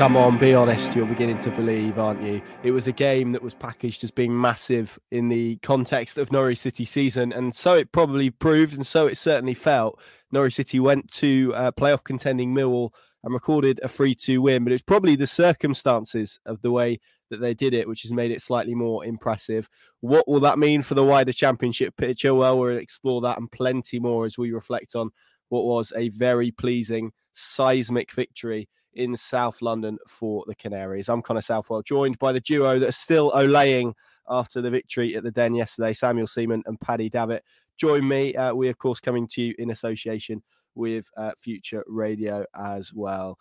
Come 0.00 0.16
on, 0.16 0.38
be 0.38 0.54
honest. 0.54 0.96
You're 0.96 1.04
beginning 1.04 1.36
to 1.40 1.50
believe, 1.50 1.98
aren't 1.98 2.22
you? 2.22 2.40
It 2.62 2.70
was 2.70 2.86
a 2.86 2.92
game 2.92 3.32
that 3.32 3.42
was 3.42 3.52
packaged 3.52 4.02
as 4.02 4.10
being 4.10 4.40
massive 4.40 4.98
in 5.10 5.28
the 5.28 5.56
context 5.56 6.16
of 6.16 6.32
Norwich 6.32 6.56
City 6.56 6.86
season, 6.86 7.34
and 7.34 7.54
so 7.54 7.74
it 7.74 7.92
probably 7.92 8.30
proved, 8.30 8.72
and 8.72 8.86
so 8.86 9.06
it 9.06 9.18
certainly 9.18 9.52
felt. 9.52 10.00
Norwich 10.32 10.54
City 10.54 10.80
went 10.80 11.12
to 11.12 11.52
uh, 11.54 11.70
playoff 11.72 12.02
contending 12.02 12.54
Millwall 12.54 12.94
and 13.24 13.34
recorded 13.34 13.78
a 13.82 13.88
3 13.90 14.14
2 14.14 14.40
win, 14.40 14.64
but 14.64 14.72
it's 14.72 14.80
probably 14.80 15.16
the 15.16 15.26
circumstances 15.26 16.40
of 16.46 16.62
the 16.62 16.70
way 16.70 16.98
that 17.28 17.42
they 17.42 17.52
did 17.52 17.74
it, 17.74 17.86
which 17.86 18.00
has 18.00 18.12
made 18.14 18.30
it 18.30 18.40
slightly 18.40 18.74
more 18.74 19.04
impressive. 19.04 19.68
What 20.00 20.26
will 20.26 20.40
that 20.40 20.58
mean 20.58 20.80
for 20.80 20.94
the 20.94 21.04
wider 21.04 21.34
championship 21.34 21.94
picture? 21.98 22.32
Well, 22.34 22.58
we'll 22.58 22.78
explore 22.78 23.20
that 23.20 23.36
and 23.36 23.52
plenty 23.52 24.00
more 24.00 24.24
as 24.24 24.38
we 24.38 24.50
reflect 24.50 24.96
on 24.96 25.10
what 25.50 25.66
was 25.66 25.92
a 25.94 26.08
very 26.08 26.52
pleasing 26.52 27.12
seismic 27.34 28.12
victory 28.12 28.66
in 28.94 29.16
South 29.16 29.62
London 29.62 29.98
for 30.06 30.44
the 30.46 30.54
Canaries. 30.54 31.08
I'm 31.08 31.22
Connor 31.22 31.40
Southwell, 31.40 31.82
joined 31.82 32.18
by 32.18 32.32
the 32.32 32.40
duo 32.40 32.78
that 32.78 32.88
are 32.88 32.92
still 32.92 33.30
olaying 33.32 33.94
after 34.28 34.60
the 34.60 34.70
victory 34.70 35.16
at 35.16 35.22
the 35.22 35.30
Den 35.30 35.54
yesterday, 35.54 35.92
Samuel 35.92 36.26
Seaman 36.26 36.62
and 36.66 36.80
Paddy 36.80 37.08
Davitt. 37.08 37.44
Join 37.76 38.06
me. 38.06 38.34
Uh, 38.34 38.54
we, 38.54 38.68
of 38.68 38.78
course, 38.78 39.00
coming 39.00 39.26
to 39.28 39.42
you 39.42 39.54
in 39.58 39.70
association 39.70 40.42
with 40.74 41.06
uh, 41.16 41.32
Future 41.40 41.84
Radio 41.86 42.44
as 42.54 42.92
well. 42.92 43.38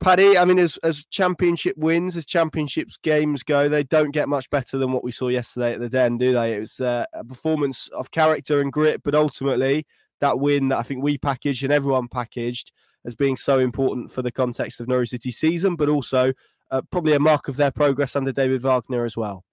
Paddy, 0.00 0.38
I 0.38 0.46
mean, 0.46 0.58
as, 0.58 0.78
as 0.78 1.04
championship 1.10 1.76
wins, 1.76 2.16
as 2.16 2.24
championships 2.24 2.96
games 2.96 3.42
go, 3.42 3.68
they 3.68 3.84
don't 3.84 4.12
get 4.12 4.30
much 4.30 4.48
better 4.48 4.78
than 4.78 4.92
what 4.92 5.04
we 5.04 5.10
saw 5.10 5.28
yesterday 5.28 5.74
at 5.74 5.80
the 5.80 5.90
Den, 5.90 6.16
do 6.16 6.32
they? 6.32 6.54
It 6.54 6.60
was 6.60 6.80
uh, 6.80 7.04
a 7.12 7.22
performance 7.22 7.88
of 7.88 8.10
character 8.10 8.62
and 8.62 8.72
grit, 8.72 9.02
but 9.02 9.14
ultimately, 9.14 9.86
that 10.20 10.38
win 10.38 10.68
that 10.68 10.78
I 10.78 10.82
think 10.82 11.02
we 11.02 11.18
packaged 11.18 11.64
and 11.64 11.72
everyone 11.72 12.08
packaged 12.08 12.72
as 13.04 13.14
being 13.14 13.36
so 13.36 13.58
important 13.58 14.12
for 14.12 14.22
the 14.22 14.32
context 14.32 14.80
of 14.80 14.88
Norwich 14.88 15.10
City 15.10 15.30
season, 15.30 15.76
but 15.76 15.88
also 15.88 16.32
uh, 16.70 16.82
probably 16.90 17.14
a 17.14 17.20
mark 17.20 17.48
of 17.48 17.56
their 17.56 17.70
progress 17.70 18.16
under 18.16 18.32
David 18.32 18.62
Wagner 18.62 19.04
as 19.04 19.16
well. 19.16 19.44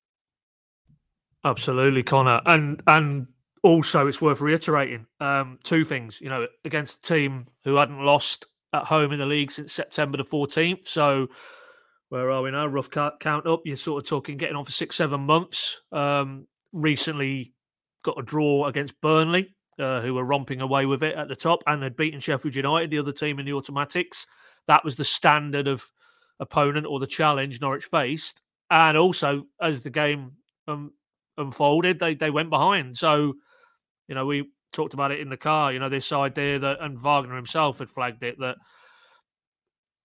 Absolutely, 1.44 2.04
Connor, 2.04 2.42
and 2.46 2.82
and 2.88 3.28
also 3.64 4.08
it's 4.08 4.22
worth 4.22 4.42
reiterating 4.42 5.06
um, 5.20 5.60
two 5.64 5.86
things. 5.86 6.20
You 6.22 6.30
know, 6.30 6.48
against 6.66 7.00
a 7.00 7.02
team 7.14 7.46
who 7.64 7.76
hadn't 7.76 8.04
lost 8.04 8.48
at 8.74 8.84
home 8.84 9.14
in 9.14 9.20
the 9.20 9.26
league 9.26 9.52
since 9.52 9.74
September 9.74 10.18
the 10.18 10.24
fourteenth, 10.24 10.88
so. 10.88 11.28
Where 12.10 12.32
are 12.32 12.42
we 12.42 12.52
now? 12.52 12.66
Rough 12.68 12.90
count 12.90 13.46
up. 13.46 13.64
You're 13.66 13.76
sort 13.76 14.02
of 14.02 14.08
talking 14.08 14.38
getting 14.38 14.56
on 14.56 14.64
for 14.64 14.72
six, 14.72 14.96
seven 14.96 15.20
months. 15.20 15.82
Um, 15.92 16.48
recently 16.72 17.54
got 18.02 18.18
a 18.18 18.24
draw 18.24 18.66
against 18.66 19.02
Burnley, 19.02 19.57
uh, 19.80 20.02
who 20.02 20.14
were 20.14 20.24
romping 20.24 20.62
away 20.62 20.86
with 20.86 21.04
it 21.04 21.16
at 21.16 21.28
the 21.28 21.36
top 21.36 21.64
and 21.68 21.84
had 21.84 21.96
beaten 21.96 22.20
Sheffield 22.20 22.56
United, 22.56 22.90
the 22.90 23.00
other 23.00 23.12
team 23.12 23.40
in 23.40 23.46
the 23.46 23.54
automatics. 23.54 24.26
That 24.68 24.84
was 24.84 24.96
the 24.96 25.06
standard 25.06 25.68
of 25.68 25.90
opponent 26.40 26.86
or 26.86 27.00
the 27.00 27.08
challenge 27.08 27.62
Norwich 27.62 27.86
faced. 27.86 28.42
And 28.70 28.98
also, 28.98 29.46
as 29.62 29.82
the 29.82 29.90
game 29.90 30.32
um, 30.68 30.92
unfolded, 31.38 32.00
they, 32.00 32.16
they 32.16 32.30
went 32.30 32.50
behind. 32.50 32.98
So, 32.98 33.36
you 34.08 34.16
know, 34.16 34.26
we 34.26 34.50
talked 34.74 34.94
about 34.94 35.12
it 35.12 35.20
in 35.20 35.30
the 35.30 35.38
car, 35.38 35.72
you 35.72 35.80
know, 35.80 35.90
this 35.90 36.12
idea 36.12 36.60
that, 36.60 36.78
and 36.82 36.98
Wagner 36.98 37.36
himself 37.36 37.80
had 37.80 37.90
flagged 37.90 38.24
it, 38.24 38.38
that 38.40 38.58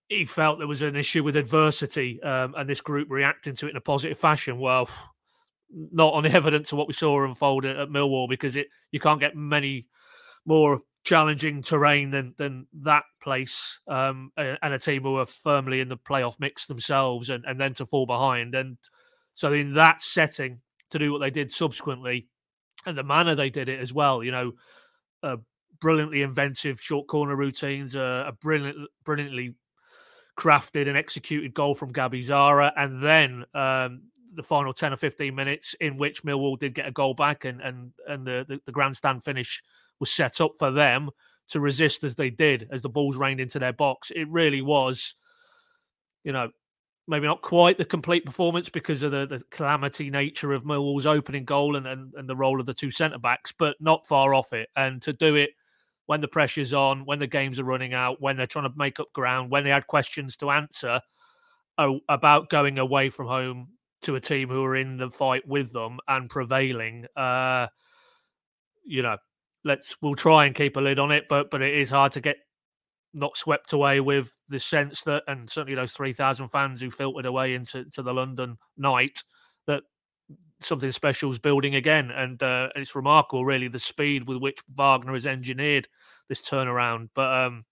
he 0.08 0.24
felt 0.24 0.58
there 0.58 0.68
was 0.68 0.82
an 0.82 0.96
issue 0.96 1.24
with 1.24 1.36
adversity 1.36 2.22
um, 2.22 2.54
and 2.56 2.68
this 2.68 2.80
group 2.80 3.08
reacting 3.10 3.54
to 3.56 3.66
it 3.66 3.70
in 3.70 3.76
a 3.76 3.80
positive 3.80 4.18
fashion. 4.18 4.58
Well, 4.58 4.88
not 5.72 6.14
on 6.14 6.24
the 6.24 6.32
evidence 6.32 6.72
of 6.72 6.78
what 6.78 6.88
we 6.88 6.94
saw 6.94 7.24
unfold 7.24 7.64
at, 7.64 7.76
at 7.76 7.88
Millwall 7.88 8.28
because 8.28 8.56
it 8.56 8.68
you 8.90 9.00
can't 9.00 9.20
get 9.20 9.36
many 9.36 9.86
more 10.44 10.80
challenging 11.04 11.62
terrain 11.62 12.10
than 12.10 12.34
than 12.38 12.66
that 12.82 13.04
place 13.22 13.80
um, 13.88 14.30
and 14.36 14.74
a 14.74 14.78
team 14.78 15.02
who 15.02 15.16
are 15.16 15.26
firmly 15.26 15.80
in 15.80 15.88
the 15.88 15.96
playoff 15.96 16.34
mix 16.38 16.66
themselves 16.66 17.30
and, 17.30 17.44
and 17.46 17.60
then 17.60 17.74
to 17.74 17.86
fall 17.86 18.06
behind. 18.06 18.54
And 18.54 18.76
so 19.34 19.52
in 19.52 19.74
that 19.74 20.00
setting 20.02 20.60
to 20.90 20.98
do 20.98 21.12
what 21.12 21.18
they 21.18 21.30
did 21.30 21.50
subsequently 21.50 22.28
and 22.86 22.96
the 22.96 23.02
manner 23.02 23.34
they 23.34 23.50
did 23.50 23.68
it 23.68 23.80
as 23.80 23.92
well 23.92 24.22
you 24.22 24.30
know 24.30 24.52
uh, 25.22 25.36
brilliantly 25.80 26.22
inventive 26.22 26.80
short 26.80 27.06
corner 27.06 27.34
routines 27.34 27.94
a 27.94 28.32
brilliant 28.40 28.76
brilliantly 29.04 29.54
crafted 30.38 30.88
and 30.88 30.96
executed 30.96 31.52
goal 31.54 31.74
from 31.74 31.92
Gabby 31.92 32.22
Sara 32.22 32.72
and 32.76 33.02
then 33.02 33.44
um, 33.54 34.02
the 34.34 34.42
final 34.42 34.72
10 34.72 34.92
or 34.92 34.96
15 34.96 35.34
minutes 35.34 35.74
in 35.80 35.96
which 35.96 36.24
Millwall 36.24 36.58
did 36.58 36.74
get 36.74 36.88
a 36.88 36.92
goal 36.92 37.14
back 37.14 37.44
and 37.44 37.60
and 37.60 37.92
and 38.06 38.26
the, 38.26 38.44
the, 38.48 38.60
the 38.66 38.72
grandstand 38.72 39.24
finish 39.24 39.62
was 40.00 40.10
set 40.10 40.40
up 40.40 40.52
for 40.58 40.70
them 40.70 41.10
to 41.48 41.60
resist 41.60 42.02
as 42.04 42.14
they 42.14 42.30
did 42.30 42.68
as 42.72 42.82
the 42.82 42.88
balls 42.88 43.16
rained 43.16 43.40
into 43.40 43.58
their 43.58 43.72
box. 43.72 44.10
It 44.14 44.28
really 44.28 44.62
was, 44.62 45.14
you 46.24 46.32
know, 46.32 46.50
maybe 47.06 47.26
not 47.26 47.42
quite 47.42 47.78
the 47.78 47.84
complete 47.84 48.24
performance 48.24 48.68
because 48.68 49.02
of 49.02 49.10
the, 49.10 49.26
the 49.26 49.42
calamity 49.50 50.08
nature 50.08 50.52
of 50.52 50.64
Millwall's 50.64 51.06
opening 51.06 51.44
goal 51.44 51.76
and, 51.76 51.86
and, 51.86 52.14
and 52.14 52.28
the 52.28 52.36
role 52.36 52.60
of 52.60 52.66
the 52.66 52.74
two 52.74 52.90
centre 52.90 53.18
backs, 53.18 53.52
but 53.52 53.76
not 53.80 54.06
far 54.06 54.34
off 54.34 54.52
it. 54.52 54.68
And 54.76 55.02
to 55.02 55.12
do 55.12 55.34
it 55.34 55.50
when 56.06 56.20
the 56.20 56.28
pressure's 56.28 56.72
on, 56.72 57.04
when 57.04 57.18
the 57.18 57.26
games 57.26 57.60
are 57.60 57.64
running 57.64 57.92
out, 57.92 58.20
when 58.20 58.36
they're 58.36 58.46
trying 58.46 58.70
to 58.70 58.76
make 58.76 59.00
up 59.00 59.12
ground, 59.12 59.50
when 59.50 59.64
they 59.64 59.70
had 59.70 59.86
questions 59.86 60.36
to 60.38 60.50
answer 60.50 61.00
oh, 61.78 62.00
about 62.08 62.50
going 62.50 62.78
away 62.78 63.10
from 63.10 63.26
home 63.26 63.68
to 64.02 64.16
a 64.16 64.20
team 64.20 64.48
who 64.48 64.64
are 64.64 64.76
in 64.76 64.96
the 64.96 65.10
fight 65.10 65.46
with 65.46 65.72
them 65.72 65.98
and 66.08 66.28
prevailing. 66.28 67.06
Uh, 67.16 67.68
you 68.84 69.02
know, 69.02 69.16
let's 69.64 69.96
we'll 70.02 70.14
try 70.14 70.46
and 70.46 70.54
keep 70.54 70.76
a 70.76 70.80
lid 70.80 70.98
on 70.98 71.10
it, 71.10 71.24
but 71.28 71.50
but 71.50 71.62
it 71.62 71.74
is 71.74 71.90
hard 71.90 72.12
to 72.12 72.20
get 72.20 72.36
not 73.14 73.36
swept 73.36 73.72
away 73.72 74.00
with 74.00 74.32
the 74.48 74.58
sense 74.58 75.02
that, 75.02 75.22
and 75.26 75.48
certainly 75.48 75.74
those 75.74 75.92
three 75.92 76.12
thousand 76.12 76.48
fans 76.48 76.80
who 76.80 76.90
filtered 76.90 77.26
away 77.26 77.54
into 77.54 77.84
to 77.90 78.02
the 78.02 78.14
London 78.14 78.58
night, 78.76 79.22
that 79.66 79.82
something 80.60 80.90
special 80.92 81.30
is 81.30 81.38
building 81.38 81.74
again, 81.74 82.10
and 82.10 82.42
uh, 82.42 82.68
it's 82.74 82.94
remarkable, 82.94 83.44
really, 83.44 83.68
the 83.68 83.78
speed 83.78 84.26
with 84.26 84.38
which 84.38 84.58
Wagner 84.74 85.12
has 85.12 85.26
engineered 85.26 85.88
this 86.28 86.42
turnaround. 86.42 87.08
But 87.14 87.32
um, 87.32 87.64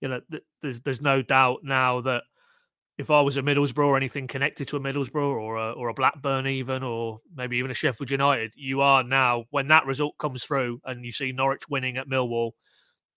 you 0.00 0.08
know, 0.08 0.20
th- 0.30 0.42
there's 0.62 0.80
there's 0.80 1.02
no 1.02 1.22
doubt 1.22 1.60
now 1.62 2.00
that 2.02 2.22
if 2.96 3.10
I 3.10 3.20
was 3.20 3.36
a 3.36 3.42
Middlesbrough 3.42 3.86
or 3.86 3.96
anything 3.96 4.28
connected 4.28 4.68
to 4.68 4.76
a 4.76 4.80
Middlesbrough 4.80 5.34
or 5.34 5.56
a, 5.56 5.72
or 5.72 5.88
a 5.88 5.94
Blackburn 5.94 6.46
even 6.46 6.82
or 6.82 7.20
maybe 7.34 7.56
even 7.56 7.70
a 7.70 7.74
Sheffield 7.74 8.10
United, 8.10 8.52
you 8.54 8.82
are 8.82 9.02
now 9.02 9.44
when 9.50 9.68
that 9.68 9.86
result 9.86 10.16
comes 10.18 10.44
through 10.44 10.80
and 10.84 11.04
you 11.04 11.10
see 11.10 11.32
Norwich 11.32 11.68
winning 11.68 11.96
at 11.96 12.08
Millwall, 12.08 12.52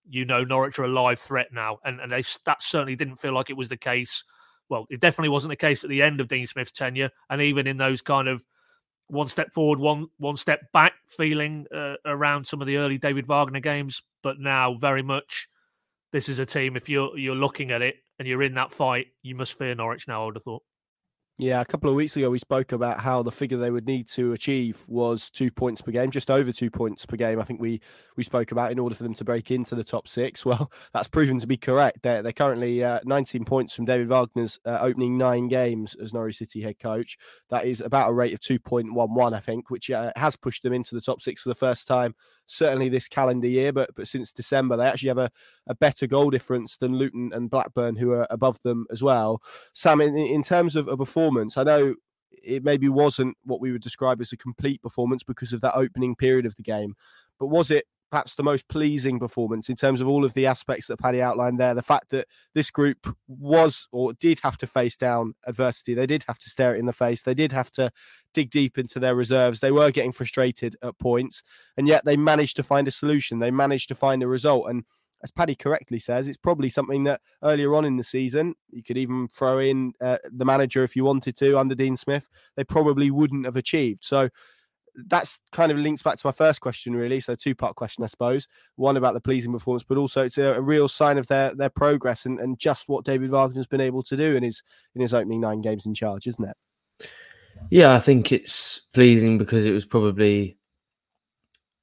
you 0.08 0.24
know 0.24 0.42
Norwich 0.42 0.78
are 0.78 0.84
a 0.84 0.88
live 0.88 1.20
threat 1.20 1.48
now, 1.52 1.78
and 1.84 2.00
and 2.00 2.10
they, 2.10 2.24
that 2.44 2.62
certainly 2.62 2.96
didn't 2.96 3.20
feel 3.20 3.32
like 3.32 3.50
it 3.50 3.56
was 3.56 3.68
the 3.68 3.76
case. 3.76 4.24
Well, 4.68 4.86
it 4.90 5.00
definitely 5.00 5.30
wasn't 5.30 5.50
the 5.50 5.56
case 5.56 5.84
at 5.84 5.90
the 5.90 6.02
end 6.02 6.20
of 6.20 6.28
Dean 6.28 6.46
Smith's 6.46 6.72
tenure, 6.72 7.10
and 7.30 7.40
even 7.40 7.66
in 7.66 7.76
those 7.76 8.02
kind 8.02 8.26
of 8.26 8.42
one 9.06 9.28
step 9.28 9.52
forward, 9.52 9.78
one 9.78 10.06
one 10.18 10.36
step 10.36 10.60
back 10.72 10.94
feeling 11.06 11.66
uh, 11.74 11.94
around 12.04 12.44
some 12.44 12.60
of 12.60 12.66
the 12.66 12.78
early 12.78 12.98
David 12.98 13.26
Wagner 13.26 13.60
games, 13.60 14.02
but 14.22 14.40
now 14.40 14.74
very 14.74 15.02
much 15.02 15.48
this 16.10 16.28
is 16.28 16.38
a 16.38 16.46
team. 16.46 16.76
If 16.76 16.88
you're 16.88 17.16
you're 17.16 17.36
looking 17.36 17.70
at 17.70 17.82
it 17.82 17.96
and 18.18 18.26
you're 18.28 18.42
in 18.42 18.54
that 18.54 18.72
fight, 18.72 19.06
you 19.22 19.34
must 19.34 19.56
fear 19.56 19.74
Norwich 19.74 20.08
now. 20.08 20.22
I 20.22 20.26
would 20.26 20.36
have 20.36 20.44
thought. 20.44 20.62
Yeah, 21.40 21.60
a 21.60 21.64
couple 21.64 21.88
of 21.88 21.94
weeks 21.94 22.16
ago 22.16 22.30
we 22.30 22.40
spoke 22.40 22.72
about 22.72 22.98
how 22.98 23.22
the 23.22 23.30
figure 23.30 23.58
they 23.58 23.70
would 23.70 23.86
need 23.86 24.08
to 24.08 24.32
achieve 24.32 24.84
was 24.88 25.30
two 25.30 25.52
points 25.52 25.80
per 25.80 25.92
game, 25.92 26.10
just 26.10 26.32
over 26.32 26.50
two 26.50 26.68
points 26.68 27.06
per 27.06 27.14
game. 27.14 27.38
I 27.40 27.44
think 27.44 27.60
we 27.60 27.80
we 28.16 28.24
spoke 28.24 28.50
about 28.50 28.72
in 28.72 28.78
order 28.80 28.96
for 28.96 29.04
them 29.04 29.14
to 29.14 29.24
break 29.24 29.52
into 29.52 29.76
the 29.76 29.84
top 29.84 30.08
six. 30.08 30.44
Well, 30.48 30.72
that's 30.92 31.08
proven 31.08 31.38
to 31.38 31.46
be 31.46 31.56
correct. 31.56 32.02
They're 32.02 32.22
they're 32.22 32.32
currently 32.32 32.82
uh, 32.82 32.98
19 33.04 33.44
points 33.44 33.72
from 33.72 33.84
David 33.84 34.08
Wagner's 34.08 34.58
uh, 34.64 34.78
opening 34.80 35.16
nine 35.16 35.46
games 35.46 35.94
as 36.02 36.12
Norwich 36.12 36.38
City 36.38 36.60
head 36.60 36.80
coach. 36.80 37.18
That 37.50 37.66
is 37.66 37.82
about 37.82 38.10
a 38.10 38.14
rate 38.14 38.32
of 38.32 38.40
2.11, 38.40 39.32
I 39.32 39.40
think, 39.40 39.70
which 39.70 39.90
uh, 39.90 40.10
has 40.16 40.34
pushed 40.34 40.64
them 40.64 40.72
into 40.72 40.94
the 40.94 41.02
top 41.02 41.20
six 41.20 41.42
for 41.42 41.50
the 41.50 41.54
first 41.54 41.86
time 41.86 42.14
certainly 42.48 42.88
this 42.88 43.08
calendar 43.08 43.46
year, 43.46 43.72
but 43.72 43.94
but 43.94 44.08
since 44.08 44.32
December 44.32 44.76
they 44.76 44.86
actually 44.86 45.08
have 45.08 45.18
a, 45.18 45.30
a 45.68 45.74
better 45.74 46.06
goal 46.06 46.30
difference 46.30 46.76
than 46.76 46.96
Luton 46.96 47.30
and 47.32 47.50
Blackburn, 47.50 47.96
who 47.96 48.12
are 48.12 48.26
above 48.30 48.58
them 48.62 48.86
as 48.90 49.02
well. 49.02 49.40
Sam, 49.74 50.00
in, 50.00 50.16
in 50.16 50.42
terms 50.42 50.74
of 50.74 50.88
a 50.88 50.96
performance, 50.96 51.27
I 51.56 51.64
know 51.64 51.94
it 52.30 52.64
maybe 52.64 52.88
wasn't 52.88 53.36
what 53.44 53.60
we 53.60 53.72
would 53.72 53.82
describe 53.82 54.20
as 54.20 54.32
a 54.32 54.36
complete 54.36 54.82
performance 54.82 55.22
because 55.22 55.52
of 55.52 55.60
that 55.62 55.76
opening 55.76 56.14
period 56.14 56.46
of 56.46 56.56
the 56.56 56.62
game, 56.62 56.94
but 57.38 57.46
was 57.46 57.70
it 57.70 57.86
perhaps 58.10 58.36
the 58.36 58.42
most 58.42 58.66
pleasing 58.68 59.18
performance 59.18 59.68
in 59.68 59.76
terms 59.76 60.00
of 60.00 60.08
all 60.08 60.24
of 60.24 60.34
the 60.34 60.46
aspects 60.46 60.86
that 60.86 60.98
Paddy 60.98 61.20
outlined 61.20 61.60
there. 61.60 61.74
The 61.74 61.82
fact 61.82 62.10
that 62.10 62.26
this 62.54 62.70
group 62.70 63.14
was 63.26 63.86
or 63.92 64.14
did 64.14 64.40
have 64.42 64.56
to 64.58 64.66
face 64.66 64.96
down 64.96 65.34
adversity, 65.46 65.94
they 65.94 66.06
did 66.06 66.24
have 66.26 66.38
to 66.38 66.48
stare 66.48 66.74
it 66.74 66.78
in 66.78 66.86
the 66.86 66.92
face, 66.92 67.22
they 67.22 67.34
did 67.34 67.52
have 67.52 67.70
to 67.72 67.90
dig 68.34 68.50
deep 68.50 68.78
into 68.78 68.98
their 68.98 69.14
reserves. 69.14 69.60
They 69.60 69.72
were 69.72 69.90
getting 69.90 70.12
frustrated 70.12 70.76
at 70.82 70.98
points, 70.98 71.42
and 71.76 71.86
yet 71.86 72.04
they 72.04 72.16
managed 72.16 72.56
to 72.56 72.62
find 72.62 72.88
a 72.88 72.92
solution. 72.92 73.38
They 73.38 73.50
managed 73.50 73.88
to 73.88 73.94
find 73.94 74.22
a 74.22 74.28
result. 74.28 74.68
And 74.68 74.84
as 75.22 75.30
Paddy 75.30 75.54
correctly 75.54 75.98
says, 75.98 76.28
it's 76.28 76.36
probably 76.36 76.68
something 76.68 77.04
that 77.04 77.20
earlier 77.42 77.74
on 77.74 77.84
in 77.84 77.96
the 77.96 78.04
season, 78.04 78.54
you 78.70 78.82
could 78.82 78.96
even 78.96 79.28
throw 79.28 79.58
in 79.58 79.92
uh, 80.00 80.18
the 80.32 80.44
manager 80.44 80.84
if 80.84 80.94
you 80.94 81.04
wanted 81.04 81.36
to 81.36 81.58
under 81.58 81.74
Dean 81.74 81.96
Smith, 81.96 82.28
they 82.56 82.64
probably 82.64 83.10
wouldn't 83.10 83.44
have 83.44 83.56
achieved. 83.56 84.04
So 84.04 84.28
that's 85.06 85.38
kind 85.52 85.70
of 85.70 85.78
links 85.78 86.02
back 86.02 86.16
to 86.16 86.26
my 86.26 86.32
first 86.32 86.60
question, 86.60 86.94
really. 86.94 87.20
So 87.20 87.34
two 87.34 87.54
part 87.54 87.76
question, 87.76 88.04
I 88.04 88.08
suppose. 88.08 88.48
One 88.76 88.96
about 88.96 89.14
the 89.14 89.20
pleasing 89.20 89.52
performance, 89.52 89.84
but 89.84 89.98
also 89.98 90.24
it's 90.24 90.38
a, 90.38 90.54
a, 90.54 90.60
real 90.60 90.88
sign 90.88 91.18
of 91.18 91.26
their 91.28 91.54
their 91.54 91.68
progress 91.68 92.26
and, 92.26 92.40
and 92.40 92.58
just 92.58 92.88
what 92.88 93.04
David 93.04 93.30
Wagner's 93.30 93.66
been 93.66 93.80
able 93.80 94.02
to 94.04 94.16
do 94.16 94.36
in 94.36 94.42
his 94.42 94.62
in 94.94 95.00
his 95.00 95.14
opening 95.14 95.40
nine 95.40 95.60
games 95.60 95.86
in 95.86 95.94
charge, 95.94 96.26
isn't 96.26 96.48
it? 96.48 96.56
Yeah, 97.70 97.94
I 97.94 97.98
think 97.98 98.32
it's 98.32 98.86
pleasing 98.92 99.38
because 99.38 99.64
it 99.64 99.72
was 99.72 99.86
probably 99.86 100.58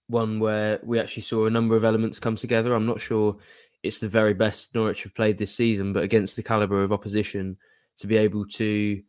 one 0.07 0.39
where 0.39 0.79
we 0.83 0.99
actually 0.99 1.23
saw 1.23 1.45
a 1.45 1.49
number 1.49 1.75
of 1.75 1.83
elements 1.83 2.19
come 2.19 2.35
together. 2.35 2.73
I'm 2.73 2.85
not 2.85 3.01
sure 3.01 3.37
it's 3.83 3.99
the 3.99 4.09
very 4.09 4.33
best 4.33 4.73
Norwich 4.73 5.03
have 5.03 5.15
played 5.15 5.37
this 5.37 5.53
season, 5.53 5.93
but 5.93 6.03
against 6.03 6.35
the 6.35 6.43
caliber 6.43 6.83
of 6.83 6.91
opposition, 6.91 7.57
to 7.97 8.07
be 8.07 8.17
able 8.17 8.45
to 8.45 9.01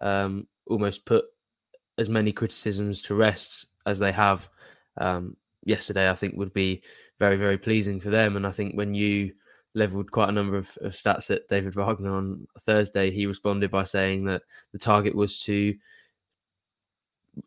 um, 0.00 0.46
almost 0.66 1.04
put 1.06 1.24
as 1.98 2.08
many 2.08 2.32
criticisms 2.32 3.00
to 3.02 3.14
rest 3.14 3.66
as 3.86 3.98
they 3.98 4.12
have 4.12 4.48
um, 4.98 5.36
yesterday, 5.64 6.10
I 6.10 6.14
think 6.14 6.36
would 6.36 6.52
be 6.52 6.82
very, 7.18 7.36
very 7.36 7.58
pleasing 7.58 8.00
for 8.00 8.10
them. 8.10 8.36
And 8.36 8.46
I 8.46 8.50
think 8.50 8.74
when 8.74 8.94
you 8.94 9.32
leveled 9.74 10.10
quite 10.10 10.28
a 10.28 10.32
number 10.32 10.56
of, 10.56 10.76
of 10.80 10.92
stats 10.92 11.30
at 11.30 11.48
David 11.48 11.74
Wagner 11.74 12.14
on 12.14 12.46
Thursday, 12.60 13.10
he 13.10 13.26
responded 13.26 13.70
by 13.70 13.84
saying 13.84 14.24
that 14.24 14.42
the 14.72 14.78
target 14.78 15.14
was 15.14 15.38
to 15.40 15.74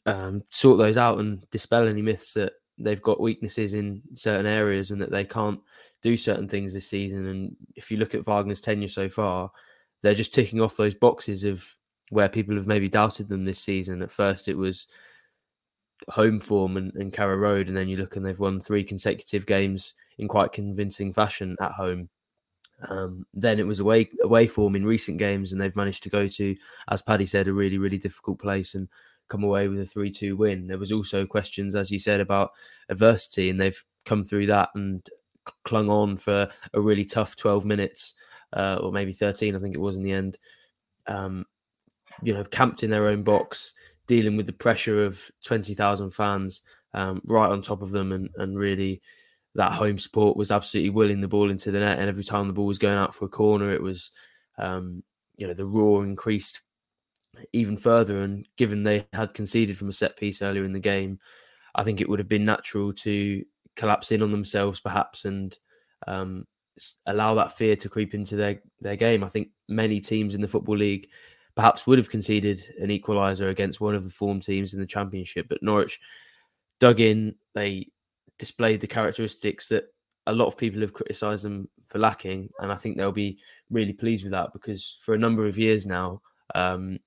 um, 0.05 0.43
sort 0.49 0.77
those 0.77 0.97
out 0.97 1.19
and 1.19 1.49
dispel 1.51 1.87
any 1.87 2.01
myths 2.01 2.33
that 2.33 2.53
they've 2.77 3.01
got 3.01 3.19
weaknesses 3.19 3.73
in 3.73 4.01
certain 4.13 4.45
areas 4.45 4.91
and 4.91 5.01
that 5.01 5.11
they 5.11 5.23
can't 5.23 5.59
do 6.01 6.15
certain 6.15 6.47
things 6.47 6.73
this 6.73 6.89
season. 6.89 7.27
And 7.27 7.55
if 7.75 7.89
you 7.91 7.97
look 7.97 8.13
at 8.13 8.25
Wagner's 8.25 8.61
tenure 8.61 8.87
so 8.87 9.09
far, 9.09 9.51
they're 10.01 10.13
just 10.13 10.33
ticking 10.33 10.61
off 10.61 10.77
those 10.77 10.95
boxes 10.95 11.43
of 11.43 11.65
where 12.09 12.29
people 12.29 12.55
have 12.55 12.67
maybe 12.67 12.87
doubted 12.87 13.27
them 13.27 13.45
this 13.45 13.59
season. 13.59 14.01
At 14.01 14.11
first, 14.11 14.47
it 14.47 14.55
was 14.55 14.87
home 16.09 16.39
form 16.39 16.77
and, 16.77 16.93
and 16.95 17.11
Carrow 17.11 17.35
Road, 17.35 17.67
and 17.67 17.75
then 17.75 17.89
you 17.89 17.97
look 17.97 18.15
and 18.15 18.25
they've 18.25 18.39
won 18.39 18.59
three 18.59 18.83
consecutive 18.83 19.45
games 19.45 19.93
in 20.17 20.27
quite 20.27 20.51
convincing 20.51 21.13
fashion 21.13 21.57
at 21.59 21.71
home. 21.71 22.09
Um, 22.89 23.25
then 23.33 23.59
it 23.59 23.65
was 23.65 23.79
away 23.79 24.09
away 24.21 24.45
form 24.45 24.75
in 24.75 24.85
recent 24.85 25.17
games, 25.17 25.51
and 25.51 25.59
they've 25.59 25.75
managed 25.75 26.03
to 26.03 26.09
go 26.09 26.27
to, 26.27 26.55
as 26.89 27.01
Paddy 27.01 27.25
said, 27.25 27.47
a 27.47 27.53
really 27.53 27.79
really 27.79 27.97
difficult 27.97 28.39
place 28.39 28.75
and 28.75 28.87
come 29.29 29.43
away 29.43 29.67
with 29.67 29.79
a 29.79 29.85
three 29.85 30.11
two 30.11 30.35
win. 30.35 30.67
There 30.67 30.77
was 30.77 30.91
also 30.91 31.25
questions, 31.25 31.75
as 31.75 31.91
you 31.91 31.99
said, 31.99 32.19
about 32.19 32.51
adversity, 32.89 33.49
and 33.49 33.59
they've 33.59 33.83
come 34.05 34.23
through 34.23 34.47
that 34.47 34.69
and 34.75 35.07
clung 35.63 35.89
on 35.89 36.17
for 36.17 36.49
a 36.73 36.81
really 36.81 37.05
tough 37.05 37.35
twelve 37.35 37.65
minutes, 37.65 38.13
uh, 38.53 38.77
or 38.81 38.91
maybe 38.91 39.11
thirteen, 39.11 39.55
I 39.55 39.59
think 39.59 39.75
it 39.75 39.81
was 39.81 39.95
in 39.95 40.03
the 40.03 40.13
end. 40.13 40.37
Um, 41.07 41.45
you 42.21 42.33
know, 42.33 42.43
camped 42.45 42.83
in 42.83 42.89
their 42.89 43.07
own 43.07 43.23
box, 43.23 43.73
dealing 44.07 44.37
with 44.37 44.45
the 44.45 44.53
pressure 44.53 45.05
of 45.05 45.21
20,000 45.43 46.11
fans 46.11 46.61
um, 46.93 47.21
right 47.25 47.49
on 47.49 47.61
top 47.61 47.81
of 47.81 47.91
them. 47.91 48.11
And, 48.11 48.29
and 48.37 48.57
really, 48.57 49.01
that 49.55 49.73
home 49.73 49.97
support 49.97 50.37
was 50.37 50.51
absolutely 50.51 50.89
willing 50.89 51.21
the 51.21 51.27
ball 51.27 51.51
into 51.51 51.71
the 51.71 51.79
net. 51.79 51.99
And 51.99 52.09
every 52.09 52.23
time 52.23 52.47
the 52.47 52.53
ball 52.53 52.65
was 52.65 52.79
going 52.79 52.97
out 52.97 53.13
for 53.13 53.25
a 53.25 53.29
corner, 53.29 53.71
it 53.71 53.81
was, 53.81 54.11
um, 54.57 55.03
you 55.35 55.47
know, 55.47 55.53
the 55.53 55.65
roar 55.65 56.03
increased 56.03 56.61
even 57.53 57.77
further. 57.77 58.21
And 58.21 58.47
given 58.57 58.83
they 58.83 59.07
had 59.13 59.33
conceded 59.33 59.77
from 59.77 59.89
a 59.89 59.93
set 59.93 60.17
piece 60.17 60.41
earlier 60.41 60.65
in 60.65 60.73
the 60.73 60.79
game, 60.79 61.19
I 61.75 61.83
think 61.83 62.01
it 62.01 62.09
would 62.09 62.19
have 62.19 62.27
been 62.27 62.45
natural 62.45 62.93
to 62.93 63.43
collapse 63.75 64.11
in 64.11 64.21
on 64.21 64.31
themselves, 64.31 64.79
perhaps, 64.79 65.25
and 65.25 65.57
um, 66.07 66.45
allow 67.05 67.35
that 67.35 67.57
fear 67.57 67.75
to 67.75 67.89
creep 67.89 68.13
into 68.13 68.35
their, 68.35 68.61
their 68.81 68.95
game. 68.95 69.23
I 69.23 69.29
think 69.29 69.49
many 69.67 69.99
teams 69.99 70.35
in 70.35 70.41
the 70.41 70.47
Football 70.47 70.77
League 70.77 71.07
perhaps 71.55 71.87
would 71.87 71.97
have 71.97 72.09
conceded 72.09 72.63
an 72.79 72.89
equaliser 72.89 73.49
against 73.49 73.81
one 73.81 73.95
of 73.95 74.03
the 74.03 74.09
form 74.09 74.39
teams 74.39 74.73
in 74.73 74.79
the 74.79 74.85
championship. 74.85 75.47
But 75.49 75.63
Norwich 75.63 75.99
dug 76.79 76.99
in. 76.99 77.35
They 77.55 77.87
displayed 78.37 78.81
the 78.81 78.87
characteristics 78.87 79.67
that 79.69 79.85
a 80.27 80.33
lot 80.33 80.47
of 80.47 80.57
people 80.57 80.81
have 80.81 80.93
criticised 80.93 81.43
them 81.43 81.69
for 81.89 81.99
lacking, 81.99 82.49
and 82.59 82.71
I 82.71 82.75
think 82.75 82.97
they'll 82.97 83.11
be 83.11 83.39
really 83.69 83.93
pleased 83.93 84.23
with 84.23 84.31
that 84.31 84.53
because 84.53 84.99
for 85.03 85.13
a 85.15 85.19
number 85.19 85.47
of 85.47 85.57
years 85.57 85.85
now, 85.85 86.21
um, 86.53 86.99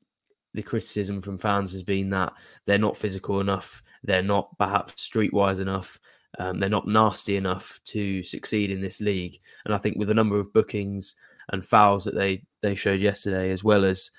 the 0.54 0.62
criticism 0.62 1.22
from 1.22 1.38
fans 1.38 1.72
has 1.72 1.82
been 1.82 2.10
that 2.10 2.32
they're 2.66 2.78
not 2.78 2.96
physical 2.96 3.40
enough, 3.40 3.82
they're 4.02 4.22
not 4.22 4.56
perhaps 4.58 5.08
streetwise 5.08 5.60
enough, 5.60 5.98
um, 6.38 6.58
they're 6.58 6.68
not 6.68 6.86
nasty 6.86 7.36
enough 7.36 7.80
to 7.84 8.22
succeed 8.22 8.70
in 8.70 8.80
this 8.80 9.00
league. 9.00 9.40
And 9.64 9.74
I 9.74 9.78
think 9.78 9.98
with 9.98 10.08
the 10.08 10.14
number 10.14 10.38
of 10.38 10.52
bookings 10.52 11.14
and 11.52 11.64
fouls 11.64 12.04
that 12.04 12.14
they 12.14 12.44
they 12.62 12.74
showed 12.74 13.00
yesterday, 13.00 13.50
as 13.50 13.64
well 13.64 13.84
as 13.84 14.10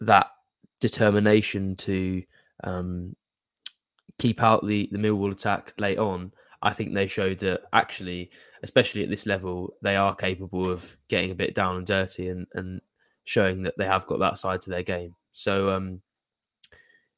that 0.00 0.28
determination 0.80 1.74
to 1.76 2.22
um, 2.64 3.16
keep 4.18 4.42
out 4.42 4.66
the 4.66 4.88
the 4.92 4.98
Millwall 4.98 5.32
attack 5.32 5.74
late 5.78 5.98
on, 5.98 6.32
I 6.62 6.72
think 6.72 6.94
they 6.94 7.06
showed 7.06 7.38
that 7.40 7.62
actually, 7.72 8.30
especially 8.62 9.02
at 9.02 9.10
this 9.10 9.26
level, 9.26 9.74
they 9.82 9.96
are 9.96 10.14
capable 10.14 10.70
of 10.70 10.84
getting 11.08 11.30
a 11.30 11.36
bit 11.36 11.54
down 11.54 11.76
and 11.76 11.86
dirty 11.86 12.28
and 12.28 12.46
and 12.54 12.80
showing 13.24 13.62
that 13.62 13.74
they 13.76 13.84
have 13.84 14.06
got 14.06 14.20
that 14.20 14.38
side 14.38 14.62
to 14.62 14.70
their 14.70 14.82
game. 14.82 15.14
So, 15.38 15.70
um, 15.70 16.00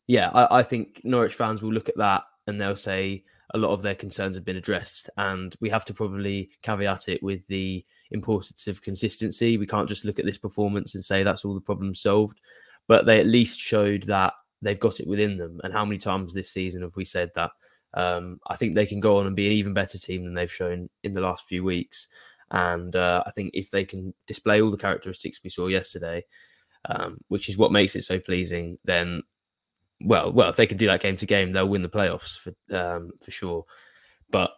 yeah, 0.07 0.31
I, 0.31 0.61
I 0.61 0.63
think 0.63 1.01
Norwich 1.05 1.35
fans 1.35 1.63
will 1.63 1.73
look 1.73 1.89
at 1.89 1.97
that 1.97 2.23
and 2.47 2.61
they'll 2.61 2.77
say 2.77 3.25
a 3.55 3.59
lot 3.59 3.73
of 3.73 3.83
their 3.83 3.95
concerns 3.95 4.37
have 4.37 4.45
been 4.45 4.57
addressed, 4.57 5.11
and 5.17 5.57
we 5.61 5.69
have 5.71 5.85
to 5.87 5.95
probably 5.95 6.51
caveat 6.63 7.09
it 7.09 7.21
with 7.23 7.45
the 7.49 7.85
importance 8.13 8.69
of 8.69 8.81
consistency. 8.83 9.59
We 9.59 9.67
can't 9.67 9.89
just 9.89 10.05
look 10.05 10.21
at 10.21 10.25
this 10.25 10.39
performance 10.39 10.95
and 10.95 11.05
say 11.05 11.23
that's 11.23 11.45
all 11.45 11.55
the 11.55 11.61
problems 11.61 12.01
solved 12.01 12.41
but 12.91 13.07
they 13.07 13.21
at 13.21 13.27
least 13.27 13.61
showed 13.61 14.03
that 14.03 14.35
they've 14.63 14.81
got 14.81 14.99
it 14.99 15.07
within 15.07 15.37
them. 15.37 15.61
And 15.63 15.73
how 15.73 15.85
many 15.85 15.97
times 15.97 16.35
this 16.35 16.51
season 16.51 16.83
have 16.83 16.97
we 16.97 17.05
said 17.05 17.31
that? 17.37 17.53
Um, 17.95 18.41
I 18.49 18.57
think 18.57 18.75
they 18.75 18.85
can 18.85 18.99
go 18.99 19.19
on 19.19 19.29
and 19.29 19.37
be 19.37 19.47
an 19.47 19.53
even 19.53 19.73
better 19.73 19.97
team 19.97 20.25
than 20.25 20.35
they've 20.35 20.53
shown 20.53 20.91
in 21.05 21.13
the 21.13 21.21
last 21.21 21.45
few 21.45 21.63
weeks. 21.63 22.09
And 22.51 22.97
uh, 22.97 23.23
I 23.25 23.31
think 23.31 23.53
if 23.55 23.71
they 23.71 23.85
can 23.85 24.13
display 24.27 24.61
all 24.61 24.73
the 24.73 24.77
characteristics 24.77 25.39
we 25.45 25.51
saw 25.51 25.69
yesterday, 25.69 26.25
um, 26.89 27.19
which 27.29 27.49
is 27.49 27.59
what 27.59 27.73
makes 27.73 27.97
it 27.97 28.03
so 28.03 28.19
pleasing, 28.19 28.79
then 28.85 29.23
well, 30.03 30.33
well, 30.33 30.49
if 30.49 30.57
they 30.57 30.67
can 30.67 30.79
do 30.79 30.87
that 30.87 31.03
game 31.03 31.17
to 31.19 31.27
game, 31.27 31.53
they'll 31.53 31.69
win 31.69 31.83
the 31.83 31.89
playoffs 31.89 32.39
for 32.39 32.53
um, 32.77 33.11
for 33.21 33.31
sure. 33.31 33.65
But 34.31 34.53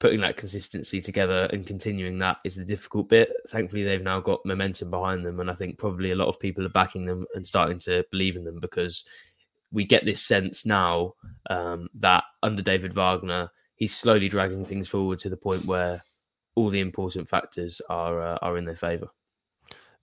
putting 0.00 0.20
that 0.20 0.36
consistency 0.36 1.00
together 1.00 1.48
and 1.52 1.66
continuing 1.66 2.18
that 2.18 2.38
is 2.44 2.56
the 2.56 2.64
difficult 2.64 3.08
bit. 3.08 3.30
Thankfully, 3.48 3.84
they've 3.84 4.02
now 4.02 4.20
got 4.20 4.44
momentum 4.44 4.90
behind 4.90 5.24
them, 5.24 5.40
and 5.40 5.50
I 5.50 5.54
think 5.54 5.78
probably 5.78 6.10
a 6.10 6.16
lot 6.16 6.28
of 6.28 6.40
people 6.40 6.64
are 6.64 6.70
backing 6.70 7.06
them 7.06 7.26
and 7.34 7.46
starting 7.46 7.78
to 7.80 8.04
believe 8.10 8.36
in 8.36 8.44
them 8.44 8.60
because 8.60 9.04
we 9.70 9.84
get 9.84 10.04
this 10.04 10.22
sense 10.22 10.64
now 10.64 11.14
um, 11.50 11.88
that 11.94 12.24
under 12.42 12.62
David 12.62 12.94
Wagner, 12.94 13.50
he's 13.76 13.94
slowly 13.94 14.28
dragging 14.28 14.64
things 14.64 14.88
forward 14.88 15.18
to 15.20 15.28
the 15.28 15.36
point 15.36 15.66
where 15.66 16.02
all 16.54 16.70
the 16.70 16.80
important 16.80 17.28
factors 17.28 17.80
are 17.88 18.20
uh, 18.20 18.38
are 18.42 18.56
in 18.56 18.64
their 18.64 18.76
favour. 18.76 19.08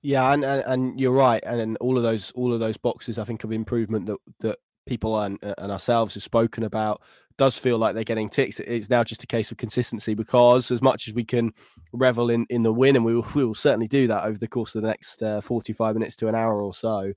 Yeah, 0.05 0.33
and, 0.33 0.45
and, 0.45 0.63
and 0.67 0.99
you're 0.99 1.11
right, 1.11 1.43
and 1.43 1.77
all 1.77 1.97
of 1.97 2.03
those 2.03 2.29
all 2.35 2.53
of 2.53 2.59
those 2.59 2.77
boxes, 2.77 3.17
I 3.17 3.23
think, 3.23 3.43
of 3.43 3.51
improvement 3.51 4.05
that 4.05 4.17
that 4.41 4.59
people 4.85 5.19
and, 5.19 5.39
and 5.57 5.71
ourselves 5.71 6.13
have 6.13 6.21
spoken 6.21 6.61
about 6.61 7.01
does 7.39 7.57
feel 7.57 7.79
like 7.79 7.95
they're 7.95 8.03
getting 8.03 8.29
ticks. 8.29 8.59
It's 8.59 8.87
now 8.87 9.03
just 9.03 9.23
a 9.23 9.27
case 9.27 9.49
of 9.49 9.57
consistency 9.57 10.13
because 10.13 10.69
as 10.69 10.79
much 10.79 11.07
as 11.07 11.15
we 11.15 11.23
can 11.23 11.53
revel 11.91 12.29
in, 12.29 12.45
in 12.51 12.61
the 12.61 12.71
win, 12.71 12.95
and 12.95 13.03
we 13.03 13.15
will, 13.15 13.27
we 13.33 13.43
will 13.43 13.55
certainly 13.55 13.87
do 13.87 14.05
that 14.05 14.25
over 14.25 14.37
the 14.37 14.47
course 14.47 14.75
of 14.75 14.83
the 14.83 14.87
next 14.89 15.23
uh, 15.23 15.41
45 15.41 15.95
minutes 15.95 16.15
to 16.17 16.27
an 16.27 16.35
hour 16.35 16.61
or 16.61 16.71
so, 16.71 17.11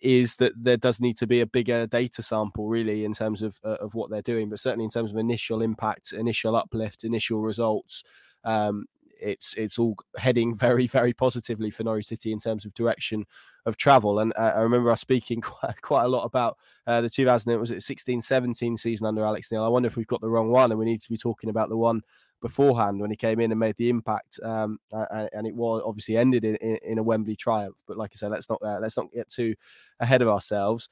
is 0.00 0.36
that 0.36 0.54
there 0.56 0.78
does 0.78 1.00
need 1.00 1.18
to 1.18 1.26
be 1.26 1.42
a 1.42 1.46
bigger 1.46 1.86
data 1.86 2.22
sample 2.22 2.66
really 2.66 3.04
in 3.04 3.12
terms 3.12 3.42
of, 3.42 3.60
uh, 3.62 3.76
of 3.82 3.94
what 3.94 4.08
they're 4.08 4.22
doing, 4.22 4.48
but 4.48 4.58
certainly 4.58 4.84
in 4.84 4.90
terms 4.90 5.10
of 5.10 5.18
initial 5.18 5.60
impact, 5.60 6.14
initial 6.14 6.56
uplift, 6.56 7.04
initial 7.04 7.42
results. 7.42 8.04
Um, 8.42 8.86
it's 9.20 9.54
it's 9.54 9.78
all 9.78 9.96
heading 10.16 10.54
very 10.56 10.86
very 10.86 11.12
positively 11.12 11.70
for 11.70 11.84
Norwich 11.84 12.06
City 12.06 12.32
in 12.32 12.38
terms 12.38 12.64
of 12.64 12.74
direction 12.74 13.24
of 13.66 13.76
travel. 13.76 14.18
And 14.18 14.32
uh, 14.36 14.52
I 14.56 14.60
remember 14.60 14.90
us 14.90 15.00
speaking 15.00 15.40
quite, 15.42 15.80
quite 15.80 16.04
a 16.04 16.08
lot 16.08 16.24
about 16.24 16.58
uh, 16.86 17.00
the 17.00 17.08
2000 17.08 17.58
was 17.58 17.70
it 17.70 17.82
16 17.82 18.20
17 18.20 18.76
season 18.76 19.06
under 19.06 19.24
Alex 19.24 19.50
Neil. 19.50 19.64
I 19.64 19.68
wonder 19.68 19.86
if 19.86 19.96
we've 19.96 20.06
got 20.06 20.20
the 20.20 20.28
wrong 20.28 20.50
one 20.50 20.70
and 20.70 20.78
we 20.78 20.84
need 20.84 21.00
to 21.00 21.10
be 21.10 21.16
talking 21.16 21.50
about 21.50 21.68
the 21.68 21.76
one 21.76 22.02
beforehand 22.44 23.00
when 23.00 23.08
he 23.08 23.16
came 23.16 23.40
in 23.40 23.50
and 23.50 23.58
made 23.58 23.76
the 23.78 23.88
impact. 23.88 24.38
Um, 24.42 24.78
and, 24.92 25.46
it 25.46 25.54
was 25.54 25.82
obviously 25.84 26.18
ended 26.18 26.44
in, 26.44 26.56
in, 26.56 26.78
in, 26.84 26.98
a 26.98 27.02
Wembley 27.02 27.36
triumph. 27.36 27.78
But 27.86 27.96
like 27.96 28.10
I 28.14 28.16
said, 28.16 28.30
let's 28.30 28.50
not 28.50 28.60
uh, 28.62 28.78
let's 28.80 28.98
not 28.98 29.10
get 29.12 29.30
too 29.30 29.54
ahead 29.98 30.20
of 30.20 30.28
ourselves. 30.28 30.90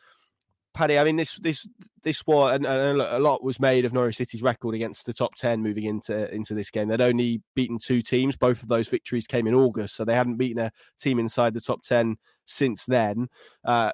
Paddy, 0.75 0.99
I 0.99 1.05
mean, 1.05 1.17
this 1.17 1.37
this 1.37 1.69
this 2.02 2.26
was 2.26 2.52
and, 2.52 2.67
and, 2.67 3.00
a 3.00 3.19
lot 3.19 3.45
was 3.45 3.61
made 3.61 3.85
of 3.85 3.93
Norwich 3.93 4.17
City's 4.17 4.43
record 4.43 4.75
against 4.75 5.07
the 5.07 5.12
top 5.12 5.35
ten 5.35 5.62
moving 5.62 5.85
into 5.85 6.33
into 6.35 6.55
this 6.55 6.71
game. 6.71 6.88
They'd 6.88 7.00
only 7.00 7.43
beaten 7.55 7.79
two 7.79 8.02
teams. 8.02 8.37
Both 8.37 8.62
of 8.62 8.69
those 8.69 8.88
victories 8.88 9.26
came 9.26 9.47
in 9.47 9.55
August, 9.55 9.97
so 9.97 10.05
they 10.05 10.14
hadn't 10.14 10.37
beaten 10.37 10.62
a 10.62 10.73
team 10.99 11.19
inside 11.19 11.55
the 11.55 11.61
top 11.61 11.83
ten 11.83 12.17
since 12.47 12.87
then. 12.87 13.29
Uh, 13.64 13.93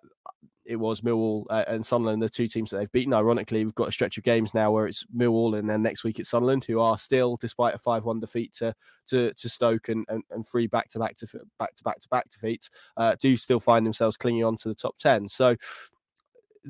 it 0.69 0.77
was 0.77 1.01
Millwall 1.01 1.47
uh, 1.49 1.65
and 1.67 1.85
Sunderland, 1.85 2.23
the 2.23 2.29
two 2.29 2.47
teams 2.47 2.71
that 2.71 2.77
they've 2.77 2.93
beaten. 2.93 3.15
Ironically, 3.15 3.65
we've 3.65 3.75
got 3.75 3.89
a 3.89 3.93
stretch 3.93 4.19
of 4.19 4.25
games 4.25 4.53
now 4.53 4.71
where 4.71 4.87
it's 4.87 5.05
Millwall 5.17 5.59
and 5.59 5.69
then 5.69 5.81
next 5.81 6.05
week 6.05 6.19
it's 6.19 6.29
Sunderland, 6.29 6.65
who 6.65 6.79
are 6.79 6.99
still, 6.99 7.39
despite 7.41 7.75
a 7.75 7.79
five-one 7.79 8.21
defeat 8.21 8.53
to 8.55 8.75
to, 9.09 9.33
to 9.33 9.49
Stoke 9.49 9.89
and, 9.89 10.05
and, 10.11 10.23
and 10.31 10.47
three 10.47 10.67
back-to-back 10.67 11.17
to 11.17 11.27
back-to-back 11.59 12.01
to 12.01 12.09
back 12.11 12.29
defeats, 12.29 12.69
uh, 12.99 13.17
do 13.19 13.35
still 13.37 13.61
find 13.61 13.87
themselves 13.87 14.19
clinging 14.19 14.45
on 14.45 14.57
to 14.57 14.69
the 14.69 14.75
top 14.75 14.97
ten. 14.99 15.27
So 15.27 15.57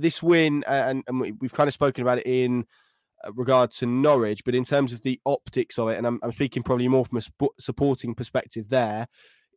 this 0.01 0.23
win, 0.23 0.65
and, 0.67 1.03
and 1.07 1.39
we've 1.41 1.53
kind 1.53 1.69
of 1.69 1.75
spoken 1.75 2.03
about 2.03 2.19
it 2.19 2.27
in 2.27 2.65
uh, 3.25 3.33
regard 3.33 3.71
to 3.73 3.87
Norwich, 3.87 4.45
but 4.45 4.55
in 4.55 4.65
terms 4.65 4.93
of 4.93 5.03
the 5.03 5.21
optics 5.27 5.79
of 5.79 5.89
it, 5.89 5.99
and 5.99 6.07
I'm, 6.07 6.21
I'm 6.23 6.33
speaking 6.33 6.63
probably 6.63 6.89
more 6.89 7.05
from 7.05 7.19
a 7.19 7.23
sp- 7.23 7.57
supporting 7.59 8.15
perspective 8.15 8.69
there, 8.69 9.09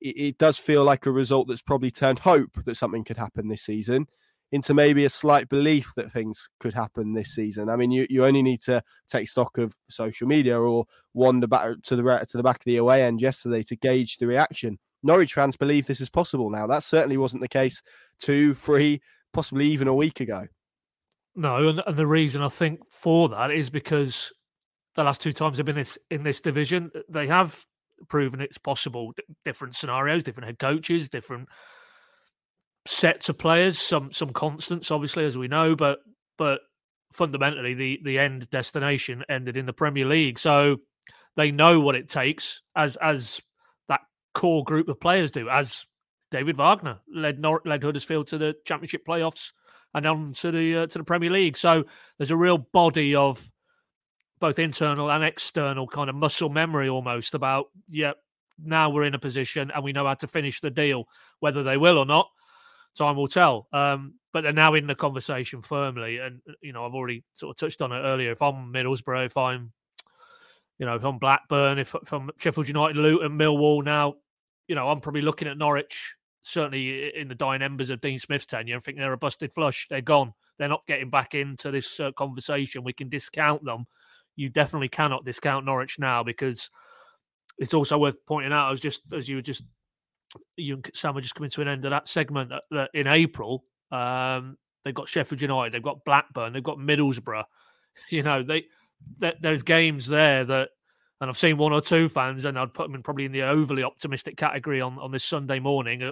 it, 0.01 0.17
it, 0.17 0.37
does 0.37 0.57
feel 0.57 0.83
like 0.83 1.05
a 1.05 1.11
result 1.11 1.47
that's 1.47 1.61
probably 1.61 1.91
turned 1.91 2.19
hope 2.19 2.63
that 2.65 2.75
something 2.75 3.03
could 3.03 3.17
happen 3.17 3.47
this 3.47 3.61
season 3.61 4.07
into 4.51 4.73
maybe 4.73 5.05
a 5.05 5.09
slight 5.09 5.47
belief 5.47 5.93
that 5.95 6.11
things 6.11 6.49
could 6.59 6.73
happen 6.73 7.13
this 7.13 7.33
season. 7.33 7.69
I 7.69 7.75
mean, 7.75 7.91
you, 7.91 8.05
you 8.09 8.25
only 8.25 8.41
need 8.41 8.61
to 8.61 8.83
take 9.07 9.29
stock 9.29 9.57
of 9.57 9.75
social 9.89 10.27
media 10.27 10.59
or 10.59 10.85
wander 11.13 11.47
back 11.47 11.81
to 11.83 11.95
the 11.95 12.25
to 12.29 12.37
the 12.37 12.43
back 12.43 12.57
of 12.57 12.65
the 12.65 12.77
away 12.77 13.03
end 13.03 13.21
yesterday 13.21 13.63
to 13.63 13.75
gauge 13.75 14.17
the 14.17 14.27
reaction. 14.27 14.79
Norwich 15.03 15.33
fans 15.33 15.55
believe 15.55 15.87
this 15.87 16.01
is 16.01 16.09
possible 16.09 16.49
now. 16.49 16.67
That 16.67 16.83
certainly 16.83 17.17
wasn't 17.17 17.41
the 17.41 17.47
case 17.47 17.81
two, 18.19 18.53
three, 18.53 19.01
possibly 19.33 19.67
even 19.67 19.87
a 19.87 19.95
week 19.95 20.19
ago. 20.19 20.47
No, 21.35 21.69
and, 21.69 21.81
and 21.85 21.95
the 21.95 22.07
reason 22.07 22.41
I 22.41 22.49
think 22.49 22.79
for 22.89 23.29
that 23.29 23.51
is 23.51 23.69
because 23.69 24.31
the 24.95 25.03
last 25.03 25.21
two 25.21 25.33
times 25.33 25.57
they've 25.57 25.65
been 25.65 25.85
in 26.09 26.23
this 26.23 26.41
division, 26.41 26.91
they 27.09 27.27
have 27.27 27.63
proven 28.09 28.41
it's 28.41 28.57
possible. 28.57 29.13
different 29.45 29.75
scenarios, 29.75 30.23
different 30.23 30.47
head 30.47 30.59
coaches, 30.59 31.09
different 31.09 31.47
sets 32.87 33.29
of 33.29 33.37
players, 33.37 33.77
some 33.77 34.11
some 34.11 34.31
constants, 34.31 34.91
obviously, 34.91 35.25
as 35.25 35.37
we 35.37 35.47
know, 35.47 35.75
but 35.75 35.99
but 36.37 36.59
fundamentally 37.13 37.73
the 37.73 37.99
the 38.03 38.19
end 38.19 38.49
destination 38.49 39.23
ended 39.29 39.57
in 39.57 39.65
the 39.65 39.73
Premier 39.73 40.05
League. 40.05 40.39
So 40.39 40.77
they 41.37 41.51
know 41.51 41.79
what 41.79 41.95
it 41.95 42.09
takes 42.09 42.61
as 42.75 42.97
as 42.97 43.41
that 43.87 44.01
core 44.33 44.63
group 44.63 44.89
of 44.89 44.99
players 44.99 45.31
do, 45.31 45.49
as 45.49 45.85
David 46.31 46.57
Wagner 46.57 46.99
led 47.13 47.39
Nor- 47.39 47.61
led 47.65 47.83
Huddersfield 47.83 48.27
to 48.27 48.37
the 48.37 48.55
Championship 48.65 49.05
playoffs 49.05 49.51
and 49.93 50.05
on 50.05 50.33
to 50.33 50.51
the 50.51 50.77
uh, 50.77 50.87
to 50.87 50.97
the 50.97 51.03
Premier 51.03 51.29
League. 51.29 51.57
So 51.57 51.83
there's 52.17 52.31
a 52.31 52.37
real 52.37 52.57
body 52.57 53.15
of 53.15 53.51
both 54.41 54.59
internal 54.59 55.11
and 55.11 55.23
external 55.23 55.87
kind 55.87 56.09
of 56.09 56.15
muscle 56.15 56.49
memory 56.49 56.89
almost 56.89 57.35
about 57.35 57.67
yeah 57.87 58.11
now 58.61 58.89
we're 58.89 59.03
in 59.03 59.15
a 59.15 59.19
position 59.19 59.71
and 59.73 59.83
we 59.83 59.93
know 59.93 60.05
how 60.05 60.15
to 60.15 60.27
finish 60.27 60.59
the 60.59 60.69
deal 60.69 61.05
whether 61.39 61.63
they 61.63 61.77
will 61.77 61.97
or 61.97 62.05
not 62.05 62.27
time 62.97 63.15
will 63.15 63.27
tell 63.27 63.67
um, 63.71 64.15
but 64.33 64.41
they're 64.41 64.51
now 64.51 64.73
in 64.73 64.87
the 64.87 64.95
conversation 64.95 65.61
firmly 65.61 66.17
and 66.17 66.41
uh, 66.49 66.53
you 66.61 66.73
know 66.73 66.85
i've 66.85 66.93
already 66.93 67.23
sort 67.35 67.51
of 67.51 67.57
touched 67.57 67.81
on 67.81 67.91
it 67.91 67.99
earlier 67.99 68.31
if 68.31 68.41
i'm 68.41 68.73
middlesbrough 68.73 69.27
if 69.27 69.37
i'm 69.37 69.71
you 70.79 70.85
know 70.85 70.95
if 70.95 71.03
i'm 71.05 71.19
blackburn 71.19 71.77
if, 71.77 71.95
if 71.95 72.11
i'm 72.11 72.29
sheffield 72.37 72.67
united 72.67 72.97
luton 72.97 73.37
millwall 73.37 73.83
now 73.83 74.15
you 74.67 74.75
know 74.75 74.89
i'm 74.89 74.99
probably 74.99 75.21
looking 75.21 75.47
at 75.47 75.57
norwich 75.57 76.15
certainly 76.43 77.15
in 77.15 77.27
the 77.27 77.35
dying 77.35 77.61
embers 77.61 77.89
of 77.89 78.01
Dean 78.01 78.19
Smith's 78.19 78.45
tenure, 78.45 78.77
I 78.77 78.79
think 78.79 78.97
they're 78.97 79.13
a 79.13 79.17
busted 79.17 79.53
flush. 79.53 79.87
They're 79.89 80.01
gone. 80.01 80.33
They're 80.57 80.67
not 80.67 80.85
getting 80.87 81.09
back 81.09 81.33
into 81.33 81.71
this 81.71 81.99
uh, 81.99 82.11
conversation. 82.13 82.83
We 82.83 82.93
can 82.93 83.09
discount 83.09 83.63
them. 83.63 83.85
You 84.35 84.49
definitely 84.49 84.89
cannot 84.89 85.25
discount 85.25 85.65
Norwich 85.65 85.99
now 85.99 86.23
because 86.23 86.69
it's 87.57 87.73
also 87.73 87.97
worth 87.97 88.17
pointing 88.25 88.53
out. 88.53 88.67
I 88.67 88.71
was 88.71 88.79
just 88.79 89.01
as 89.13 89.27
you 89.27 89.37
were 89.37 89.41
just 89.41 89.63
you 90.55 90.75
and 90.75 90.89
Sam 90.93 91.15
were 91.15 91.21
just 91.21 91.35
coming 91.35 91.49
to 91.51 91.61
an 91.61 91.67
end 91.67 91.85
of 91.85 91.91
that 91.91 92.07
segment 92.07 92.49
that, 92.49 92.63
that 92.71 92.89
in 92.93 93.07
April. 93.07 93.65
Um, 93.91 94.57
they've 94.83 94.93
got 94.93 95.09
Sheffield 95.09 95.41
United, 95.41 95.73
they've 95.73 95.83
got 95.83 96.05
Blackburn, 96.05 96.53
they've 96.53 96.63
got 96.63 96.77
Middlesbrough. 96.77 97.43
You 98.09 98.23
know, 98.23 98.41
they, 98.41 98.63
they 99.19 99.33
there's 99.41 99.63
games 99.63 100.07
there 100.07 100.45
that 100.45 100.69
and 101.21 101.29
I've 101.29 101.37
seen 101.37 101.57
one 101.57 101.71
or 101.71 101.81
two 101.81 102.09
fans, 102.09 102.45
and 102.45 102.57
I'd 102.57 102.73
put 102.73 102.87
them 102.87 102.95
in 102.95 103.03
probably 103.03 103.25
in 103.25 103.31
the 103.31 103.43
overly 103.43 103.83
optimistic 103.83 104.37
category 104.37 104.81
on, 104.81 104.97
on 104.97 105.11
this 105.11 105.23
Sunday 105.23 105.59
morning, 105.59 106.01
uh, 106.01 106.11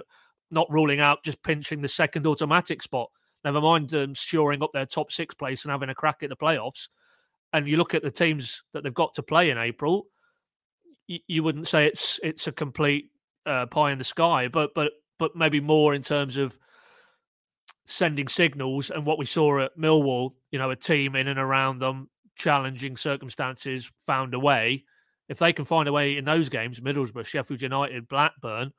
not 0.52 0.70
ruling 0.70 1.00
out 1.00 1.24
just 1.24 1.42
pinching 1.42 1.82
the 1.82 1.88
second 1.88 2.26
automatic 2.28 2.80
spot. 2.80 3.10
Never 3.44 3.60
mind 3.60 3.92
um, 3.94 4.14
shoring 4.14 4.62
up 4.62 4.70
their 4.72 4.86
top 4.86 5.10
six 5.10 5.34
place 5.34 5.64
and 5.64 5.72
having 5.72 5.88
a 5.88 5.94
crack 5.96 6.22
at 6.22 6.28
the 6.28 6.36
playoffs. 6.36 6.88
And 7.52 7.66
you 7.66 7.76
look 7.76 7.92
at 7.94 8.04
the 8.04 8.10
teams 8.12 8.62
that 8.72 8.84
they've 8.84 8.94
got 8.94 9.14
to 9.14 9.22
play 9.24 9.50
in 9.50 9.58
April, 9.58 10.06
you, 11.08 11.18
you 11.26 11.42
wouldn't 11.42 11.66
say 11.66 11.86
it's 11.86 12.20
it's 12.22 12.46
a 12.46 12.52
complete 12.52 13.10
uh, 13.46 13.66
pie 13.66 13.90
in 13.90 13.98
the 13.98 14.04
sky, 14.04 14.46
but 14.46 14.70
but 14.76 14.92
but 15.18 15.34
maybe 15.34 15.58
more 15.58 15.92
in 15.92 16.02
terms 16.02 16.36
of 16.36 16.56
sending 17.84 18.28
signals 18.28 18.90
and 18.90 19.04
what 19.04 19.18
we 19.18 19.24
saw 19.24 19.58
at 19.58 19.76
Millwall, 19.76 20.34
you 20.52 20.58
know, 20.60 20.70
a 20.70 20.76
team 20.76 21.16
in 21.16 21.26
and 21.26 21.40
around 21.40 21.80
them, 21.80 22.08
challenging 22.36 22.96
circumstances, 22.96 23.90
found 24.06 24.34
a 24.34 24.38
way 24.38 24.84
if 25.30 25.38
they 25.38 25.52
can 25.52 25.64
find 25.64 25.88
a 25.88 25.92
way 25.92 26.16
in 26.16 26.24
those 26.24 26.48
games, 26.48 26.80
Middlesbrough, 26.80 27.24
Sheffield 27.24 27.62
United, 27.62 28.08
Blackburn, 28.08 28.72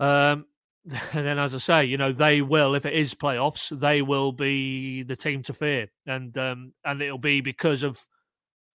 um, 0.00 0.44
and 1.12 1.26
then 1.26 1.38
as 1.38 1.54
I 1.54 1.58
say, 1.58 1.84
you 1.84 1.96
know, 1.96 2.12
they 2.12 2.42
will, 2.42 2.74
if 2.74 2.84
it 2.84 2.94
is 2.94 3.14
playoffs, 3.14 3.78
they 3.78 4.02
will 4.02 4.32
be 4.32 5.04
the 5.04 5.16
team 5.16 5.42
to 5.44 5.54
fear, 5.54 5.86
and 6.06 6.36
um, 6.36 6.72
and 6.84 7.00
it'll 7.00 7.18
be 7.18 7.40
because 7.40 7.84
of, 7.84 8.04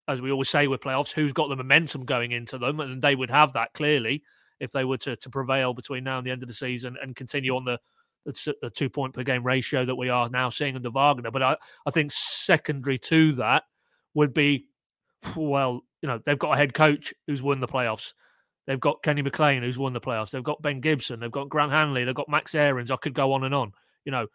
as 0.06 0.22
we 0.22 0.30
always 0.30 0.48
say 0.48 0.68
with 0.68 0.80
playoffs, 0.80 1.12
who's 1.12 1.32
got 1.32 1.48
the 1.48 1.56
momentum 1.56 2.04
going 2.04 2.30
into 2.30 2.58
them, 2.58 2.78
and 2.78 3.02
they 3.02 3.16
would 3.16 3.30
have 3.30 3.52
that 3.54 3.72
clearly 3.74 4.22
if 4.60 4.70
they 4.70 4.84
were 4.84 4.98
to 4.98 5.16
to 5.16 5.30
prevail 5.30 5.74
between 5.74 6.04
now 6.04 6.18
and 6.18 6.26
the 6.26 6.30
end 6.30 6.42
of 6.42 6.48
the 6.48 6.54
season 6.54 6.96
and 7.02 7.16
continue 7.16 7.56
on 7.56 7.64
the 7.64 7.78
the, 8.24 8.70
two 8.72 8.88
point 8.88 9.14
per 9.14 9.24
game 9.24 9.44
ratio 9.44 9.84
that 9.84 9.96
we 9.96 10.08
are 10.08 10.28
now 10.28 10.48
seeing 10.48 10.76
under 10.76 10.90
Wagner. 10.90 11.32
But 11.32 11.42
I, 11.42 11.56
I 11.86 11.90
think 11.90 12.12
secondary 12.12 12.98
to 12.98 13.32
that 13.32 13.64
would 14.14 14.32
be 14.32 14.66
well, 15.36 15.82
you 16.02 16.08
know, 16.08 16.20
they've 16.26 16.38
got 16.38 16.52
a 16.52 16.56
head 16.56 16.74
coach 16.74 17.14
who's 17.26 17.42
won 17.42 17.60
the 17.60 17.68
playoffs. 17.68 18.12
They've 18.66 18.80
got 18.80 19.02
Kenny 19.02 19.22
McLean 19.22 19.62
who's 19.62 19.78
won 19.78 19.92
the 19.92 20.00
playoffs. 20.00 20.30
They've 20.30 20.42
got 20.42 20.62
Ben 20.62 20.80
Gibson. 20.80 21.20
They've 21.20 21.30
got 21.30 21.48
Grant 21.48 21.72
Hanley. 21.72 22.04
They've 22.04 22.14
got 22.14 22.28
Max 22.28 22.54
Aarons. 22.54 22.90
I 22.90 22.96
could 22.96 23.14
go 23.14 23.32
on 23.32 23.44
and 23.44 23.54
on. 23.54 23.72
You 24.04 24.12
know, 24.12 24.26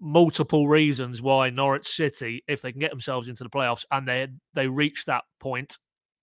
multiple 0.00 0.68
reasons 0.68 1.22
why 1.22 1.50
Norwich 1.50 1.88
City, 1.88 2.44
if 2.46 2.60
they 2.60 2.72
can 2.72 2.80
get 2.80 2.90
themselves 2.90 3.28
into 3.28 3.44
the 3.44 3.50
playoffs 3.50 3.84
and 3.90 4.06
they 4.06 4.26
they 4.54 4.66
reach 4.66 5.04
that 5.06 5.24
point 5.40 5.78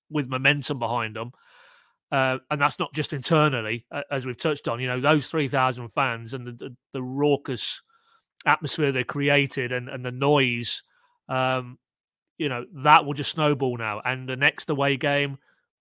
with 0.09 0.29
momentum 0.29 0.79
behind 0.79 1.15
them, 1.15 1.31
uh, 2.11 2.37
and 2.51 2.61
that's 2.61 2.79
not 2.79 2.93
just 2.93 3.13
internally, 3.13 3.85
as 4.11 4.25
we've 4.25 4.37
touched 4.37 4.67
on. 4.67 4.79
You 4.79 4.87
know, 4.87 5.01
those 5.01 5.27
three 5.27 5.47
thousand 5.47 5.89
fans 5.89 6.33
and 6.33 6.47
the, 6.47 6.51
the, 6.51 6.75
the 6.93 7.03
raucous 7.03 7.81
atmosphere 8.45 8.91
they 8.91 9.03
created 9.03 9.71
and, 9.71 9.87
and 9.89 10.05
the 10.05 10.11
noise 10.11 10.83
um, 11.29 11.77
you 12.43 12.49
know, 12.49 12.65
that 12.83 13.05
will 13.05 13.13
just 13.13 13.31
snowball 13.31 13.77
now. 13.77 14.01
And 14.03 14.27
the 14.27 14.35
next 14.35 14.69
away 14.69 14.97
game, 14.97 15.37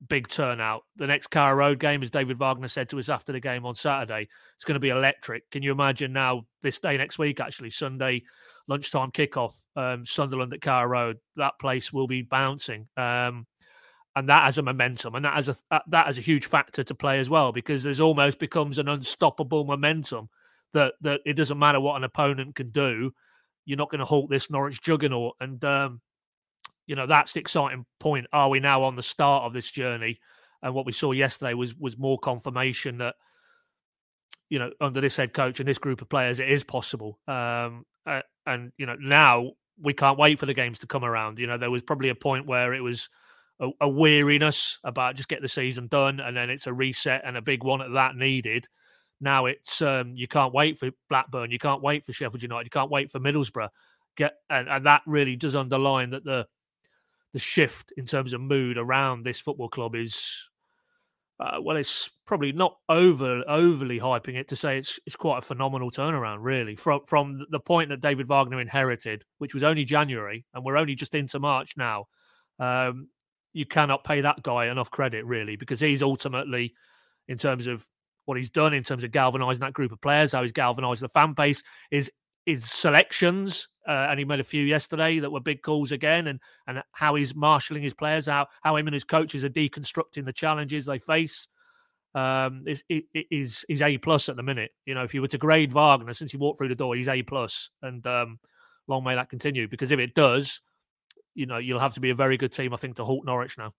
big 0.09 0.29
turnout. 0.29 0.85
The 0.95 1.09
next 1.09 1.27
Carrow 1.27 1.57
Road 1.57 1.81
game, 1.81 2.05
as 2.05 2.11
David 2.13 2.39
Wagner 2.39 2.69
said 2.69 2.89
to 2.91 3.01
us 3.01 3.09
after 3.09 3.33
the 3.33 3.41
game 3.41 3.67
on 3.67 3.75
Saturday, 3.75 4.29
it's 4.55 4.65
going 4.65 4.77
to 4.77 4.81
be 4.81 4.91
electric. 4.91 5.51
Can 5.51 5.65
you 5.65 5.73
imagine 5.73 6.13
now 6.13 6.47
this 6.63 6.79
day 6.79 6.97
next 6.97 7.19
week, 7.19 7.41
actually, 7.41 7.71
Sunday 7.71 8.23
lunchtime 8.69 9.11
kickoff, 9.11 9.55
um, 9.75 10.05
Sunderland 10.07 10.55
at 10.55 10.61
Carrow 10.61 10.87
Road, 10.87 11.19
that 11.35 11.59
place 11.61 11.93
will 11.93 12.07
be 12.07 12.23
bouncing. 12.23 12.87
Um, 12.97 13.45
and 14.15 14.29
that 14.29 14.45
has 14.45 14.59
a 14.59 14.63
momentum, 14.63 15.17
and 15.17 15.25
that 15.25 15.35
has 15.35 15.49
a 15.49 15.81
that 15.89 16.07
has 16.07 16.19
a 16.19 16.21
huge 16.21 16.47
factor 16.47 16.85
to 16.85 16.95
play 16.95 17.19
as 17.19 17.29
well 17.29 17.51
because 17.51 17.83
there's 17.83 18.01
almost 18.01 18.39
becomes 18.39 18.79
an 18.79 18.89
unstoppable 18.89 19.65
momentum 19.65 20.29
that 20.75 20.93
that 21.01 21.23
it 21.25 21.33
doesn't 21.33 21.59
matter 21.59 21.81
what 21.81 21.97
an 21.97 22.05
opponent 22.05 22.55
can 22.55 22.69
do, 22.69 23.11
you're 23.65 23.79
not 23.79 23.91
going 23.91 24.01
to 24.01 24.05
halt 24.05 24.29
this 24.31 24.51
Norwich 24.51 24.83
juggernaut. 24.83 25.35
And 25.41 25.65
um, 25.65 26.01
you 26.93 26.97
know 26.97 27.07
that's 27.07 27.33
the 27.33 27.41
exciting 27.41 27.87
point. 28.01 28.27
Are 28.35 28.51
we 28.51 28.61
now 28.61 28.83
on 28.83 28.97
the 28.97 29.03
start 29.03 29.45
of 29.45 29.55
this 29.55 29.71
journey? 29.71 30.21
And 30.63 30.75
what 30.75 30.85
we 30.85 30.93
saw 30.93 31.13
yesterday 31.13 31.55
was 31.55 31.75
was 31.75 31.97
more 31.97 32.19
confirmation 32.19 32.99
that 32.99 33.15
you 34.51 34.59
know 34.59 34.71
under 34.79 35.01
this 35.01 35.17
head 35.17 35.33
coach 35.33 35.59
and 35.59 35.67
this 35.67 35.79
group 35.79 36.03
of 36.03 36.11
players, 36.11 36.39
it 36.39 36.51
is 36.51 36.63
possible. 36.63 37.19
Um, 37.27 37.87
uh, 38.05 38.21
and 38.45 38.73
you 38.77 38.85
know 38.85 38.97
now 39.01 39.53
we 39.81 39.95
can't 39.95 40.19
wait 40.19 40.39
for 40.39 40.45
the 40.45 40.53
games 40.53 40.81
to 40.81 40.87
come 40.87 41.03
around. 41.03 41.39
You 41.39 41.47
know 41.47 41.57
there 41.57 41.71
was 41.71 41.81
probably 41.81 42.11
a 42.11 42.15
point 42.15 42.47
where 42.47 42.75
it 42.75 42.83
was 42.83 43.09
a, 43.59 43.71
a 43.81 43.89
weariness 43.89 44.79
about 44.85 45.17
just 45.17 45.31
get 45.31 45.41
the 45.41 45.49
season 45.49 45.87
done, 45.87 46.21
and 46.21 46.37
then 46.37 46.51
it's 46.51 46.67
a 46.67 46.75
reset 46.75 47.23
and 47.25 47.39
a 47.39 47.43
big 47.43 47.65
one 47.65 47.81
at 47.81 47.95
that 47.95 48.17
needed. 48.17 48.69
Now 49.19 49.47
it's 49.47 49.81
um, 49.81 50.13
you 50.15 50.29
can't 50.29 50.53
wait 50.53 50.79
for 50.79 50.91
Blackburn, 51.09 51.53
you 51.53 51.59
can't 51.59 51.81
wait 51.81 52.05
for 52.05 52.13
Sheffield 52.13 52.43
United, 52.43 52.67
you 52.67 52.79
can't 52.79 52.91
wait 52.91 53.11
for 53.11 53.19
Middlesbrough. 53.19 53.71
Get 54.15 54.35
and, 54.51 54.69
and 54.69 54.85
that 54.85 55.01
really 55.07 55.37
does 55.37 55.57
underline 55.57 56.11
that 56.11 56.25
the 56.25 56.47
the 57.33 57.39
shift 57.39 57.93
in 57.97 58.05
terms 58.07 58.33
of 58.33 58.41
mood 58.41 58.77
around 58.79 59.25
this 59.25 59.41
football 59.41 59.69
club 59.69 59.95
is 59.95 60.49
uh, 61.41 61.61
well, 61.61 61.77
it's 61.77 62.09
probably 62.25 62.53
not 62.53 62.77
over 62.89 63.43
overly 63.49 63.99
hyping 63.99 64.37
it 64.37 64.49
to 64.49 64.55
say 64.55 64.79
it's 64.79 65.01
it's 65.07 65.17
quite 65.17 65.39
a 65.39 65.43
phenomenal 65.43 65.91
turnaround, 65.91 66.39
really, 66.41 66.77
from 66.77 67.01
from 67.07 67.45
the 67.51 67.59
point 67.59 67.89
that 67.89 68.01
David 68.01 68.29
Wagner 68.29 68.61
inherited, 68.61 69.25
which 69.39 69.55
was 69.55 69.65
only 69.65 69.85
January, 69.85 70.45
and 70.55 70.65
we're 70.65 70.77
only 70.77 70.95
just 70.95 71.15
into 71.15 71.41
March 71.41 71.73
now. 71.77 72.07
Um, 72.61 73.09
you 73.53 73.67
cannot 73.67 74.05
pay 74.05 74.21
that 74.21 74.43
guy 74.43 74.67
enough 74.67 74.91
credit, 74.91 75.25
really, 75.27 75.57
because 75.57 75.81
he's 75.81 76.03
ultimately, 76.03 76.75
in 77.27 77.39
terms 77.39 77.67
of 77.67 77.85
what 78.25 78.39
he's 78.39 78.51
done, 78.51 78.73
in 78.73 78.85
terms 78.85 79.03
of 79.03 79.11
galvanizing 79.11 79.61
that 79.61 79.73
group 79.73 79.91
of 79.91 80.01
players, 80.01 80.33
how 80.33 80.43
he's 80.43 80.53
galvanized 80.53 81.03
the 81.03 81.09
fan 81.09 81.33
base, 81.33 81.63
is 81.91 82.11
his 82.47 82.71
selections, 82.71 83.69
uh, 83.87 84.07
and 84.11 84.19
he 84.19 84.25
made 84.25 84.41
a 84.41 84.45
few 84.45 84.65
yesterday 84.65 85.19
that 85.19 85.31
were 85.31 85.41
big 85.41 85.63
calls 85.63 85.93
again, 85.93 86.27
and 86.27 86.41
and 86.67 86.83
how 86.93 87.15
he's 87.15 87.35
marshalling 87.35 87.83
his 87.83 87.95
players, 87.95 88.27
how 88.27 88.47
how 88.63 88.77
him 88.77 88.87
and 88.87 88.95
his 88.95 89.05
coaches 89.05 89.45
are 89.45 89.51
deconstructing 89.51 90.25
the 90.25 90.33
challenges 90.33 90.87
they 90.87 90.99
face. 90.99 91.49
Um, 92.15 92.65
is 92.67 92.85
is 93.31 93.65
is 93.69 93.83
a 93.83 93.97
plus 93.99 94.29
at 94.29 94.37
the 94.37 94.43
minute. 94.43 94.73
You 94.85 94.95
know, 94.95 95.03
if 95.03 95.15
you 95.15 95.23
were 95.23 95.29
to 95.29 95.39
grade 95.39 95.73
Wagner 95.73 96.13
since 96.13 96.33
he 96.33 96.37
walked 96.37 96.59
through 96.59 96.69
the 96.69 96.75
door, 96.75 96.95
he's 96.95 97.09
a 97.09 97.23
plus, 97.23 97.71
and 97.81 98.07
um, 98.07 98.39
long 98.87 99.05
may 99.05 99.15
that 99.15 99.31
continue. 99.31 99.67
Because 99.67 99.93
if 99.93 99.99
it 99.99 100.15
does, 100.15 100.61
you 101.35 101.47
know, 101.47 101.59
you'll 101.59 101.81
have 101.81 101.95
to 101.95 102.01
be 102.01 102.11
a 102.11 102.15
very 102.15 102.37
good 102.37 102.53
team, 102.53 102.75
I 102.75 102.77
think, 102.77 102.97
to 102.97 103.05
halt 103.05 103.25
Norwich 103.25 103.57
now. 103.57 103.73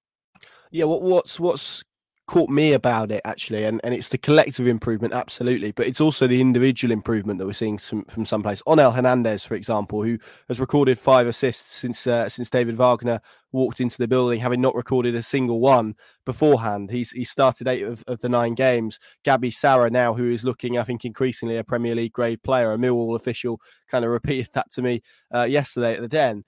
Yeah, 0.72 0.86
what, 0.86 1.02
what's 1.04 1.40
what's 1.40 1.84
caught 2.26 2.50
me 2.50 2.74
about 2.74 3.12
it 3.12 3.22
actually, 3.26 3.66
and, 3.66 3.82
and 3.84 3.94
it's 3.94 4.10
the 4.10 4.18
collective 4.18 4.68
improvement, 4.68 5.14
absolutely, 5.14 5.72
but 5.72 5.86
it's 5.86 6.00
also 6.00 6.26
the 6.26 6.40
individual 6.40 6.92
improvement 6.92 7.38
that 7.38 7.46
we're 7.46 7.54
seeing 7.54 7.78
some, 7.78 8.06
from 8.06 8.26
some 8.26 8.42
place. 8.42 8.62
Onel 8.66 8.94
Hernandez, 8.94 9.44
for 9.44 9.56
example, 9.56 10.04
who 10.04 10.18
has 10.48 10.60
recorded 10.60 10.98
five 10.98 11.28
assists 11.28 11.80
since 11.80 12.08
uh, 12.08 12.30
since 12.30 12.50
David 12.50 12.78
Wagner 12.78 13.20
walked 13.52 13.82
into 13.82 13.98
the 13.98 14.08
building, 14.08 14.40
having 14.40 14.62
not 14.62 14.76
recorded 14.76 15.16
a 15.16 15.22
single 15.22 15.60
one 15.60 15.96
beforehand. 16.26 16.90
He's 16.92 17.12
he 17.12 17.26
started 17.26 17.68
eight 17.68 17.84
of, 17.84 18.04
of 18.08 18.22
the 18.22 18.30
nine 18.30 18.56
games. 18.56 19.00
Gabby 19.24 19.52
Sara 19.52 19.90
now, 19.90 20.14
who 20.14 20.32
is 20.32 20.46
looking, 20.46 20.78
I 20.78 20.84
think, 20.84 21.04
increasingly 21.04 21.58
a 21.58 21.64
Premier 21.64 21.96
League 21.96 22.14
grade 22.14 22.42
player. 22.42 22.72
A 22.72 22.78
Millwall 22.78 23.16
official 23.16 23.60
kind 23.90 24.06
of 24.06 24.12
repeated 24.12 24.50
that 24.54 24.72
to 24.72 24.82
me 24.82 25.04
uh, 25.34 25.44
yesterday 25.44 25.94
at 25.94 26.02
the 26.02 26.08
Den. 26.08 26.46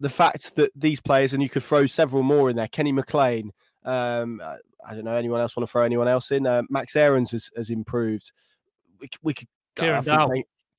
The 0.00 0.08
fact 0.10 0.56
that 0.56 0.72
these 0.74 1.00
players, 1.00 1.32
and 1.32 1.42
you 1.42 1.48
could 1.48 1.62
throw 1.62 1.86
several 1.86 2.22
more 2.22 2.50
in 2.50 2.56
there, 2.56 2.68
Kenny 2.68 2.92
McLean, 2.92 3.52
um, 3.86 4.42
I 4.88 4.94
don't 4.94 5.04
know. 5.04 5.14
Anyone 5.14 5.40
else 5.40 5.56
want 5.56 5.66
to 5.66 5.70
throw 5.70 5.82
anyone 5.82 6.08
else 6.08 6.30
in? 6.30 6.46
Uh, 6.46 6.62
Max 6.70 6.96
Aarons 6.96 7.32
has, 7.32 7.50
has 7.56 7.70
improved. 7.70 8.32
We, 9.00 9.08
we 9.22 9.34
could 9.34 9.48
Kieran 9.74 10.04
Dow. 10.04 10.30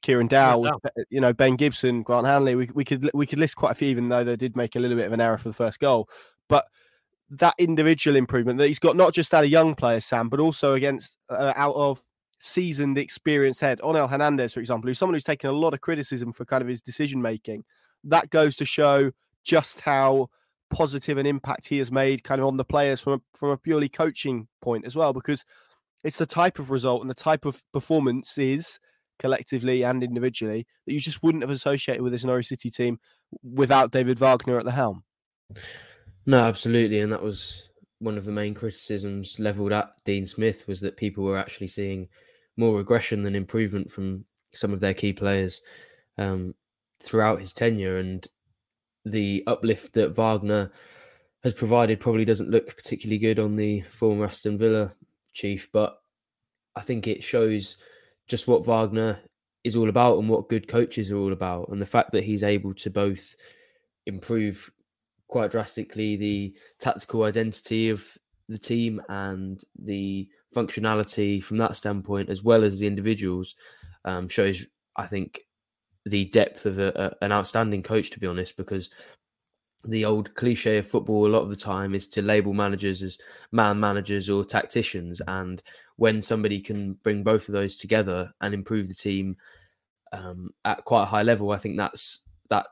Kieran 0.01 0.27
Dow, 0.27 0.61
Kieran 0.61 0.81
Dow. 0.83 1.03
you 1.09 1.21
know 1.21 1.33
Ben 1.33 1.55
Gibson, 1.55 2.03
Grant 2.03 2.27
Hanley. 2.27 2.55
We, 2.55 2.69
we 2.73 2.85
could 2.85 3.09
we 3.13 3.25
could 3.25 3.39
list 3.39 3.55
quite 3.55 3.71
a 3.71 3.75
few, 3.75 3.89
even 3.89 4.09
though 4.09 4.23
they 4.23 4.35
did 4.35 4.55
make 4.55 4.75
a 4.75 4.79
little 4.79 4.97
bit 4.97 5.07
of 5.07 5.13
an 5.13 5.21
error 5.21 5.37
for 5.37 5.49
the 5.49 5.53
first 5.53 5.79
goal. 5.79 6.09
But 6.47 6.65
that 7.29 7.55
individual 7.57 8.15
improvement 8.15 8.57
that 8.59 8.67
he's 8.67 8.79
got 8.79 8.95
not 8.95 9.13
just 9.13 9.33
out 9.33 9.43
of 9.43 9.49
young 9.49 9.75
players, 9.75 10.05
Sam, 10.05 10.29
but 10.29 10.39
also 10.39 10.73
against 10.73 11.17
uh, 11.29 11.53
out 11.55 11.75
of 11.75 12.03
seasoned, 12.39 12.97
experienced 12.97 13.61
head. 13.61 13.79
Onel 13.79 14.09
Hernandez, 14.09 14.53
for 14.53 14.59
example, 14.59 14.87
who's 14.87 14.99
someone 14.99 15.15
who's 15.15 15.23
taken 15.23 15.49
a 15.49 15.53
lot 15.53 15.73
of 15.73 15.81
criticism 15.81 16.31
for 16.31 16.45
kind 16.45 16.61
of 16.61 16.67
his 16.67 16.81
decision 16.81 17.21
making. 17.21 17.63
That 18.03 18.29
goes 18.29 18.55
to 18.57 18.65
show 18.65 19.11
just 19.43 19.81
how 19.81 20.29
positive 20.69 21.17
an 21.17 21.25
impact 21.25 21.67
he 21.67 21.77
has 21.77 21.91
made 21.91 22.23
kind 22.23 22.41
of 22.41 22.47
on 22.47 22.57
the 22.57 22.65
players 22.65 22.99
from 22.99 23.13
a, 23.13 23.37
from 23.37 23.49
a 23.49 23.57
purely 23.57 23.89
coaching 23.89 24.47
point 24.61 24.85
as 24.85 24.95
well 24.95 25.13
because 25.13 25.45
it's 26.03 26.17
the 26.17 26.25
type 26.25 26.59
of 26.59 26.69
result 26.69 27.01
and 27.01 27.09
the 27.09 27.15
type 27.15 27.45
of 27.45 27.63
performance 27.73 28.37
is 28.37 28.79
collectively 29.19 29.83
and 29.83 30.03
individually 30.03 30.67
that 30.85 30.93
you 30.93 30.99
just 30.99 31.23
wouldn't 31.23 31.43
have 31.43 31.49
associated 31.49 32.03
with 32.03 32.11
this 32.11 32.23
Norwich 32.23 32.47
City 32.47 32.69
team 32.69 32.99
without 33.43 33.91
David 33.91 34.19
Wagner 34.19 34.57
at 34.57 34.65
the 34.65 34.71
helm. 34.71 35.03
No, 36.25 36.39
absolutely, 36.39 36.99
and 36.99 37.11
that 37.11 37.23
was 37.23 37.69
one 37.99 38.17
of 38.17 38.25
the 38.25 38.31
main 38.31 38.53
criticisms 38.53 39.39
leveled 39.39 39.71
at 39.71 39.91
Dean 40.05 40.25
Smith 40.25 40.67
was 40.67 40.81
that 40.81 40.97
people 40.97 41.23
were 41.23 41.37
actually 41.37 41.67
seeing 41.67 42.07
more 42.57 42.77
regression 42.77 43.23
than 43.23 43.35
improvement 43.35 43.89
from 43.89 44.25
some 44.53 44.73
of 44.73 44.79
their 44.79 44.93
key 44.93 45.13
players 45.13 45.61
um, 46.17 46.53
throughout 47.01 47.39
his 47.39 47.53
tenure, 47.53 47.97
and 47.97 48.27
the 49.11 49.43
uplift 49.47 49.93
that 49.93 50.15
Wagner 50.15 50.71
has 51.43 51.53
provided 51.53 51.99
probably 51.99 52.25
doesn't 52.25 52.49
look 52.49 52.75
particularly 52.75 53.17
good 53.17 53.39
on 53.39 53.55
the 53.55 53.81
former 53.81 54.25
Aston 54.25 54.57
Villa 54.57 54.91
chief, 55.33 55.69
but 55.71 55.97
I 56.75 56.81
think 56.81 57.07
it 57.07 57.23
shows 57.23 57.77
just 58.27 58.47
what 58.47 58.65
Wagner 58.65 59.19
is 59.63 59.75
all 59.75 59.89
about 59.89 60.19
and 60.19 60.29
what 60.29 60.49
good 60.49 60.67
coaches 60.67 61.11
are 61.11 61.17
all 61.17 61.33
about. 61.33 61.69
And 61.69 61.81
the 61.81 61.85
fact 61.85 62.11
that 62.11 62.23
he's 62.23 62.43
able 62.43 62.73
to 62.75 62.89
both 62.89 63.35
improve 64.05 64.71
quite 65.27 65.51
drastically 65.51 66.15
the 66.15 66.55
tactical 66.79 67.23
identity 67.23 67.89
of 67.89 68.05
the 68.47 68.57
team 68.57 69.01
and 69.09 69.61
the 69.77 70.27
functionality 70.55 71.43
from 71.43 71.57
that 71.57 71.75
standpoint, 71.75 72.29
as 72.29 72.43
well 72.43 72.63
as 72.63 72.79
the 72.79 72.87
individuals, 72.87 73.55
um, 74.05 74.29
shows, 74.29 74.65
I 74.95 75.07
think, 75.07 75.41
the 76.09 76.25
depth 76.25 76.65
of 76.65 76.79
a, 76.79 77.15
a, 77.21 77.25
an 77.25 77.31
outstanding 77.31 77.83
coach, 77.83 78.09
to 78.11 78.19
be 78.19 78.27
honest, 78.27 78.57
because 78.57 78.89
the 79.85 80.05
old 80.05 80.33
cliche 80.35 80.77
of 80.77 80.87
football 80.87 81.27
a 81.27 81.29
lot 81.29 81.43
of 81.43 81.49
the 81.49 81.55
time 81.55 81.93
is 81.95 82.07
to 82.07 82.21
label 82.21 82.53
managers 82.53 83.03
as 83.03 83.17
man 83.51 83.79
managers 83.79 84.29
or 84.29 84.43
tacticians. 84.43 85.21
And 85.27 85.61
when 85.97 86.21
somebody 86.21 86.59
can 86.59 86.93
bring 87.03 87.23
both 87.23 87.47
of 87.47 87.53
those 87.53 87.75
together 87.75 88.31
and 88.41 88.53
improve 88.53 88.87
the 88.87 88.93
team 88.93 89.37
um, 90.11 90.51
at 90.65 90.85
quite 90.85 91.03
a 91.03 91.07
high 91.07 91.23
level, 91.23 91.51
I 91.51 91.57
think 91.57 91.77
that's 91.77 92.21
that 92.49 92.67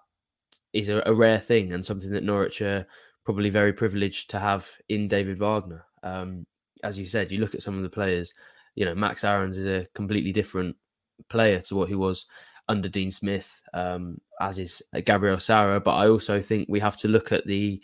is 0.74 0.90
a, 0.90 1.02
a, 1.06 1.14
rare 1.14 1.40
thing 1.40 1.74
and 1.74 1.86
something 1.86 2.12
that 2.12 2.24
Norwich 2.24 2.62
are 2.62 2.86
probably 3.24 3.50
very 3.50 3.74
privileged 3.74 4.30
to 4.32 4.40
have 4.40 4.70
in 4.90 5.08
David 5.08 5.38
Wagner. 5.38 5.86
Um, 6.04 6.46
as 6.84 7.00
you 7.00 7.06
said, 7.06 7.32
you 7.32 7.40
look 7.40 7.56
at 7.56 7.64
some 7.64 7.78
of 7.78 7.84
the 7.84 7.90
players. 7.90 8.34
You 8.76 8.86
know, 8.86 8.96
Max 8.96 9.24
Aarons 9.24 9.58
is 9.58 9.66
a 9.66 9.88
completely 9.96 10.32
different 10.32 10.76
player 11.30 11.62
to 11.62 11.76
what 11.76 11.88
he 11.88 11.96
was 11.96 12.26
under 12.68 12.90
Dean 12.90 13.12
Smith, 13.12 13.62
um, 13.74 14.20
as 14.42 14.58
is 14.58 14.82
Gabriel 15.06 15.40
Sara. 15.40 15.80
But 15.80 15.96
I 15.96 16.08
also 16.08 16.42
think 16.42 16.68
we 16.70 16.80
have 16.80 16.98
to 16.98 17.08
look 17.08 17.32
at 17.32 17.46
the 17.46 17.82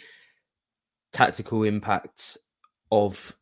tactical 1.13 1.63
impacts 1.63 2.37
of 2.91 3.33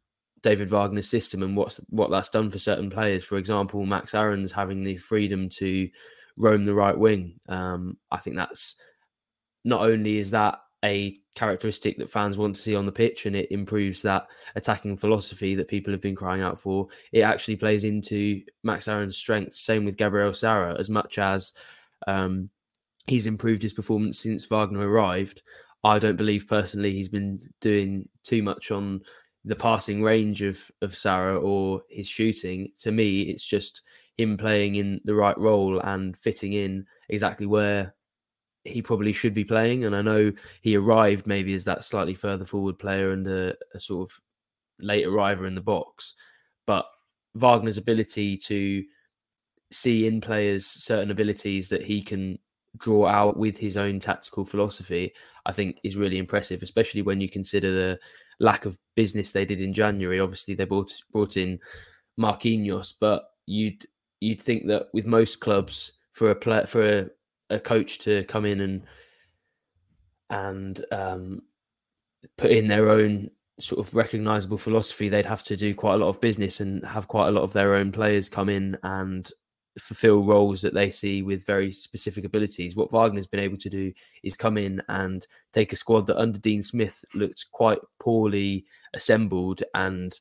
David 0.42 0.70
Wagner's 0.70 1.10
system 1.10 1.44
and 1.44 1.56
what's 1.56 1.78
what 1.90 2.10
that's 2.12 2.30
done 2.30 2.50
for 2.50 2.60
certain 2.60 2.90
players. 2.90 3.24
For 3.24 3.38
example, 3.38 3.86
Max 3.86 4.14
Aarons 4.14 4.52
having 4.52 4.84
the 4.84 4.98
freedom 4.98 5.50
to 5.50 5.90
roam 6.38 6.66
the 6.66 6.74
right 6.74 6.98
wing. 6.98 7.40
Um, 7.48 7.98
I 8.12 8.18
think 8.18 8.36
that's 8.36 8.76
not 9.66 9.82
only 9.82 10.18
is 10.18 10.32
that 10.32 10.60
a 10.84 11.18
characteristic 11.36 11.98
that 11.98 12.12
fans 12.12 12.38
want 12.38 12.56
to 12.56 12.62
see 12.62 12.76
on 12.76 12.86
the 12.86 12.92
pitch 12.92 13.26
and 13.26 13.36
it 13.36 13.52
improves 13.52 14.02
that 14.02 14.28
attacking 14.56 14.98
philosophy 14.98 15.56
that 15.56 15.68
people 15.68 15.92
have 15.92 16.02
been 16.02 16.16
crying 16.16 16.42
out 16.42 16.60
for. 16.60 16.88
It 17.12 17.22
actually 17.22 17.58
plays 17.58 17.84
into 17.84 18.42
Max 18.64 18.88
Aarons' 18.88 19.18
strengths. 19.18 19.62
Same 19.62 19.86
with 19.86 19.98
Gabriel 19.98 20.34
Sara, 20.34 20.78
as 20.80 20.90
much 20.90 21.18
as 21.18 21.54
um, 22.08 22.50
he's 23.08 23.28
improved 23.28 23.62
his 23.62 23.74
performance 23.74 24.20
since 24.20 24.46
Wagner 24.46 24.90
arrived. 24.90 25.42
I 25.84 26.00
don't 26.00 26.18
believe 26.18 26.48
personally 26.48 26.94
he's 26.94 27.10
been 27.10 27.40
doing 27.62 28.08
too 28.24 28.44
much 28.44 28.72
on 28.72 29.02
the 29.46 29.56
passing 29.56 30.04
range 30.04 30.42
of 30.42 30.60
of 30.82 30.98
Sara 30.98 31.40
or 31.40 31.84
his 31.90 32.08
shooting. 32.08 32.72
To 32.82 32.92
me, 32.92 33.22
it's 33.22 33.44
just 33.44 33.82
him 34.18 34.36
playing 34.36 34.76
in 34.76 35.00
the 35.06 35.16
right 35.16 35.38
role 35.38 35.80
and 35.80 36.18
fitting 36.18 36.54
in 36.54 36.86
exactly 37.08 37.46
where 37.46 37.96
he 38.64 38.82
probably 38.82 39.14
should 39.14 39.34
be 39.34 39.46
playing. 39.46 39.86
And 39.86 39.96
I 39.96 40.02
know 40.02 40.32
he 40.62 40.76
arrived 40.76 41.28
maybe 41.28 41.54
as 41.54 41.64
that 41.66 41.84
slightly 41.84 42.14
further 42.14 42.46
forward 42.46 42.78
player 42.78 43.12
and 43.12 43.28
a, 43.28 43.56
a 43.74 43.80
sort 43.80 44.10
of 44.10 44.20
late 44.80 45.06
arriver 45.06 45.48
in 45.48 45.56
the 45.56 45.62
box. 45.62 46.14
But 46.66 46.86
Wagner's 47.36 47.78
ability 47.78 48.38
to 48.38 48.84
see 49.72 50.08
in 50.08 50.20
players 50.20 50.66
certain 50.66 51.12
abilities 51.12 51.70
that 51.70 51.84
he 51.84 52.02
can 52.02 52.40
draw 52.78 53.08
out 53.08 53.38
with 53.38 53.58
his 53.58 53.78
own 53.78 54.00
tactical 54.00 54.46
philosophy, 54.46 55.14
I 55.46 55.52
think 55.52 55.78
is 55.84 55.98
really 55.98 56.18
impressive, 56.18 56.64
especially 56.64 57.02
when 57.02 57.22
you 57.22 57.30
consider 57.30 57.74
the 57.74 58.00
lack 58.40 58.66
of 58.66 58.78
business 58.96 59.32
they 59.32 59.46
did 59.46 59.62
in 59.62 59.74
January. 59.74 60.20
Obviously, 60.20 60.54
they 60.56 60.66
brought 60.66 60.94
brought 61.12 61.38
in 61.38 61.60
Marquinhos, 62.20 62.94
but 63.00 63.24
you'd 63.46 63.86
you'd 64.20 64.42
think 64.42 64.68
that 64.68 64.88
with 64.94 65.06
most 65.06 65.40
clubs 65.40 65.94
for 66.14 66.32
a 66.32 66.36
play, 66.36 66.66
for 66.66 67.00
a 67.00 67.10
a 67.50 67.60
coach 67.60 68.00
to 68.00 68.24
come 68.26 68.46
in 68.46 68.62
and 68.62 68.84
and 70.30 70.86
um, 70.92 71.42
put 72.38 72.52
in 72.52 72.68
their 72.68 72.90
own 72.90 73.30
sort 73.60 73.86
of 73.86 73.94
recognizable 73.96 74.58
philosophy, 74.58 75.10
they'd 75.10 75.26
have 75.26 75.44
to 75.44 75.58
do 75.58 75.74
quite 75.74 75.96
a 75.96 75.98
lot 75.98 76.10
of 76.10 76.22
business 76.22 76.60
and 76.60 76.86
have 76.86 77.08
quite 77.08 77.28
a 77.28 77.32
lot 77.32 77.44
of 77.44 77.54
their 77.54 77.76
own 77.76 77.92
players 77.92 78.30
come 78.30 78.50
in 78.50 78.78
and 78.84 79.32
fulfill 79.80 80.24
roles 80.24 80.62
that 80.62 80.74
they 80.74 80.90
see 80.90 81.22
with 81.22 81.46
very 81.46 81.72
specific 81.72 82.24
abilities. 82.24 82.76
What 82.76 82.92
Wagner's 82.92 83.28
been 83.28 83.40
able 83.40 83.58
to 83.58 83.70
do 83.70 83.92
is 84.24 84.36
come 84.36 84.58
in 84.58 84.82
and 84.88 85.26
take 85.54 85.74
a 85.74 85.78
squad 85.78 86.08
that 86.08 86.20
under 86.20 86.40
Dean 86.40 86.62
Smith 86.62 87.04
looked 87.14 87.46
quite 87.52 87.80
poorly 88.00 88.66
assembled 88.94 89.64
and 89.74 90.18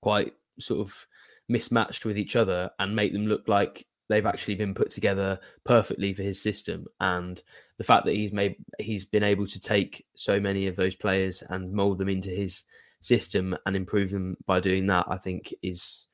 quite 0.00 0.32
sort 0.58 0.80
of 0.80 1.06
mismatched 1.48 2.04
with 2.04 2.18
each 2.18 2.36
other 2.36 2.70
and 2.78 2.94
make 2.94 3.12
them 3.12 3.26
look 3.26 3.48
like 3.48 3.86
they've 4.08 4.26
actually 4.26 4.54
been 4.54 4.74
put 4.74 4.90
together 4.90 5.38
perfectly 5.64 6.12
for 6.12 6.22
his 6.22 6.40
system. 6.40 6.86
And 7.00 7.42
the 7.78 7.84
fact 7.84 8.04
that 8.04 8.14
he's 8.14 8.32
made 8.32 8.56
he's 8.78 9.04
been 9.04 9.22
able 9.22 9.46
to 9.46 9.60
take 9.60 10.06
so 10.14 10.38
many 10.38 10.66
of 10.66 10.76
those 10.76 10.94
players 10.94 11.42
and 11.48 11.72
mold 11.72 11.98
them 11.98 12.08
into 12.08 12.30
his 12.30 12.64
system 13.00 13.56
and 13.66 13.76
improve 13.76 14.10
them 14.10 14.36
by 14.46 14.58
doing 14.60 14.86
that 14.86 15.04
i 15.08 15.18
think 15.18 15.52
is 15.62 16.06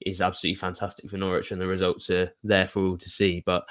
is 0.00 0.22
absolutely 0.22 0.58
fantastic 0.58 1.10
for 1.10 1.16
norwich 1.16 1.50
and 1.50 1.60
the 1.60 1.66
results 1.66 2.08
are 2.08 2.32
there 2.44 2.68
for 2.68 2.86
all 2.86 2.96
to 2.96 3.10
see. 3.10 3.42
But 3.44 3.64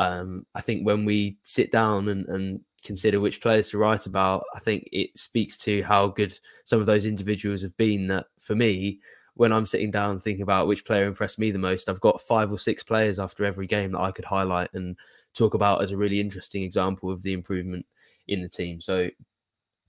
um, 0.00 0.44
i 0.54 0.60
think 0.60 0.84
when 0.84 1.04
we 1.04 1.36
sit 1.42 1.70
down 1.70 2.08
and, 2.08 2.26
and 2.28 2.60
consider 2.82 3.20
which 3.20 3.40
players 3.40 3.68
to 3.70 3.78
write 3.78 4.06
about 4.06 4.44
i 4.54 4.58
think 4.58 4.88
it 4.92 5.16
speaks 5.16 5.56
to 5.56 5.82
how 5.82 6.08
good 6.08 6.38
some 6.64 6.80
of 6.80 6.86
those 6.86 7.06
individuals 7.06 7.62
have 7.62 7.76
been 7.76 8.08
that 8.08 8.26
for 8.40 8.54
me 8.54 8.98
when 9.34 9.52
I'm 9.52 9.66
sitting 9.66 9.90
down 9.90 10.20
thinking 10.20 10.42
about 10.42 10.68
which 10.68 10.84
player 10.84 11.06
impressed 11.06 11.38
me 11.38 11.50
the 11.50 11.58
most, 11.58 11.88
I've 11.88 12.00
got 12.00 12.20
five 12.20 12.52
or 12.52 12.58
six 12.58 12.82
players 12.82 13.18
after 13.18 13.44
every 13.44 13.66
game 13.66 13.92
that 13.92 14.00
I 14.00 14.12
could 14.12 14.24
highlight 14.24 14.70
and 14.74 14.96
talk 15.34 15.54
about 15.54 15.82
as 15.82 15.90
a 15.90 15.96
really 15.96 16.20
interesting 16.20 16.62
example 16.62 17.10
of 17.10 17.22
the 17.22 17.32
improvement 17.32 17.84
in 18.28 18.42
the 18.42 18.48
team. 18.48 18.80
So, 18.80 19.10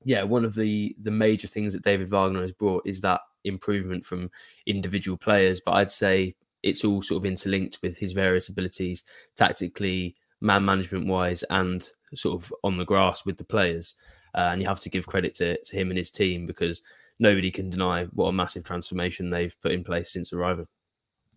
yeah, 0.03 0.23
one 0.23 0.45
of 0.45 0.55
the 0.55 0.95
the 1.01 1.11
major 1.11 1.47
things 1.47 1.73
that 1.73 1.83
David 1.83 2.09
Wagner 2.09 2.41
has 2.41 2.51
brought 2.51 2.87
is 2.87 3.01
that 3.01 3.21
improvement 3.43 4.05
from 4.05 4.31
individual 4.65 5.17
players. 5.17 5.61
But 5.63 5.73
I'd 5.73 5.91
say 5.91 6.35
it's 6.63 6.83
all 6.83 7.01
sort 7.01 7.21
of 7.21 7.25
interlinked 7.25 7.79
with 7.83 7.97
his 7.97 8.11
various 8.11 8.49
abilities 8.49 9.03
tactically, 9.35 10.15
man 10.41 10.65
management 10.65 11.07
wise 11.07 11.43
and 11.51 11.87
sort 12.15 12.41
of 12.41 12.53
on 12.63 12.77
the 12.77 12.85
grass 12.85 13.25
with 13.25 13.37
the 13.37 13.43
players. 13.43 13.95
Uh, 14.33 14.49
and 14.51 14.61
you 14.61 14.67
have 14.67 14.81
to 14.81 14.89
give 14.89 15.07
credit 15.07 15.33
to, 15.35 15.61
to 15.63 15.75
him 15.77 15.91
and 15.91 15.97
his 15.97 16.11
team 16.11 16.45
because 16.45 16.81
nobody 17.19 17.51
can 17.51 17.69
deny 17.69 18.05
what 18.05 18.27
a 18.27 18.33
massive 18.33 18.63
transformation 18.63 19.29
they've 19.29 19.55
put 19.61 19.71
in 19.71 19.83
place 19.83 20.11
since 20.11 20.33
arrival. 20.33 20.67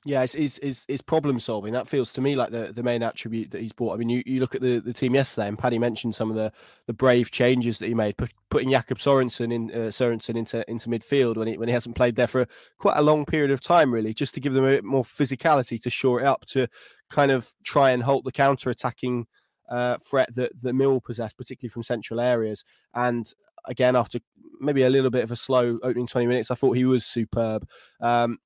Yeah, 0.05 0.23
it's, 0.23 0.35
it's, 0.37 0.59
it's, 0.59 0.87
it's, 0.89 1.03
problem 1.03 1.41
solving. 1.41 1.73
That 1.73 1.89
feels 1.89 2.13
to 2.13 2.21
me 2.21 2.37
like 2.37 2.51
the, 2.51 2.73
the 2.73 2.85
main 2.85 3.03
attribute 3.03 3.51
that 3.51 3.61
he's 3.61 3.73
brought. 3.73 3.95
I 3.95 3.97
mean, 3.97 4.09
you, 4.09 4.23
you 4.27 4.41
look 4.41 4.55
at 4.55 4.61
the, 4.61 4.79
the 4.79 4.93
team 4.93 5.15
yesterday, 5.15 5.49
and 5.49 5.59
Paddy 5.59 5.79
mentioned 5.79 6.15
some 6.15 6.31
of 6.31 6.37
the, 6.37 6.53
the 6.87 6.93
brave 6.93 7.33
changes 7.33 7.79
that 7.81 7.89
he 7.89 7.95
made, 7.95 8.17
put, 8.17 8.31
putting 8.49 8.71
Jakob 8.71 8.99
Sorensen 8.99 9.53
in 9.53 9.71
uh, 9.73 9.89
Sorensen 9.89 10.37
into 10.37 10.69
into 10.71 10.89
midfield 10.89 11.37
when 11.37 11.49
he 11.49 11.59
when 11.59 11.69
he 11.69 11.75
hasn't 11.75 11.97
played 11.97 12.15
there 12.15 12.29
for 12.29 12.47
quite 12.79 12.97
a 12.97 13.03
long 13.03 13.27
period 13.27 13.51
of 13.51 13.61
time, 13.61 13.93
really, 13.93 14.15
just 14.15 14.35
to 14.35 14.41
give 14.41 14.53
them 14.53 14.65
a 14.65 14.69
bit 14.69 14.85
more 14.85 15.05
physicality 15.05 15.81
to 15.83 15.91
shore 15.91 16.21
it 16.21 16.27
up, 16.27 16.47
to 16.47 16.69
kind 17.11 17.33
of 17.33 17.53
try 17.65 17.91
and 17.91 18.05
halt 18.05 18.25
the 18.25 18.33
counter 18.33 18.71
attacking 18.71 19.27
uh, 19.69 19.99
threat 19.99 20.35
that 20.37 20.53
the 20.61 20.73
Mill 20.73 21.01
possess, 21.01 21.33
particularly 21.33 21.71
from 21.71 21.83
central 21.83 22.21
areas. 22.21 22.65
And 22.95 23.31
again, 23.67 23.97
after 23.97 24.19
maybe 24.61 24.83
a 24.83 24.91
little 24.91 25.11
bit 25.11 25.25
of 25.25 25.31
a 25.31 25.37
slow 25.37 25.79
opening 25.83 26.07
20 26.07 26.27
minutes, 26.27 26.51
I 26.51 26.55
thought 26.55 26.77
he 26.77 26.85
was 26.85 27.05
superb. 27.05 27.67
Um, 28.01 28.39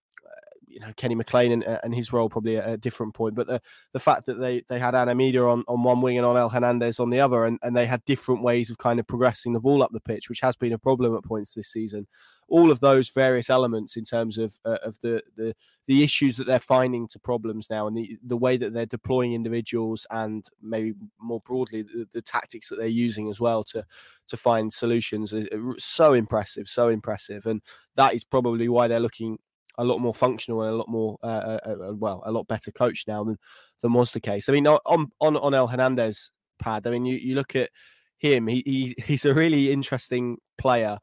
you 0.73 0.81
know 0.81 0.93
Kenny 0.97 1.15
McLean 1.15 1.53
and, 1.53 1.79
and 1.83 1.95
his 1.95 2.13
role 2.13 2.29
probably 2.29 2.57
at 2.57 2.69
a 2.69 2.77
different 2.77 3.15
point, 3.15 3.35
but 3.35 3.47
the, 3.47 3.61
the 3.93 4.01
fact 4.01 4.27
that 4.27 4.41
they 4.41 4.63
they 4.69 4.79
had 4.79 4.95
Anamida 4.95 5.47
on, 5.47 5.65
on 5.69 5.83
one 5.83 6.01
wing 6.01 6.17
and 6.17 6.27
Onel 6.27 6.51
Hernandez 6.51 6.99
on 6.99 7.11
the 7.11 7.21
other, 7.21 7.45
and, 7.45 7.59
and 7.63 7.77
they 7.77 7.87
had 7.87 8.05
different 8.05 8.43
ways 8.43 8.71
of 8.71 8.79
kind 8.79 8.99
of 8.99 9.07
progressing 9.07 9.53
the 9.53 9.61
ball 9.61 9.83
up 9.83 9.91
the 9.93 10.01
pitch, 10.01 10.29
which 10.29 10.41
has 10.41 10.57
been 10.57 10.73
a 10.73 10.79
problem 10.79 11.15
at 11.15 11.25
points 11.25 11.53
this 11.53 11.71
season. 11.71 12.07
All 12.49 12.71
of 12.71 12.81
those 12.81 13.09
various 13.11 13.51
elements 13.51 13.97
in 13.97 14.05
terms 14.05 14.39
of 14.39 14.59
uh, 14.65 14.79
of 14.83 14.99
the, 15.03 15.23
the 15.37 15.55
the 15.87 16.03
issues 16.03 16.37
that 16.37 16.47
they're 16.47 16.59
finding 16.59 17.07
to 17.09 17.19
problems 17.19 17.69
now, 17.69 17.87
and 17.87 17.97
the 17.97 18.19
the 18.25 18.37
way 18.37 18.57
that 18.57 18.73
they're 18.73 18.87
deploying 18.87 19.35
individuals, 19.35 20.07
and 20.11 20.47
maybe 20.63 20.95
more 21.21 21.41
broadly 21.41 21.83
the, 21.83 22.07
the 22.13 22.23
tactics 22.23 22.69
that 22.69 22.77
they're 22.77 22.87
using 22.87 23.29
as 23.29 23.41
well 23.41 23.63
to 23.65 23.85
to 24.29 24.37
find 24.37 24.73
solutions, 24.73 25.35
are 25.35 25.47
so 25.79 26.15
impressive, 26.15 26.67
so 26.67 26.89
impressive, 26.89 27.45
and 27.45 27.61
that 27.95 28.15
is 28.15 28.25
probably 28.25 28.69
why 28.69 28.89
they're 28.89 29.01
looking 29.01 29.39
a 29.79 29.85
lot 29.85 30.01
more 30.01 30.15
functional 30.15 30.63
and 30.63 30.73
a 30.73 30.77
lot 30.77 30.89
more 30.89 31.19
uh, 31.23 31.27
uh, 31.27 31.59
uh, 31.67 31.89
uh, 31.89 31.95
well, 31.95 32.23
a 32.27 32.33
lot 32.33 32.47
better 32.47 32.71
coach 32.71 33.05
now 33.07 33.25
than 33.25 33.39
than 33.81 33.93
was 33.93 34.13
the 34.13 34.21
case. 34.21 34.49
I 34.49 34.53
mean, 34.53 34.67
on 34.67 34.79
on 35.21 35.37
Onel 35.37 35.71
Hernandez 35.71 36.31
pad. 36.59 36.87
I 36.87 36.91
mean, 36.91 37.05
you, 37.05 37.17
you 37.17 37.35
look 37.35 37.57
at 37.57 37.71
him. 38.19 38.47
He, 38.47 38.63
he 38.65 38.95
he's 39.05 39.25
a 39.25 39.35
really 39.35 39.73
interesting 39.73 40.39
player. 40.59 40.99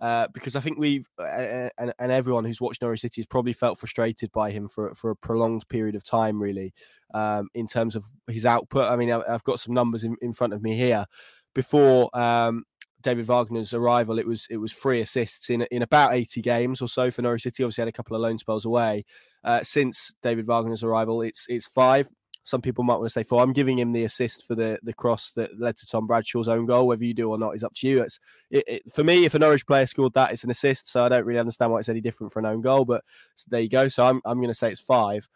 Uh, 0.00 0.26
because 0.34 0.56
I 0.56 0.60
think 0.60 0.78
we've 0.78 1.06
uh, 1.16 1.68
and, 1.78 1.92
and 2.00 2.10
everyone 2.10 2.44
who's 2.44 2.60
watched 2.60 2.82
Norwich 2.82 3.02
City 3.02 3.20
has 3.20 3.26
probably 3.26 3.52
felt 3.52 3.78
frustrated 3.78 4.32
by 4.32 4.50
him 4.50 4.66
for 4.66 4.92
for 4.96 5.10
a 5.10 5.16
prolonged 5.16 5.68
period 5.68 5.94
of 5.94 6.02
time, 6.02 6.42
really, 6.42 6.74
um, 7.14 7.48
in 7.54 7.68
terms 7.68 7.94
of 7.94 8.04
his 8.26 8.44
output. 8.44 8.90
I 8.90 8.96
mean, 8.96 9.12
I've 9.12 9.44
got 9.44 9.60
some 9.60 9.74
numbers 9.74 10.02
in, 10.02 10.16
in 10.20 10.32
front 10.32 10.54
of 10.54 10.62
me 10.62 10.76
here. 10.76 11.06
Before 11.54 12.10
um, 12.18 12.64
David 13.02 13.26
Wagner's 13.26 13.74
arrival, 13.74 14.18
it 14.18 14.26
was 14.26 14.46
it 14.50 14.56
was 14.56 14.72
three 14.72 15.00
assists 15.00 15.50
in 15.50 15.62
in 15.70 15.82
about 15.82 16.14
80 16.14 16.40
games 16.42 16.80
or 16.80 16.88
so 16.88 17.10
for 17.10 17.22
Norwich 17.22 17.42
City. 17.42 17.62
Obviously, 17.62 17.82
had 17.82 17.88
a 17.88 17.92
couple 17.92 18.16
of 18.16 18.22
loan 18.22 18.38
spells 18.38 18.64
away. 18.64 19.04
Uh, 19.44 19.62
since 19.62 20.14
David 20.22 20.46
Wagner's 20.46 20.84
arrival, 20.84 21.22
it's 21.22 21.46
it's 21.48 21.66
five. 21.66 22.08
Some 22.44 22.60
people 22.60 22.82
might 22.82 22.96
want 22.96 23.06
to 23.06 23.10
say 23.10 23.22
four. 23.22 23.40
I'm 23.40 23.52
giving 23.52 23.78
him 23.78 23.92
the 23.92 24.04
assist 24.04 24.46
for 24.46 24.54
the 24.54 24.78
the 24.82 24.92
cross 24.92 25.32
that 25.32 25.58
led 25.60 25.76
to 25.76 25.86
Tom 25.86 26.06
Bradshaw's 26.06 26.48
own 26.48 26.66
goal. 26.66 26.88
Whether 26.88 27.04
you 27.04 27.14
do 27.14 27.30
or 27.30 27.38
not 27.38 27.54
is 27.54 27.62
up 27.62 27.74
to 27.74 27.88
you. 27.88 28.02
It's 28.02 28.18
it, 28.50 28.64
it, 28.66 28.92
for 28.92 29.04
me. 29.04 29.24
If 29.24 29.34
a 29.34 29.38
Norwich 29.38 29.66
player 29.66 29.86
scored 29.86 30.14
that, 30.14 30.32
it's 30.32 30.44
an 30.44 30.50
assist. 30.50 30.88
So 30.88 31.04
I 31.04 31.08
don't 31.08 31.24
really 31.24 31.38
understand 31.38 31.70
why 31.70 31.78
it's 31.78 31.88
any 31.88 32.00
different 32.00 32.32
for 32.32 32.40
an 32.40 32.46
own 32.46 32.60
goal. 32.60 32.84
But 32.84 33.04
there 33.48 33.60
you 33.60 33.68
go. 33.68 33.88
So 33.88 34.04
I'm 34.04 34.20
I'm 34.24 34.38
going 34.38 34.48
to 34.48 34.54
say 34.54 34.70
it's 34.70 34.80
five. 34.80 35.28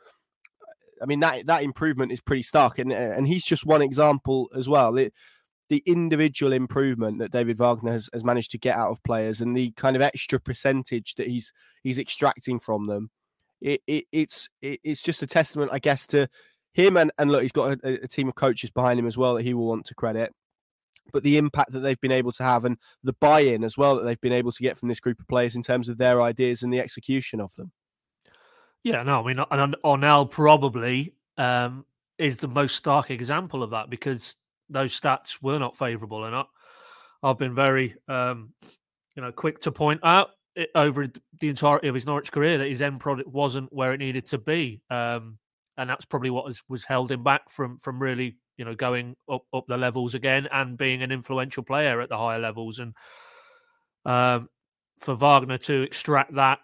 I 1.01 1.07
mean 1.07 1.21
that 1.21 1.47
that 1.47 1.63
improvement 1.63 2.13
is 2.13 2.21
pretty 2.21 2.43
stark, 2.43 2.79
and 2.79 2.93
and 2.93 3.27
he's 3.27 3.45
just 3.45 3.67
one 3.67 3.83
example 3.83 4.49
as 4.57 4.69
well. 4.69 4.97
It, 4.97 5.13
the 5.69 5.83
individual 5.87 6.53
improvement 6.53 7.19
that 7.19 7.33
David 7.33 7.59
Wagner 7.59 7.93
has, 7.93 8.09
has 8.13 8.25
managed 8.25 8.51
to 8.53 8.59
get 8.59 8.77
out 8.77 8.91
of 8.91 9.03
players 9.03 9.41
and 9.41 9.57
the 9.57 9.73
kind 9.73 9.97
of 9.97 10.03
extra 10.03 10.39
percentage 10.39 11.15
that 11.17 11.27
he's 11.27 11.53
he's 11.83 11.99
extracting 11.99 12.61
from 12.61 12.87
them, 12.87 13.11
it, 13.61 13.81
it 13.87 14.05
it's 14.13 14.49
it, 14.63 14.81
it's 14.85 15.03
just 15.03 15.23
a 15.23 15.27
testament, 15.27 15.71
I 15.73 15.79
guess, 15.79 16.07
to 16.09 16.29
him 16.73 16.97
and 16.97 17.11
and 17.19 17.33
look, 17.33 17.43
he's 17.43 17.53
got 17.53 17.79
a, 17.83 18.05
a 18.05 18.09
team 18.09 18.29
of 18.29 18.35
coaches 18.35 18.71
behind 18.71 18.99
him 18.99 19.07
as 19.07 19.17
well 19.17 19.35
that 19.35 19.43
he 19.43 19.55
will 19.55 19.67
want 19.67 19.87
to 19.87 19.95
credit. 19.95 20.33
But 21.13 21.23
the 21.23 21.37
impact 21.37 21.73
that 21.73 21.81
they've 21.81 22.01
been 22.01 22.13
able 22.13 22.33
to 22.33 22.43
have 22.43 22.65
and 22.65 22.77
the 23.05 23.15
buy-in 23.15 23.63
as 23.63 23.79
well 23.79 23.97
that 23.97 24.03
they've 24.03 24.21
been 24.21 24.33
able 24.33 24.53
to 24.53 24.63
get 24.63 24.77
from 24.77 24.89
this 24.89 25.01
group 25.01 25.21
of 25.21 25.29
players 25.29 25.55
in 25.55 25.63
terms 25.63 25.89
of 25.89 25.99
their 25.99 26.21
ideas 26.21 26.63
and 26.63 26.73
the 26.73 26.81
execution 26.81 27.41
of 27.41 27.55
them. 27.55 27.71
Yeah, 28.83 29.03
no, 29.03 29.21
I 29.21 29.27
mean, 29.27 29.45
and 29.51 29.77
Onel 29.85 30.31
probably 30.31 31.15
um, 31.39 31.85
is 32.19 32.37
the 32.37 32.49
most 32.49 32.77
stark 32.77 33.11
example 33.11 33.63
of 33.63 33.71
that 33.71 33.91
because 33.91 34.37
those 34.69 34.99
stats 34.99 35.39
were 35.43 35.59
not 35.59 35.77
favourable, 35.77 36.25
and 36.25 36.35
I, 36.35 36.45
have 37.23 37.39
been 37.39 37.55
very, 37.55 37.95
um, 38.09 38.53
you 39.15 39.23
know, 39.23 39.33
quick 39.33 39.59
to 39.61 39.73
point 39.73 40.01
out 40.05 40.31
it, 40.55 40.71
over 40.75 41.09
the 41.41 41.49
entirety 41.49 41.89
of 41.89 41.95
his 41.95 42.07
Norwich 42.07 42.33
career 42.33 42.59
that 42.59 42.69
his 42.69 42.83
end 42.83 43.01
product 43.01 43.29
wasn't 43.29 43.73
where 43.73 43.93
it 43.93 43.99
needed 43.99 44.27
to 44.27 44.39
be, 44.39 44.81
um, 44.91 45.39
and 45.77 45.91
that's 45.91 46.05
probably 46.05 46.31
what 46.31 46.45
was, 46.45 46.63
was 46.69 46.85
held 46.85 47.11
him 47.11 47.23
back 47.23 47.51
from 47.51 47.79
from 47.79 48.01
really, 48.01 48.37
you 48.57 48.65
know, 48.65 48.75
going 48.75 49.17
up 49.31 49.43
up 49.53 49.65
the 49.69 49.77
levels 49.77 50.15
again 50.15 50.49
and 50.53 50.79
being 50.79 51.03
an 51.03 51.13
influential 51.13 51.63
player 51.63 52.01
at 52.01 52.09
the 52.09 52.17
higher 52.19 52.39
levels, 52.39 52.79
and 52.79 52.95
um, 54.05 54.49
for 54.99 55.15
Wagner 55.15 55.59
to 55.59 55.83
extract 55.83 56.35
that 56.35 56.59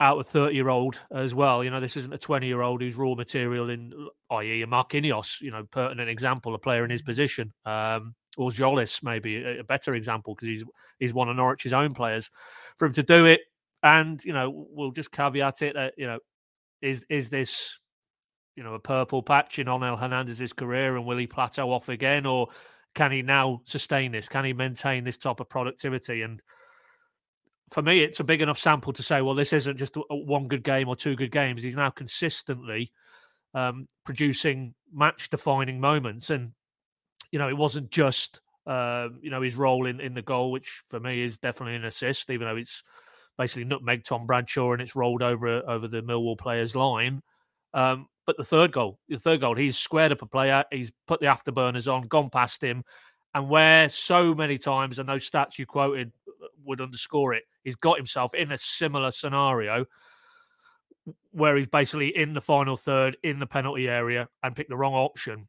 out 0.00 0.18
of 0.18 0.26
30 0.26 0.54
year 0.54 0.68
old 0.68 0.98
as 1.12 1.34
well. 1.34 1.62
You 1.62 1.70
know, 1.70 1.80
this 1.80 1.96
isn't 1.96 2.12
a 2.12 2.18
20 2.18 2.46
year 2.46 2.62
old 2.62 2.82
who's 2.82 2.96
raw 2.96 3.14
material 3.14 3.70
in, 3.70 3.92
i.e., 4.30 4.62
a 4.62 4.66
Marquinhos, 4.66 5.40
you 5.40 5.50
know, 5.50 5.64
pertinent 5.70 6.10
example, 6.10 6.54
a 6.54 6.58
player 6.58 6.84
in 6.84 6.90
his 6.90 7.02
position. 7.02 7.52
Um, 7.64 8.14
or 8.36 8.50
Tzolis, 8.50 9.02
maybe 9.02 9.36
a, 9.36 9.60
a 9.60 9.64
better 9.64 9.94
example 9.94 10.34
because 10.34 10.48
he's 10.48 10.64
he's 10.98 11.14
one 11.14 11.28
of 11.28 11.36
Norwich's 11.36 11.72
own 11.72 11.90
players. 11.90 12.30
For 12.78 12.86
him 12.86 12.92
to 12.94 13.02
do 13.02 13.26
it, 13.26 13.40
and 13.82 14.22
you 14.24 14.32
know, 14.32 14.66
we'll 14.70 14.90
just 14.90 15.12
caveat 15.12 15.62
it 15.62 15.74
that 15.74 15.94
you 15.96 16.06
know, 16.06 16.18
is 16.82 17.04
is 17.08 17.30
this 17.30 17.78
you 18.56 18.64
know 18.64 18.74
a 18.74 18.80
purple 18.80 19.22
patch 19.22 19.58
in 19.58 19.66
Onel 19.66 19.98
Hernandez's 19.98 20.52
career, 20.52 20.96
and 20.96 21.06
will 21.06 21.18
he 21.18 21.26
plateau 21.26 21.72
off 21.72 21.88
again, 21.88 22.26
or 22.26 22.48
can 22.94 23.12
he 23.12 23.22
now 23.22 23.60
sustain 23.64 24.12
this? 24.12 24.28
Can 24.28 24.44
he 24.44 24.52
maintain 24.52 25.04
this 25.04 25.18
type 25.18 25.40
of 25.40 25.48
productivity? 25.48 26.22
And 26.22 26.42
for 27.72 27.82
me, 27.82 28.00
it's 28.00 28.20
a 28.20 28.24
big 28.24 28.42
enough 28.42 28.58
sample 28.58 28.92
to 28.92 29.02
say, 29.02 29.22
well, 29.22 29.34
this 29.34 29.52
isn't 29.52 29.76
just 29.76 29.96
one 30.10 30.44
good 30.44 30.62
game 30.62 30.88
or 30.88 30.96
two 30.96 31.16
good 31.16 31.32
games. 31.32 31.62
He's 31.62 31.76
now 31.76 31.90
consistently 31.90 32.92
um, 33.54 33.88
producing 34.04 34.74
match-defining 34.92 35.80
moments, 35.80 36.30
and 36.30 36.52
you 37.30 37.38
know, 37.38 37.48
it 37.48 37.56
wasn't 37.56 37.90
just 37.90 38.40
uh, 38.66 39.08
you 39.20 39.30
know 39.30 39.42
his 39.42 39.56
role 39.56 39.86
in 39.86 40.00
in 40.00 40.14
the 40.14 40.22
goal, 40.22 40.52
which 40.52 40.82
for 40.88 41.00
me 41.00 41.22
is 41.22 41.38
definitely 41.38 41.76
an 41.76 41.84
assist, 41.84 42.30
even 42.30 42.46
though 42.46 42.56
it's 42.56 42.82
basically 43.36 43.64
nutmeg 43.64 44.04
Tom 44.04 44.26
Bradshaw 44.26 44.72
and 44.72 44.80
it's 44.80 44.94
rolled 44.96 45.22
over 45.22 45.68
over 45.68 45.88
the 45.88 46.02
Millwall 46.02 46.38
player's 46.38 46.74
line. 46.74 47.22
Um, 47.72 48.06
but 48.26 48.36
the 48.36 48.44
third 48.44 48.72
goal, 48.72 48.98
the 49.08 49.18
third 49.18 49.40
goal, 49.40 49.54
he's 49.54 49.76
squared 49.76 50.12
up 50.12 50.22
a 50.22 50.26
player, 50.26 50.64
he's 50.70 50.92
put 51.06 51.20
the 51.20 51.26
afterburners 51.26 51.92
on, 51.92 52.02
gone 52.02 52.30
past 52.30 52.62
him, 52.62 52.84
and 53.34 53.48
where 53.48 53.88
so 53.88 54.34
many 54.34 54.56
times, 54.56 54.98
and 54.98 55.08
those 55.08 55.28
stats 55.28 55.58
you 55.58 55.66
quoted 55.66 56.12
uh, 56.28 56.46
would 56.64 56.80
underscore 56.80 57.34
it, 57.34 57.44
he's 57.64 57.76
got 57.76 57.96
himself 57.96 58.34
in 58.34 58.52
a 58.52 58.58
similar 58.58 59.10
scenario 59.10 59.86
where 61.32 61.56
he's 61.56 61.66
basically 61.66 62.16
in 62.16 62.32
the 62.32 62.40
final 62.40 62.76
third 62.76 63.16
in 63.22 63.38
the 63.38 63.46
penalty 63.46 63.88
area 63.88 64.28
and 64.42 64.56
picked 64.56 64.70
the 64.70 64.76
wrong 64.76 64.94
option. 64.94 65.48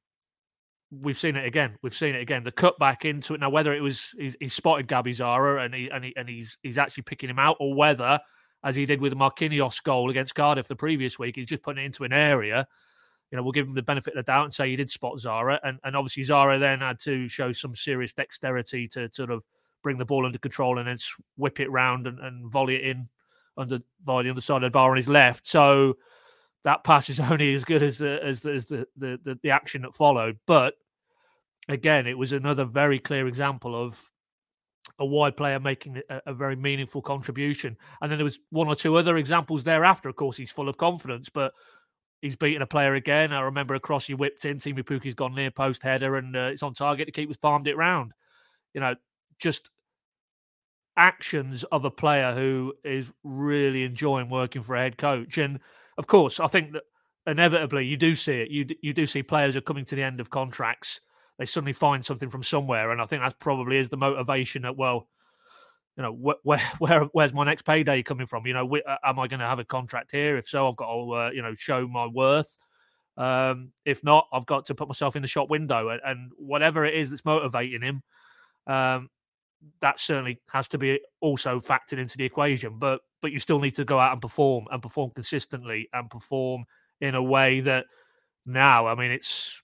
We've 0.92 1.18
seen 1.18 1.36
it 1.36 1.46
again. 1.46 1.78
We've 1.82 1.96
seen 1.96 2.16
it 2.16 2.22
again. 2.22 2.44
The 2.44 2.52
cut 2.52 2.78
back 2.80 3.06
into 3.06 3.34
it 3.34 3.40
now. 3.40 3.50
Whether 3.50 3.74
it 3.74 3.82
was 3.82 4.14
he, 4.18 4.34
he 4.40 4.48
spotted 4.48 4.88
Gabby 4.88 5.14
Sara 5.14 5.64
and 5.64 5.74
he 5.74 5.90
and 5.90 6.04
he 6.04 6.14
and 6.16 6.28
he's 6.28 6.58
he's 6.64 6.78
actually 6.78 7.04
picking 7.04 7.30
him 7.30 7.40
out, 7.40 7.58
or 7.60 7.74
whether 7.74 8.20
as 8.64 8.76
he 8.76 8.86
did 8.86 9.02
with 9.02 9.12
the 9.12 9.18
Marquinhos 9.18 9.82
goal 9.84 10.10
against 10.10 10.36
Cardiff 10.36 10.68
the 10.68 10.76
previous 10.76 11.20
week, 11.20 11.36
he's 11.36 11.48
just 11.48 11.64
putting 11.64 11.84
it 11.84 11.86
into 11.86 12.04
an 12.04 12.14
area 12.14 12.68
you 13.32 13.38
know, 13.38 13.44
we'll 13.44 13.52
give 13.52 13.68
him 13.68 13.74
the 13.74 13.82
benefit 13.82 14.16
of 14.16 14.26
the 14.26 14.32
doubt 14.32 14.46
and 14.46 14.54
say 14.54 14.70
he 14.70 14.76
did 14.76 14.90
spot 14.90 15.20
Sara. 15.20 15.60
And, 15.64 15.80
and 15.84 15.96
obviously, 15.96 16.24
Sara 16.24 16.60
then 16.60 16.80
had 16.80 17.00
to 17.00 17.28
show 17.28 17.52
some 17.52 17.74
serious 17.74 18.14
dexterity 18.14 18.88
to, 18.90 19.10
sort 19.12 19.32
of 19.32 19.44
bring 19.86 20.00
the 20.00 20.04
ball 20.04 20.26
under 20.26 20.40
control 20.40 20.80
and 20.80 20.88
then 20.88 20.98
whip 21.38 21.60
it 21.60 21.70
round 21.70 22.08
and, 22.08 22.20
and 22.20 22.52
volley 22.52 22.76
it 22.76 22.86
in 22.86 23.08
under 23.56 23.80
via 24.04 24.24
the 24.24 24.32
other 24.32 24.42
side 24.42 24.64
of 24.64 24.64
the 24.64 24.72
bar 24.72 24.90
on 24.90 24.98
his 24.98 25.08
left. 25.08 25.46
So 25.46 25.98
that 26.64 26.84
pass 26.84 27.08
is 27.08 27.20
only 27.32 27.54
as 27.54 27.64
good 27.64 27.84
as 27.84 28.00
the 28.00 28.20
as 28.24 28.42
the 28.42 28.52
as 28.52 28.66
the, 28.66 28.88
the, 28.98 29.20
the, 29.24 29.40
the 29.44 29.52
action 29.52 29.84
that 29.84 29.96
followed. 29.96 30.40
But 30.48 30.74
again, 31.70 32.08
it 32.08 32.18
was 32.18 32.34
another 32.34 32.66
very 32.66 32.98
clear 32.98 33.28
example 33.28 33.80
of 33.80 34.10
a 34.98 35.06
wide 35.06 35.38
player 35.38 35.60
making 35.60 36.02
a, 36.10 36.22
a, 36.26 36.34
very 36.34 36.56
meaningful 36.56 37.02
contribution. 37.02 37.78
And 38.02 38.10
then 38.10 38.18
there 38.18 38.26
was 38.26 38.40
one 38.50 38.68
or 38.68 38.76
two 38.76 38.96
other 38.96 39.18
examples 39.18 39.64
thereafter. 39.64 40.10
Of 40.10 40.16
course, 40.16 40.38
he's 40.38 40.52
full 40.52 40.70
of 40.70 40.78
confidence, 40.78 41.30
but 41.30 41.54
he's 42.22 42.36
beaten 42.36 42.62
a 42.62 42.68
player 42.68 42.96
again. 42.96 43.34
I 43.34 43.42
remember 43.42 43.76
a 43.76 43.80
cross 43.80 44.08
he 44.08 44.14
whipped 44.14 44.46
in. 44.46 44.58
Teemu 44.58 44.84
Pukki's 44.84 45.14
gone 45.14 45.36
near 45.36 45.52
post 45.52 45.84
header 45.84 46.16
and 46.16 46.36
uh, 46.36 46.50
it's 46.54 46.64
on 46.64 46.74
target. 46.74 47.08
The 47.08 47.12
keeper's 47.12 47.38
palmed 47.38 47.68
it 47.68 47.76
round. 47.76 48.14
You 48.74 48.82
know, 48.82 48.96
just 49.40 49.70
actions 50.98 51.64
of 51.66 51.86
a 51.86 51.92
player 51.92 52.34
who 52.34 52.74
is 52.84 53.12
really 53.24 53.84
enjoying 53.84 54.30
working 54.30 54.64
for 54.64 54.76
a 54.76 54.82
head 54.82 54.98
coach. 54.98 55.38
And 55.38 55.60
of 55.98 56.08
course, 56.08 56.40
I 56.40 56.48
think 56.48 56.74
that 56.74 56.84
inevitably 57.28 57.86
you 57.86 57.98
do 57.98 58.16
see 58.16 58.34
it. 58.42 58.50
You 58.52 58.66
you 58.82 58.94
do 58.94 59.06
see 59.06 59.24
players 59.24 59.56
are 59.56 59.62
coming 59.62 59.86
to 59.86 59.96
the 59.96 60.04
end 60.04 60.20
of 60.20 60.30
contracts. 60.30 61.02
They 61.38 61.46
suddenly 61.46 61.74
find 61.74 62.04
something 62.06 62.30
from 62.30 62.44
somewhere, 62.44 62.92
and 62.92 63.02
I 63.02 63.06
think 63.06 63.22
that 63.22 63.40
probably 63.40 63.78
is 63.78 63.90
the 63.90 63.98
motivation 63.98 64.62
that 64.64 64.78
well, 64.78 65.08
you 65.98 66.04
know, 66.04 66.14
wh- 66.14 66.46
where 66.46 66.62
where 66.80 67.02
where's 67.14 67.34
my 67.34 67.46
next 67.46 67.64
payday 67.64 68.04
coming 68.04 68.28
from? 68.28 68.46
You 68.46 68.54
know, 68.54 68.68
wh- 68.68 68.90
uh, 68.90 68.98
am 69.04 69.20
I 69.20 69.28
going 69.28 69.40
to 69.40 69.46
have 69.48 69.60
a 69.60 69.66
contract 69.66 70.12
here? 70.12 70.38
If 70.38 70.48
so, 70.48 70.70
I've 70.70 70.76
got 70.76 70.88
to 70.94 71.12
uh, 71.12 71.30
you 71.34 71.42
know 71.42 71.56
show 71.56 71.88
my 71.88 72.08
worth. 72.08 72.56
Um, 73.18 73.72
if 73.86 74.04
not, 74.04 74.28
I've 74.34 74.46
got 74.46 74.66
to 74.68 74.76
put 74.76 74.88
myself 74.90 75.16
in 75.16 75.22
the 75.22 75.28
shop 75.28 75.50
window, 75.50 75.90
and, 75.90 76.02
and 76.06 76.32
whatever 76.38 76.86
it 76.86 76.96
is 76.96 77.10
that's 77.10 77.26
motivating 77.26 77.82
him, 77.82 78.04
um, 78.68 79.10
that 79.82 80.00
certainly 80.00 80.40
has 80.52 80.68
to 80.70 80.78
be 80.78 81.00
also 81.22 81.60
factored 81.60 82.00
into 82.00 82.18
the 82.18 82.26
equation. 82.26 82.78
But 82.80 83.02
but 83.22 83.32
you 83.32 83.40
still 83.40 83.60
need 83.60 83.76
to 83.76 83.86
go 83.86 84.00
out 84.00 84.12
and 84.12 84.22
perform 84.22 84.66
and 84.72 84.82
perform 84.82 85.12
consistently 85.16 85.90
and 85.94 86.10
perform 86.10 86.66
in 87.02 87.16
a 87.16 87.24
way 87.24 87.60
that 87.62 87.86
now, 88.46 88.88
I 88.88 88.96
mean, 88.96 89.12
it's 89.12 89.62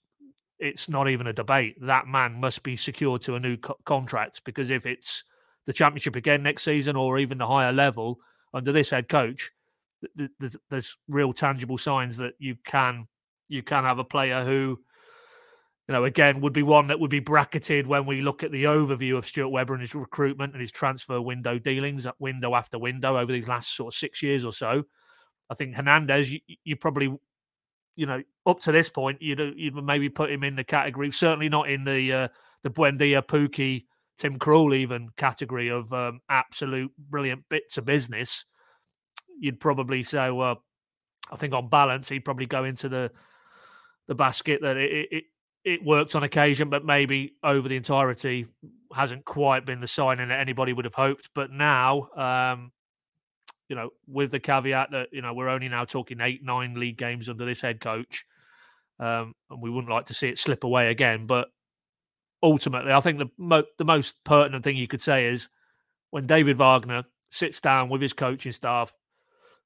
it's 0.58 0.88
not 0.88 1.08
even 1.08 1.26
a 1.26 1.32
debate. 1.32 1.76
That 1.80 2.06
man 2.06 2.40
must 2.40 2.62
be 2.62 2.76
secured 2.76 3.22
to 3.22 3.34
a 3.34 3.40
new 3.40 3.56
co- 3.56 3.78
contract 3.84 4.44
because 4.44 4.70
if 4.70 4.86
it's 4.86 5.24
the 5.66 5.72
championship 5.72 6.16
again 6.16 6.42
next 6.42 6.62
season 6.62 6.96
or 6.96 7.18
even 7.18 7.38
the 7.38 7.46
higher 7.46 7.72
level 7.72 8.18
under 8.54 8.72
this 8.72 8.90
head 8.90 9.08
coach, 9.08 9.50
th- 10.16 10.30
th- 10.40 10.56
there's 10.70 10.96
real 11.08 11.32
tangible 11.32 11.78
signs 11.78 12.16
that 12.16 12.34
you 12.38 12.56
can 12.64 13.06
you 13.48 13.62
can 13.62 13.84
have 13.84 13.98
a 13.98 14.04
player 14.04 14.44
who 14.44 14.78
you 15.88 15.92
know, 15.92 16.04
again, 16.04 16.40
would 16.40 16.52
be 16.52 16.62
one 16.62 16.88
that 16.88 17.00
would 17.00 17.10
be 17.10 17.20
bracketed 17.20 17.86
when 17.86 18.06
we 18.06 18.22
look 18.22 18.42
at 18.42 18.52
the 18.52 18.64
overview 18.64 19.16
of 19.16 19.26
Stuart 19.26 19.48
Webber 19.48 19.74
and 19.74 19.80
his 19.80 19.94
recruitment 19.94 20.52
and 20.52 20.60
his 20.60 20.70
transfer 20.70 21.20
window 21.20 21.58
dealings, 21.58 22.06
window 22.18 22.54
after 22.54 22.78
window 22.78 23.18
over 23.18 23.32
these 23.32 23.48
last 23.48 23.74
sort 23.74 23.92
of 23.92 23.98
six 23.98 24.22
years 24.22 24.44
or 24.44 24.52
so. 24.52 24.84
I 25.50 25.54
think 25.54 25.74
Hernandez, 25.74 26.30
you, 26.30 26.40
you 26.64 26.76
probably, 26.76 27.14
you 27.96 28.06
know, 28.06 28.22
up 28.46 28.60
to 28.60 28.72
this 28.72 28.88
point, 28.88 29.20
you'd 29.20 29.40
you'd 29.56 29.74
maybe 29.74 30.08
put 30.08 30.30
him 30.30 30.44
in 30.44 30.56
the 30.56 30.64
category, 30.64 31.10
certainly 31.10 31.48
not 31.48 31.68
in 31.68 31.84
the 31.84 32.12
uh, 32.12 32.28
the 32.62 32.70
Buendia, 32.70 33.20
Pukki, 33.22 33.84
Tim 34.16 34.38
Krul 34.38 34.74
even 34.74 35.08
category 35.16 35.68
of 35.68 35.92
um, 35.92 36.20
absolute 36.28 36.92
brilliant 36.96 37.44
bits 37.48 37.76
of 37.76 37.84
business. 37.84 38.44
You'd 39.40 39.60
probably 39.60 40.04
say, 40.04 40.30
well, 40.30 40.62
I 41.30 41.36
think 41.36 41.52
on 41.54 41.68
balance, 41.68 42.08
he'd 42.08 42.24
probably 42.24 42.46
go 42.46 42.64
into 42.64 42.88
the 42.88 43.10
the 44.06 44.14
basket 44.14 44.60
that 44.62 44.76
it, 44.76 45.08
it 45.10 45.24
it 45.64 45.84
worked 45.84 46.14
on 46.14 46.22
occasion, 46.22 46.70
but 46.70 46.84
maybe 46.84 47.34
over 47.42 47.68
the 47.68 47.76
entirety 47.76 48.46
hasn't 48.94 49.24
quite 49.24 49.64
been 49.64 49.80
the 49.80 49.86
signing 49.86 50.28
that 50.28 50.40
anybody 50.40 50.72
would 50.72 50.84
have 50.84 50.94
hoped. 50.94 51.30
But 51.34 51.50
now, 51.50 52.08
um, 52.16 52.72
you 53.68 53.76
know, 53.76 53.90
with 54.06 54.30
the 54.30 54.40
caveat 54.40 54.90
that 54.90 55.08
you 55.12 55.22
know 55.22 55.34
we're 55.34 55.48
only 55.48 55.68
now 55.68 55.84
talking 55.84 56.20
eight, 56.20 56.44
nine 56.44 56.74
league 56.74 56.98
games 56.98 57.28
under 57.28 57.44
this 57.44 57.62
head 57.62 57.80
coach, 57.80 58.24
um, 58.98 59.34
and 59.50 59.62
we 59.62 59.70
wouldn't 59.70 59.92
like 59.92 60.06
to 60.06 60.14
see 60.14 60.28
it 60.28 60.38
slip 60.38 60.64
away 60.64 60.88
again. 60.88 61.26
But 61.26 61.48
ultimately, 62.42 62.92
I 62.92 63.00
think 63.00 63.18
the 63.18 63.30
mo- 63.38 63.64
the 63.78 63.84
most 63.84 64.22
pertinent 64.24 64.64
thing 64.64 64.76
you 64.76 64.88
could 64.88 65.02
say 65.02 65.26
is 65.26 65.48
when 66.10 66.26
David 66.26 66.58
Wagner 66.58 67.04
sits 67.30 67.60
down 67.60 67.88
with 67.88 68.02
his 68.02 68.12
coaching 68.12 68.52
staff 68.52 68.94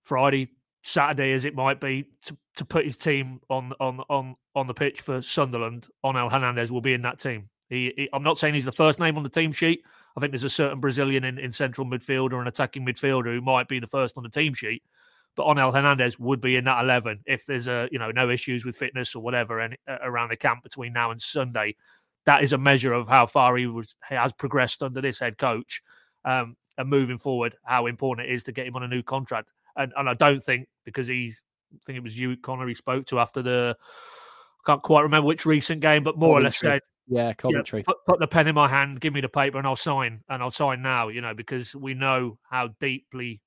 Friday, 0.03 0.53
Saturday, 0.83 1.33
as 1.33 1.45
it 1.45 1.57
might 1.57 1.81
be, 1.81 2.05
to, 2.27 2.37
to 2.57 2.65
put 2.65 2.85
his 2.85 2.97
team 2.97 3.41
on 3.49 3.73
on 3.81 4.01
on 4.09 4.37
on 4.55 4.67
the 4.67 4.75
pitch 4.75 5.03
for 5.03 5.23
Sunderland, 5.23 5.87
Onel 6.05 6.31
Hernandez 6.31 6.73
will 6.73 6.81
be 6.81 6.95
in 6.95 7.03
that 7.03 7.19
team. 7.19 7.49
He, 7.69 7.93
he, 7.97 8.09
I'm 8.13 8.23
not 8.23 8.39
saying 8.39 8.55
he's 8.55 8.65
the 8.65 8.73
first 8.73 9.01
name 9.01 9.17
on 9.17 9.23
the 9.23 9.29
team 9.29 9.53
sheet. 9.53 9.83
I 10.17 10.21
think 10.21 10.33
there's 10.33 10.45
a 10.45 10.51
certain 10.51 10.81
Brazilian 10.81 11.25
in, 11.25 11.39
in 11.39 11.53
central 11.53 11.87
midfield 11.87 12.33
or 12.33 12.41
an 12.41 12.49
attacking 12.49 12.87
midfielder 12.87 13.35
who 13.35 13.41
might 13.41 13.69
be 13.69 13.81
the 13.81 13.87
first 13.87 14.17
on 14.17 14.23
the 14.23 14.31
team 14.31 14.55
sheet. 14.55 14.83
But 15.35 15.47
Onel 15.47 15.75
Hernandez 15.75 16.19
would 16.19 16.41
be 16.41 16.57
in 16.57 16.65
that 16.65 16.83
11 16.83 17.23
if 17.27 17.45
there's 17.45 17.69
a 17.69 17.89
you 17.93 17.99
know 17.99 18.11
no 18.11 18.31
issues 18.31 18.65
with 18.65 18.77
fitness 18.77 19.15
or 19.15 19.23
whatever 19.23 19.61
and, 19.61 19.77
around 20.03 20.31
the 20.31 20.37
camp 20.37 20.63
between 20.63 20.93
now 20.93 21.11
and 21.11 21.21
Sunday. 21.21 21.77
That 22.25 22.43
is 22.43 22.53
a 22.53 22.59
measure 22.59 22.93
of 22.93 23.07
how 23.07 23.27
far 23.27 23.57
he 23.57 23.67
was 23.67 23.95
has 24.01 24.33
progressed 24.33 24.83
under 24.83 25.01
this 25.01 25.21
head 25.21 25.39
coach, 25.39 25.83
um, 26.25 26.57
and 26.79 26.89
moving 26.89 27.19
forward, 27.19 27.55
how 27.65 27.87
important 27.87 28.29
it 28.29 28.33
is 28.33 28.45
to 28.45 28.53
get 28.53 28.67
him 28.67 28.77
on 28.77 28.83
a 28.83 28.89
new 28.89 29.03
contract. 29.03 29.53
And 29.77 29.93
and 29.97 30.09
I 30.09 30.15
don't 30.15 30.43
think 30.43 30.69
because 30.85 31.07
he's 31.07 31.43
I 31.75 31.79
think 31.85 31.97
it 31.97 32.03
was 32.03 32.19
you, 32.19 32.37
Connor, 32.37 32.67
he 32.67 32.75
spoke 32.75 33.07
to 33.07 33.19
after 33.19 33.43
the 33.43 33.77
I 34.67 34.73
can't 34.73 34.83
quite 34.83 35.03
remember 35.03 35.27
which 35.27 35.47
recent 35.47 35.81
game, 35.81 36.03
but 36.03 36.19
more 36.19 36.41
Coventry. 36.41 36.41
or 36.41 36.45
less 36.45 36.59
said, 36.59 36.81
"Yeah, 37.07 37.33
Coventry, 37.35 37.83
put, 37.83 37.99
put, 38.07 38.19
the 38.19 38.27
pen 38.27 38.49
in 38.49 38.55
my 38.55 38.69
hand, 38.69 39.01
give 39.01 39.15
me 39.15 39.21
the 39.21 39.29
paper, 39.29 39.59
and 39.59 39.67
I'll 39.67 39.77
sign, 39.77 40.23
and 40.29 40.43
I'll 40.43 40.51
sign 40.51 40.83
now." 40.83 41.09
You 41.09 41.21
know, 41.21 41.35
because 41.35 41.75
we 41.75 41.95
know 41.95 42.39
how 42.49 42.69
deeply 42.81 43.41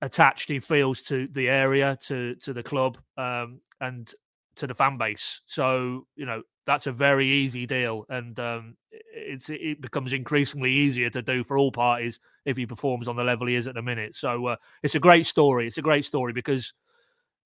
attached 0.00 0.48
he 0.48 0.60
feels 0.60 1.02
to 1.02 1.28
the 1.28 1.48
area, 1.48 1.98
to 2.06 2.36
to 2.36 2.52
the 2.52 2.62
club, 2.62 2.98
um, 3.16 3.60
and 3.80 4.12
to 4.56 4.66
the 4.66 4.74
fan 4.74 4.98
base. 4.98 5.40
So 5.44 6.06
you 6.14 6.26
know, 6.26 6.42
that's 6.66 6.86
a 6.86 6.92
very 6.92 7.26
easy 7.26 7.66
deal, 7.66 8.04
and 8.08 8.38
um, 8.38 8.76
it's 8.90 9.50
it 9.50 9.80
becomes 9.80 10.12
increasingly 10.12 10.72
easier 10.72 11.10
to 11.10 11.22
do 11.22 11.42
for 11.42 11.58
all 11.58 11.72
parties 11.72 12.20
if 12.44 12.56
he 12.56 12.66
performs 12.66 13.08
on 13.08 13.16
the 13.16 13.24
level 13.24 13.46
he 13.46 13.56
is 13.56 13.66
at 13.66 13.74
the 13.74 13.82
minute. 13.82 14.14
So 14.14 14.46
uh, 14.46 14.56
it's 14.82 14.94
a 14.94 15.00
great 15.00 15.26
story. 15.26 15.66
It's 15.66 15.78
a 15.78 15.82
great 15.82 16.04
story 16.04 16.32
because 16.32 16.72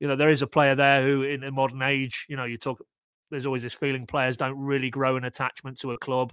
you 0.00 0.08
know, 0.08 0.16
there 0.16 0.30
is 0.30 0.42
a 0.42 0.46
player 0.46 0.74
there 0.74 1.02
who, 1.02 1.22
in 1.22 1.40
the 1.40 1.50
modern 1.50 1.82
age, 1.82 2.26
you 2.28 2.36
know, 2.36 2.44
you 2.44 2.58
talk. 2.58 2.84
There's 3.30 3.46
always 3.46 3.62
this 3.62 3.74
feeling 3.74 4.06
players 4.06 4.36
don't 4.36 4.58
really 4.58 4.88
grow 4.88 5.16
an 5.16 5.24
attachment 5.24 5.80
to 5.80 5.92
a 5.92 5.98
club. 5.98 6.32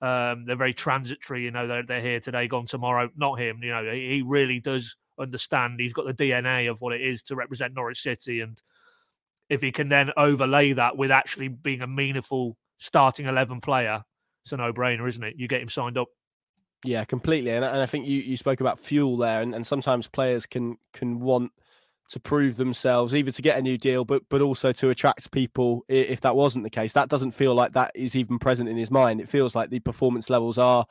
Um, 0.00 0.46
they're 0.46 0.56
very 0.56 0.72
transitory. 0.72 1.44
You 1.44 1.50
know, 1.50 1.66
they're, 1.66 1.82
they're 1.82 2.00
here 2.00 2.20
today, 2.20 2.48
gone 2.48 2.64
tomorrow. 2.64 3.10
Not 3.14 3.38
him. 3.38 3.60
You 3.62 3.70
know, 3.70 3.92
he 3.92 4.22
really 4.24 4.58
does 4.58 4.96
understand. 5.18 5.78
He's 5.78 5.92
got 5.92 6.06
the 6.06 6.14
DNA 6.14 6.70
of 6.70 6.80
what 6.80 6.94
it 6.94 7.02
is 7.02 7.22
to 7.24 7.36
represent 7.36 7.74
Norwich 7.74 8.00
City, 8.00 8.40
and 8.40 8.60
if 9.48 9.60
he 9.60 9.72
can 9.72 9.88
then 9.88 10.12
overlay 10.16 10.72
that 10.72 10.96
with 10.96 11.10
actually 11.10 11.48
being 11.48 11.82
a 11.82 11.86
meaningful 11.86 12.56
starting 12.78 13.26
eleven 13.26 13.60
player, 13.60 14.02
it's 14.44 14.52
a 14.52 14.56
no-brainer, 14.56 15.06
isn't 15.06 15.22
it? 15.22 15.34
You 15.36 15.48
get 15.48 15.60
him 15.60 15.68
signed 15.68 15.98
up. 15.98 16.08
Yeah, 16.84 17.04
completely. 17.04 17.50
And, 17.50 17.64
and 17.64 17.82
I 17.82 17.86
think 17.86 18.06
you, 18.06 18.20
you 18.20 18.38
spoke 18.38 18.60
about 18.60 18.78
fuel 18.78 19.18
there, 19.18 19.42
and, 19.42 19.54
and 19.54 19.66
sometimes 19.66 20.08
players 20.08 20.46
can 20.46 20.78
can 20.94 21.20
want 21.20 21.52
to 22.08 22.18
prove 22.18 22.56
themselves, 22.56 23.14
either 23.14 23.30
to 23.30 23.42
get 23.42 23.58
a 23.58 23.62
new 23.62 23.78
deal, 23.78 24.04
but 24.04 24.22
but 24.28 24.40
also 24.40 24.72
to 24.72 24.90
attract 24.90 25.30
people. 25.30 25.84
If 25.88 26.20
that 26.22 26.34
wasn't 26.34 26.64
the 26.64 26.70
case, 26.70 26.92
that 26.94 27.08
doesn't 27.08 27.32
feel 27.32 27.54
like 27.54 27.72
that 27.74 27.92
is 27.94 28.16
even 28.16 28.38
present 28.38 28.68
in 28.68 28.76
his 28.76 28.90
mind. 28.90 29.20
It 29.20 29.28
feels 29.28 29.54
like 29.54 29.70
the 29.70 29.80
performance 29.80 30.28
levels 30.28 30.58
are 30.58 30.86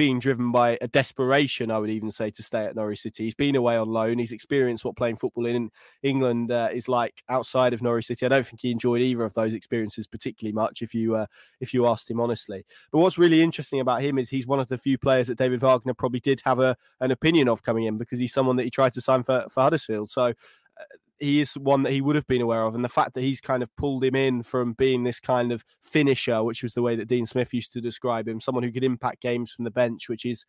being 0.00 0.18
driven 0.18 0.50
by 0.50 0.78
a 0.80 0.88
desperation, 0.88 1.70
I 1.70 1.76
would 1.76 1.90
even 1.90 2.10
say, 2.10 2.30
to 2.30 2.42
stay 2.42 2.64
at 2.64 2.74
Norwich 2.74 3.02
City. 3.02 3.24
He's 3.24 3.34
been 3.34 3.54
away 3.54 3.76
on 3.76 3.90
loan. 3.90 4.18
He's 4.18 4.32
experienced 4.32 4.82
what 4.82 4.96
playing 4.96 5.18
football 5.18 5.44
in 5.44 5.70
England 6.02 6.50
uh, 6.50 6.70
is 6.72 6.88
like 6.88 7.22
outside 7.28 7.74
of 7.74 7.82
Norwich 7.82 8.06
City. 8.06 8.24
I 8.24 8.30
don't 8.30 8.46
think 8.46 8.62
he 8.62 8.70
enjoyed 8.70 9.02
either 9.02 9.24
of 9.24 9.34
those 9.34 9.52
experiences 9.52 10.06
particularly 10.06 10.54
much, 10.54 10.80
if 10.80 10.94
you 10.94 11.16
uh, 11.16 11.26
if 11.60 11.74
you 11.74 11.86
asked 11.86 12.10
him 12.10 12.18
honestly. 12.18 12.64
But 12.90 13.00
what's 13.00 13.18
really 13.18 13.42
interesting 13.42 13.80
about 13.80 14.00
him 14.00 14.16
is 14.16 14.30
he's 14.30 14.46
one 14.46 14.58
of 14.58 14.68
the 14.68 14.78
few 14.78 14.96
players 14.96 15.26
that 15.26 15.36
David 15.36 15.60
Wagner 15.60 15.92
probably 15.92 16.20
did 16.20 16.40
have 16.46 16.60
a 16.60 16.78
an 17.00 17.10
opinion 17.10 17.46
of 17.50 17.62
coming 17.62 17.84
in 17.84 17.98
because 17.98 18.18
he's 18.18 18.32
someone 18.32 18.56
that 18.56 18.64
he 18.64 18.70
tried 18.70 18.94
to 18.94 19.02
sign 19.02 19.22
for, 19.22 19.44
for 19.50 19.60
Huddersfield. 19.60 20.08
So 20.08 20.32
he 21.20 21.40
is 21.40 21.54
one 21.54 21.82
that 21.82 21.92
he 21.92 22.00
would 22.00 22.16
have 22.16 22.26
been 22.26 22.40
aware 22.40 22.62
of. 22.62 22.74
And 22.74 22.84
the 22.84 22.88
fact 22.88 23.14
that 23.14 23.20
he's 23.20 23.40
kind 23.40 23.62
of 23.62 23.74
pulled 23.76 24.02
him 24.02 24.16
in 24.16 24.42
from 24.42 24.72
being 24.72 25.04
this 25.04 25.20
kind 25.20 25.52
of 25.52 25.64
finisher, 25.82 26.42
which 26.42 26.62
was 26.62 26.74
the 26.74 26.82
way 26.82 26.96
that 26.96 27.08
Dean 27.08 27.26
Smith 27.26 27.52
used 27.52 27.72
to 27.72 27.80
describe 27.80 28.26
him, 28.26 28.40
someone 28.40 28.64
who 28.64 28.72
could 28.72 28.84
impact 28.84 29.20
games 29.20 29.52
from 29.52 29.64
the 29.64 29.70
bench, 29.70 30.08
which 30.08 30.24
is 30.24 30.44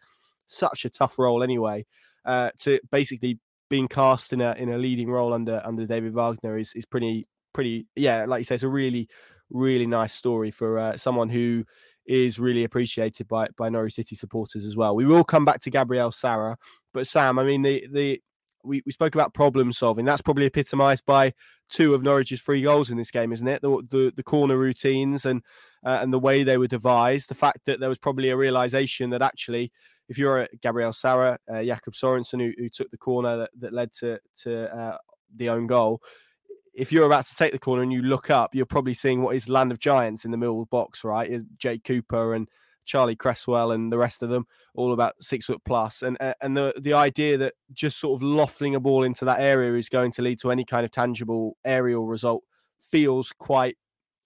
such 0.48 0.86
a 0.86 0.90
tough 0.90 1.20
role 1.20 1.44
anyway, 1.44 1.86
uh, 2.26 2.50
to 2.60 2.80
basically 2.90 3.38
being 3.70 3.88
cast 3.88 4.34
in 4.34 4.42
a 4.42 4.54
in 4.58 4.70
a 4.70 4.78
leading 4.78 5.10
role 5.10 5.34
under 5.34 5.62
under 5.66 5.86
David 5.86 6.14
Wagner 6.14 6.58
is 6.58 6.74
is 6.74 6.86
pretty 6.86 7.28
pretty 7.54 7.86
yeah, 7.96 8.26
like 8.26 8.40
you 8.40 8.44
say, 8.46 8.56
it's 8.56 8.64
a 8.64 8.70
really 8.70 9.08
really 9.50 9.86
nice 9.86 10.14
story 10.14 10.52
for 10.52 10.78
uh, 10.78 10.98
someone 10.98 11.30
who 11.30 11.66
is 12.06 12.40
really 12.40 12.64
appreciated 12.64 13.28
by 13.28 13.48
by 13.58 13.70
Norwich 13.70 13.94
City 13.94 14.16
supporters 14.16 14.66
as 14.66 14.76
well. 14.78 14.96
We 14.96 15.06
will 15.06 15.24
come 15.24 15.46
back 15.46 15.60
to 15.62 15.70
Gabriel 15.70 16.12
Sara, 16.12 16.58
but 16.94 17.08
Sam, 17.08 17.40
I 17.40 17.44
mean 17.44 17.62
the 17.62 17.88
the 17.92 18.22
we, 18.64 18.82
we 18.86 18.92
spoke 18.92 19.16
about 19.16 19.34
problem 19.34 19.72
solving. 19.72 20.06
That's 20.06 20.22
probably 20.22 20.46
epitomised 20.46 21.06
by 21.06 21.34
two 21.70 21.94
of 21.94 22.04
Norwich's 22.04 22.42
three 22.42 22.62
goals 22.62 22.92
in 22.92 22.98
this 22.98 23.12
game, 23.12 23.32
isn't 23.32 23.48
it? 23.48 23.62
The 23.62 23.70
the, 23.90 24.14
the 24.16 24.24
corner 24.24 24.58
routines 24.58 25.26
and 25.26 25.42
uh, 25.86 26.00
and 26.02 26.14
the 26.14 26.20
way 26.20 26.44
they 26.44 26.58
were 26.58 26.68
devised. 26.68 27.30
The 27.30 27.36
fact 27.36 27.60
that 27.66 27.80
there 27.80 27.90
was 27.90 27.98
probably 27.98 28.30
a 28.30 28.38
realization 28.38 29.10
that 29.12 29.22
actually, 29.22 29.72
if 30.10 30.18
you're 30.18 30.42
a 30.42 30.48
Gabriel 30.62 30.94
Sara, 30.94 31.40
uh, 31.52 31.64
Jakob 31.64 31.94
Sorensen, 31.94 32.42
who, 32.42 32.54
who 32.58 32.70
took 32.70 32.92
the 32.92 32.98
corner 32.98 33.38
that, 33.38 33.50
that 33.60 33.74
led 33.74 33.92
to 33.94 34.20
to 34.44 34.76
uh, 34.76 34.98
the 35.36 35.50
own 35.50 35.68
goal, 35.68 36.02
if 36.74 36.92
you're 36.92 37.06
about 37.06 37.26
to 37.26 37.36
take 37.36 37.52
the 37.52 37.60
corner 37.60 37.84
and 37.84 37.92
you 37.92 38.02
look 38.02 38.30
up, 38.30 38.56
you're 38.56 38.66
probably 38.66 38.94
seeing 38.94 39.22
what 39.22 39.36
is 39.36 39.50
land 39.50 39.72
of 39.72 39.80
giants 39.80 40.26
in 40.26 40.32
the 40.32 40.38
middle 40.38 40.66
box, 40.66 41.04
right? 41.04 41.30
Is 41.30 41.44
Jake 41.58 41.84
Cooper 41.84 42.34
and 42.34 42.48
Charlie 42.86 43.16
Cresswell 43.16 43.72
and 43.72 43.92
the 43.92 43.98
rest 43.98 44.24
of 44.24 44.30
them, 44.30 44.46
all 44.76 44.94
about 44.94 45.14
six 45.22 45.46
foot 45.46 45.62
plus. 45.66 46.02
And 46.02 46.18
and 46.42 46.56
the 46.56 46.74
the 46.80 46.94
idea 46.94 47.38
that 47.38 47.54
just 47.74 48.00
sort 48.00 48.18
of 48.18 48.24
lofting 48.24 48.76
a 48.76 48.80
ball 48.80 49.04
into 49.04 49.26
that 49.26 49.40
area 49.40 49.74
is 49.74 49.90
going 49.90 50.12
to 50.14 50.22
lead 50.22 50.40
to 50.40 50.52
any 50.52 50.66
kind 50.66 50.86
of 50.86 50.92
tangible 50.92 51.58
aerial 51.66 52.06
result 52.06 52.44
feels 52.92 53.32
quite. 53.32 53.78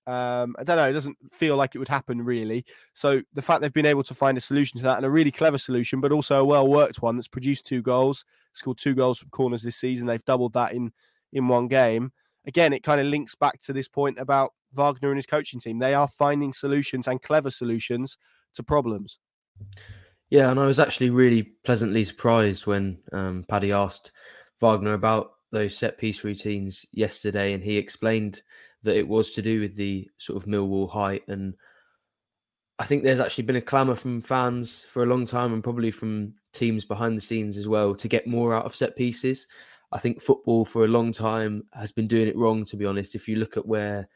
Um, 0.07 0.55
I 0.59 0.63
don't 0.63 0.77
know. 0.77 0.87
It 0.87 0.93
doesn't 0.93 1.17
feel 1.31 1.55
like 1.55 1.73
it 1.73 1.79
would 1.79 1.87
happen 1.87 2.21
really. 2.21 2.63
So 2.93 3.21
the 3.33 3.41
fact 3.41 3.61
they've 3.61 3.73
been 3.73 3.87
able 3.87 4.03
to 4.03 4.13
find 4.13 4.37
a 4.37 4.41
solution 4.41 4.77
to 4.77 4.83
that 4.83 4.97
and 4.97 5.05
a 5.05 5.09
really 5.09 5.31
clever 5.31 5.57
solution, 5.57 5.99
but 5.99 6.11
also 6.11 6.39
a 6.41 6.45
well 6.45 6.67
worked 6.67 7.01
one 7.01 7.15
that's 7.15 7.27
produced 7.27 7.65
two 7.65 7.81
goals, 7.81 8.23
scored 8.53 8.77
two 8.77 8.93
goals 8.93 9.17
from 9.17 9.29
corners 9.29 9.63
this 9.63 9.77
season. 9.77 10.05
They've 10.05 10.23
doubled 10.25 10.53
that 10.53 10.73
in 10.73 10.91
in 11.33 11.47
one 11.47 11.67
game. 11.67 12.11
again, 12.47 12.73
it 12.73 12.83
kind 12.83 13.01
of 13.01 13.07
links 13.07 13.35
back 13.35 13.59
to 13.61 13.73
this 13.73 13.87
point 13.87 14.19
about 14.19 14.53
Wagner 14.73 15.09
and 15.09 15.17
his 15.17 15.25
coaching 15.25 15.59
team. 15.59 15.79
They 15.79 15.93
are 15.93 16.07
finding 16.07 16.53
solutions 16.53 17.07
and 17.07 17.21
clever 17.21 17.49
solutions 17.49 18.17
to 18.55 18.63
problems. 18.63 19.19
Yeah, 20.29 20.49
and 20.49 20.59
I 20.59 20.65
was 20.65 20.79
actually 20.79 21.11
really 21.11 21.43
pleasantly 21.43 22.03
surprised 22.03 22.65
when 22.65 22.97
um, 23.13 23.45
Paddy 23.47 23.71
asked 23.71 24.11
Wagner 24.59 24.93
about 24.93 25.33
those 25.51 25.77
set 25.77 25.97
piece 25.97 26.23
routines 26.23 26.85
yesterday, 26.91 27.53
and 27.53 27.63
he 27.63 27.77
explained 27.77 28.41
that 28.83 28.97
it 28.97 29.07
was 29.07 29.31
to 29.31 29.41
do 29.41 29.61
with 29.61 29.75
the 29.75 30.09
sort 30.17 30.41
of 30.41 30.49
Millwall 30.49 30.89
height. 30.89 31.23
And 31.27 31.53
I 32.79 32.85
think 32.85 33.03
there's 33.03 33.19
actually 33.19 33.45
been 33.45 33.55
a 33.55 33.61
clamour 33.61 33.95
from 33.95 34.21
fans 34.21 34.85
for 34.91 35.03
a 35.03 35.07
long 35.07 35.25
time, 35.25 35.53
and 35.53 35.63
probably 35.63 35.91
from 35.91 36.33
teams 36.53 36.85
behind 36.85 37.15
the 37.15 37.21
scenes 37.21 37.57
as 37.57 37.67
well, 37.67 37.95
to 37.95 38.07
get 38.07 38.27
more 38.27 38.53
out 38.53 38.65
of 38.65 38.75
set 38.75 38.95
pieces. 38.95 39.47
I 39.91 39.99
think 39.99 40.21
football 40.21 40.65
for 40.65 40.83
a 40.83 40.89
long 40.89 41.11
time 41.11 41.63
has 41.73 41.91
been 41.91 42.07
doing 42.07 42.27
it 42.27 42.35
wrong, 42.35 42.65
to 42.65 42.75
be 42.75 42.85
honest. 42.85 43.15
If 43.15 43.27
you 43.27 43.37
look 43.37 43.55
at 43.55 43.67
where 43.67 44.09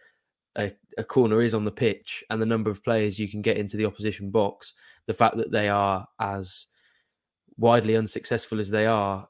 a, 0.57 0.71
a 0.97 1.03
corner 1.03 1.41
is 1.41 1.53
on 1.53 1.65
the 1.65 1.71
pitch 1.71 2.23
and 2.29 2.41
the 2.41 2.45
number 2.45 2.69
of 2.69 2.83
players 2.83 3.19
you 3.19 3.29
can 3.29 3.41
get 3.41 3.57
into 3.57 3.77
the 3.77 3.85
opposition 3.85 4.29
box, 4.31 4.73
the 5.05 5.13
fact 5.13 5.37
that 5.37 5.51
they 5.51 5.69
are 5.69 6.07
as 6.19 6.67
widely 7.57 7.95
unsuccessful 7.95 8.59
as 8.59 8.69
they 8.69 8.85
are 8.85 9.27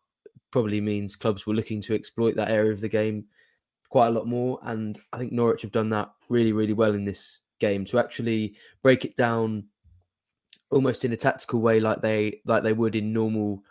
probably 0.52 0.82
means 0.82 1.16
clubs 1.16 1.46
were 1.46 1.54
looking 1.54 1.82
to 1.82 1.96
exploit 1.96 2.36
that 2.36 2.52
area 2.52 2.72
of 2.72 2.82
the 2.82 2.90
game 2.90 3.26
quite 3.90 4.08
a 4.08 4.12
lot 4.12 4.28
more. 4.28 4.60
And 4.64 5.00
I 5.14 5.18
think 5.18 5.32
Norwich 5.32 5.62
have 5.62 5.72
done 5.72 5.90
that 5.90 6.12
really, 6.30 6.52
really 6.52 6.74
well 6.74 6.94
in 6.94 7.06
this 7.06 7.40
game 7.60 7.86
to 7.86 8.00
actually 8.00 8.56
break 8.82 9.06
it 9.06 9.16
down 9.16 9.66
almost 10.72 11.04
in 11.04 11.14
a 11.14 11.18
tactical 11.18 11.60
way 11.62 11.80
like 11.80 12.00
they 12.02 12.42
like 12.46 12.62
they 12.62 12.74
would 12.74 12.96
in 12.96 13.12
normal 13.12 13.64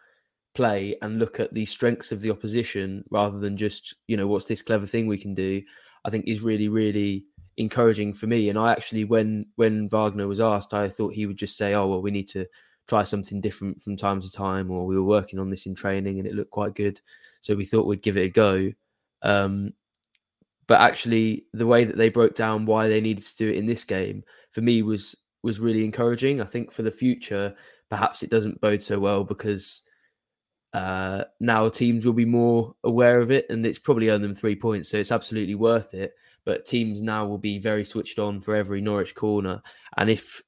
play 0.54 0.96
and 1.02 1.18
look 1.18 1.38
at 1.38 1.54
the 1.54 1.64
strengths 1.64 2.10
of 2.10 2.20
the 2.20 2.30
opposition 2.30 3.04
rather 3.10 3.38
than 3.38 3.56
just, 3.56 3.94
you 4.08 4.16
know, 4.16 4.26
what's 4.26 4.46
this 4.46 4.62
clever 4.62 4.86
thing 4.86 5.06
we 5.06 5.16
can 5.16 5.34
do, 5.34 5.62
I 6.04 6.10
think 6.10 6.26
is 6.26 6.40
really, 6.40 6.68
really 6.68 7.26
encouraging 7.58 8.14
for 8.14 8.26
me. 8.26 8.48
And 8.48 8.58
I 8.58 8.72
actually, 8.72 9.04
when 9.04 9.46
when 9.56 9.88
Wagner 9.88 10.26
was 10.26 10.40
asked, 10.40 10.72
I 10.72 10.88
thought 10.88 11.12
he 11.12 11.26
would 11.26 11.36
just 11.36 11.56
say, 11.56 11.74
"Oh 11.74 11.86
well, 11.86 12.00
we 12.00 12.10
need 12.10 12.28
to 12.30 12.46
try 12.86 13.04
something 13.04 13.40
different 13.40 13.82
from 13.82 13.96
time 13.96 14.20
to 14.22 14.30
time," 14.30 14.70
or 14.70 14.86
we 14.86 14.96
were 14.96 15.02
working 15.02 15.38
on 15.38 15.50
this 15.50 15.66
in 15.66 15.74
training 15.74 16.18
and 16.18 16.26
it 16.26 16.34
looked 16.34 16.52
quite 16.52 16.74
good, 16.74 17.00
so 17.40 17.54
we 17.54 17.66
thought 17.66 17.86
we'd 17.86 18.02
give 18.02 18.16
it 18.16 18.26
a 18.26 18.28
go. 18.30 18.72
Um, 19.22 19.74
but 20.66 20.80
actually, 20.80 21.46
the 21.52 21.66
way 21.66 21.84
that 21.84 21.96
they 21.96 22.08
broke 22.08 22.34
down 22.34 22.66
why 22.66 22.88
they 22.88 23.00
needed 23.00 23.24
to 23.24 23.36
do 23.36 23.50
it 23.50 23.56
in 23.56 23.66
this 23.66 23.84
game 23.84 24.22
for 24.52 24.60
me 24.60 24.82
was 24.82 25.16
was 25.42 25.60
really 25.60 25.84
encouraging. 25.84 26.40
I 26.40 26.44
think 26.44 26.72
for 26.72 26.82
the 26.82 26.90
future, 26.90 27.54
perhaps 27.90 28.22
it 28.22 28.30
doesn't 28.30 28.60
bode 28.60 28.82
so 28.82 28.98
well 28.98 29.24
because 29.24 29.82
uh, 30.74 31.24
now 31.40 31.68
teams 31.68 32.06
will 32.06 32.12
be 32.12 32.24
more 32.24 32.74
aware 32.84 33.20
of 33.20 33.30
it, 33.32 33.46
and 33.50 33.66
it's 33.66 33.78
probably 33.78 34.10
earned 34.10 34.24
them 34.24 34.34
three 34.34 34.56
points, 34.56 34.88
so 34.88 34.98
it's 34.98 35.12
absolutely 35.12 35.56
worth 35.56 35.94
it 35.94 36.14
but 36.44 36.66
teams 36.66 37.02
now 37.02 37.26
will 37.26 37.38
be 37.38 37.58
very 37.58 37.84
switched 37.84 38.18
on 38.18 38.40
for 38.40 38.54
every 38.54 38.80
Norwich 38.80 39.14
corner. 39.14 39.62
And 39.96 40.08
if 40.08 40.42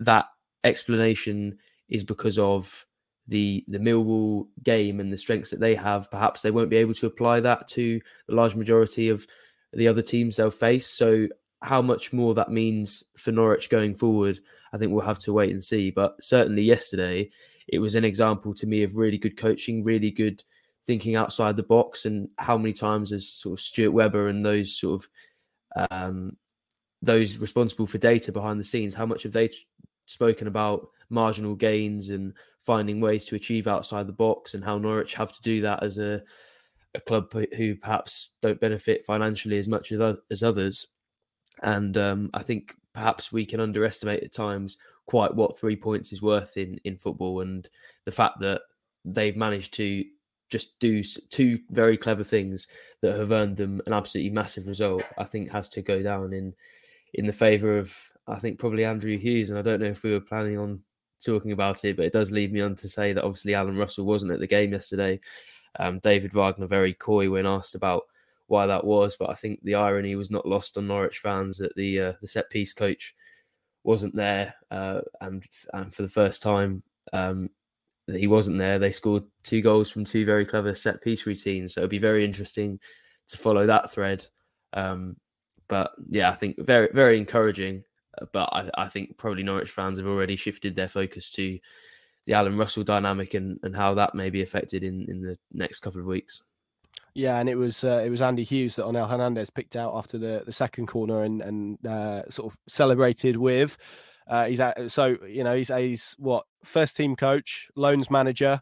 that 0.00 0.26
explanation 0.64 1.58
is 1.88 2.04
because 2.04 2.38
of 2.38 2.86
the 3.28 3.64
the 3.68 3.78
Millwall 3.78 4.46
game 4.64 5.00
and 5.00 5.12
the 5.12 5.18
strengths 5.18 5.50
that 5.50 5.60
they 5.60 5.74
have, 5.74 6.10
perhaps 6.10 6.42
they 6.42 6.50
won't 6.50 6.70
be 6.70 6.76
able 6.76 6.94
to 6.94 7.06
apply 7.06 7.40
that 7.40 7.68
to 7.68 8.00
the 8.26 8.34
large 8.34 8.54
majority 8.54 9.08
of 9.08 9.26
the 9.72 9.86
other 9.86 10.02
teams 10.02 10.36
they'll 10.36 10.50
face. 10.50 10.88
So 10.88 11.28
how 11.62 11.80
much 11.82 12.12
more 12.12 12.34
that 12.34 12.50
means 12.50 13.04
for 13.16 13.32
Norwich 13.32 13.68
going 13.68 13.94
forward, 13.94 14.40
I 14.72 14.78
think 14.78 14.92
we'll 14.92 15.04
have 15.04 15.18
to 15.20 15.32
wait 15.32 15.50
and 15.50 15.62
see. 15.62 15.90
But 15.90 16.16
certainly 16.22 16.62
yesterday, 16.62 17.30
it 17.68 17.78
was 17.78 17.94
an 17.94 18.04
example 18.04 18.54
to 18.54 18.66
me 18.66 18.82
of 18.82 18.96
really 18.96 19.18
good 19.18 19.36
coaching, 19.36 19.84
really 19.84 20.10
good 20.10 20.42
thinking 20.86 21.16
outside 21.16 21.56
the 21.56 21.62
box 21.62 22.04
and 22.04 22.28
how 22.38 22.56
many 22.56 22.72
times 22.72 23.10
has 23.10 23.28
sort 23.28 23.58
of 23.58 23.64
Stuart 23.64 23.92
Webber 23.92 24.28
and 24.28 24.44
those 24.44 24.78
sort 24.78 25.02
of 25.02 25.88
um, 25.90 26.36
those 27.02 27.38
responsible 27.38 27.86
for 27.86 27.98
data 27.98 28.32
behind 28.32 28.58
the 28.58 28.64
scenes, 28.64 28.94
how 28.94 29.06
much 29.06 29.22
have 29.22 29.32
they 29.32 29.50
spoken 30.06 30.46
about 30.46 30.88
marginal 31.08 31.54
gains 31.54 32.08
and 32.10 32.32
finding 32.60 33.00
ways 33.00 33.24
to 33.24 33.36
achieve 33.36 33.66
outside 33.66 34.06
the 34.06 34.12
box 34.12 34.54
and 34.54 34.64
how 34.64 34.76
Norwich 34.78 35.14
have 35.14 35.32
to 35.32 35.42
do 35.42 35.60
that 35.62 35.82
as 35.82 35.98
a 35.98 36.22
a 36.94 37.00
club 37.00 37.32
who 37.56 37.76
perhaps 37.76 38.32
don't 38.42 38.60
benefit 38.60 39.04
financially 39.04 39.58
as 39.58 39.68
much 39.68 39.92
as, 39.92 40.16
as 40.30 40.42
others. 40.42 40.88
And 41.62 41.96
um, 41.96 42.30
I 42.34 42.42
think 42.42 42.74
perhaps 42.92 43.30
we 43.30 43.46
can 43.46 43.60
underestimate 43.60 44.22
at 44.22 44.32
times 44.32 44.76
quite 45.06 45.34
what 45.34 45.58
three 45.58 45.76
points 45.76 46.12
is 46.12 46.22
worth 46.22 46.56
in, 46.56 46.80
in 46.84 46.96
football 46.96 47.42
and 47.42 47.68
the 48.06 48.10
fact 48.12 48.40
that 48.40 48.62
they've 49.04 49.36
managed 49.36 49.74
to 49.74 50.04
just 50.50 50.78
do 50.80 51.02
two 51.02 51.60
very 51.70 51.96
clever 51.96 52.24
things 52.24 52.68
that 53.00 53.16
have 53.16 53.32
earned 53.32 53.56
them 53.56 53.80
an 53.86 53.92
absolutely 53.92 54.30
massive 54.30 54.66
result, 54.66 55.02
I 55.16 55.24
think 55.24 55.50
has 55.50 55.68
to 55.70 55.82
go 55.82 56.02
down 56.02 56.32
in 56.32 56.54
in 57.14 57.26
the 57.26 57.32
favour 57.32 57.78
of 57.78 57.96
I 58.26 58.38
think 58.38 58.58
probably 58.58 58.84
Andrew 58.84 59.16
Hughes. 59.16 59.50
And 59.50 59.58
I 59.58 59.62
don't 59.62 59.80
know 59.80 59.86
if 59.86 60.02
we 60.02 60.12
were 60.12 60.20
planning 60.20 60.58
on 60.58 60.80
talking 61.24 61.52
about 61.52 61.84
it, 61.84 61.96
but 61.96 62.06
it 62.06 62.12
does 62.12 62.30
lead 62.30 62.52
me 62.52 62.60
on 62.60 62.74
to 62.76 62.88
say 62.88 63.12
that 63.12 63.24
obviously 63.24 63.54
Alan 63.54 63.76
Russell 63.76 64.04
wasn't 64.04 64.32
at 64.32 64.40
the 64.40 64.46
game 64.46 64.72
yesterday. 64.72 65.20
Um, 65.78 65.98
David 66.00 66.32
Wagner 66.32 66.66
very 66.66 66.94
coy 66.94 67.30
when 67.30 67.46
asked 67.46 67.74
about 67.74 68.04
why 68.46 68.66
that 68.66 68.84
was, 68.84 69.16
but 69.16 69.30
I 69.30 69.34
think 69.34 69.60
the 69.62 69.76
irony 69.76 70.16
was 70.16 70.30
not 70.30 70.46
lost 70.46 70.76
on 70.76 70.88
Norwich 70.88 71.18
fans 71.18 71.58
that 71.58 71.74
the 71.76 72.00
uh, 72.00 72.12
the 72.20 72.28
set 72.28 72.50
piece 72.50 72.74
coach 72.74 73.14
wasn't 73.84 74.14
there, 74.16 74.54
uh, 74.70 75.02
and 75.20 75.44
and 75.72 75.94
for 75.94 76.02
the 76.02 76.08
first 76.08 76.42
time 76.42 76.82
um, 77.12 77.48
he 78.14 78.26
wasn't 78.26 78.58
there. 78.58 78.78
They 78.78 78.92
scored 78.92 79.24
two 79.42 79.62
goals 79.62 79.90
from 79.90 80.04
two 80.04 80.24
very 80.24 80.44
clever 80.44 80.74
set 80.74 81.02
piece 81.02 81.26
routines. 81.26 81.74
So 81.74 81.80
it'll 81.80 81.90
be 81.90 81.98
very 81.98 82.24
interesting 82.24 82.78
to 83.28 83.38
follow 83.38 83.66
that 83.66 83.92
thread. 83.92 84.26
Um, 84.72 85.16
but 85.68 85.92
yeah, 86.08 86.30
I 86.30 86.34
think 86.34 86.56
very, 86.58 86.88
very 86.92 87.18
encouraging. 87.18 87.84
Uh, 88.20 88.26
but 88.32 88.48
I, 88.52 88.70
I, 88.76 88.88
think 88.88 89.16
probably 89.18 89.42
Norwich 89.42 89.70
fans 89.70 89.98
have 89.98 90.06
already 90.06 90.36
shifted 90.36 90.74
their 90.74 90.88
focus 90.88 91.30
to 91.30 91.58
the 92.26 92.32
Alan 92.34 92.56
Russell 92.56 92.84
dynamic 92.84 93.34
and, 93.34 93.58
and 93.62 93.74
how 93.74 93.94
that 93.94 94.14
may 94.14 94.30
be 94.30 94.42
affected 94.42 94.82
in, 94.82 95.06
in 95.08 95.22
the 95.22 95.38
next 95.52 95.80
couple 95.80 96.00
of 96.00 96.06
weeks. 96.06 96.42
Yeah, 97.14 97.38
and 97.38 97.48
it 97.48 97.56
was 97.56 97.82
uh, 97.82 98.02
it 98.04 98.10
was 98.10 98.22
Andy 98.22 98.44
Hughes 98.44 98.76
that 98.76 98.84
Onel 98.84 99.08
Hernandez 99.08 99.50
picked 99.50 99.74
out 99.74 99.94
after 99.96 100.16
the, 100.16 100.42
the 100.46 100.52
second 100.52 100.86
corner 100.86 101.24
and 101.24 101.42
and 101.42 101.86
uh, 101.86 102.22
sort 102.30 102.52
of 102.52 102.58
celebrated 102.68 103.36
with. 103.36 103.76
Uh, 104.30 104.46
he's 104.46 104.60
at, 104.60 104.90
so 104.90 105.16
you 105.26 105.42
know 105.42 105.56
he's 105.56 105.68
he's 105.68 106.14
what 106.18 106.44
first 106.62 106.96
team 106.96 107.16
coach, 107.16 107.68
loans 107.74 108.10
manager. 108.10 108.60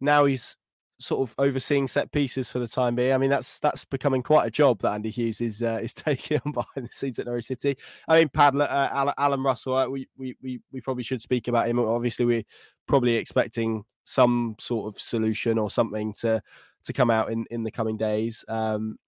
Now 0.00 0.24
he's 0.24 0.56
sort 1.00 1.20
of 1.20 1.34
overseeing 1.38 1.86
set 1.86 2.10
pieces 2.10 2.50
for 2.50 2.58
the 2.58 2.66
time 2.66 2.96
being. 2.96 3.12
I 3.12 3.18
mean 3.18 3.30
that's 3.30 3.60
that's 3.60 3.84
becoming 3.84 4.24
quite 4.24 4.48
a 4.48 4.50
job 4.50 4.80
that 4.80 4.92
Andy 4.92 5.10
Hughes 5.10 5.40
is 5.40 5.62
uh, 5.62 5.78
is 5.82 5.94
taking 5.94 6.40
on 6.44 6.50
behind 6.50 6.88
the 6.88 6.92
scenes 6.92 7.20
at 7.20 7.26
Norwich 7.26 7.44
City. 7.44 7.76
I 8.08 8.18
mean 8.18 8.28
Padler, 8.28 8.68
uh, 8.68 9.12
Alan 9.16 9.42
Russell, 9.42 9.76
uh, 9.76 9.88
we, 9.88 10.08
we 10.16 10.36
we 10.42 10.60
we 10.72 10.80
probably 10.80 11.04
should 11.04 11.22
speak 11.22 11.46
about 11.46 11.68
him. 11.68 11.78
Obviously 11.78 12.24
we're 12.24 12.44
probably 12.88 13.14
expecting 13.14 13.84
some 14.02 14.56
sort 14.58 14.92
of 14.92 15.00
solution 15.00 15.58
or 15.58 15.70
something 15.70 16.12
to 16.14 16.42
to 16.84 16.92
come 16.92 17.10
out 17.10 17.30
in 17.30 17.46
in 17.52 17.62
the 17.62 17.70
coming 17.70 17.96
days. 17.96 18.44
Um, 18.48 18.98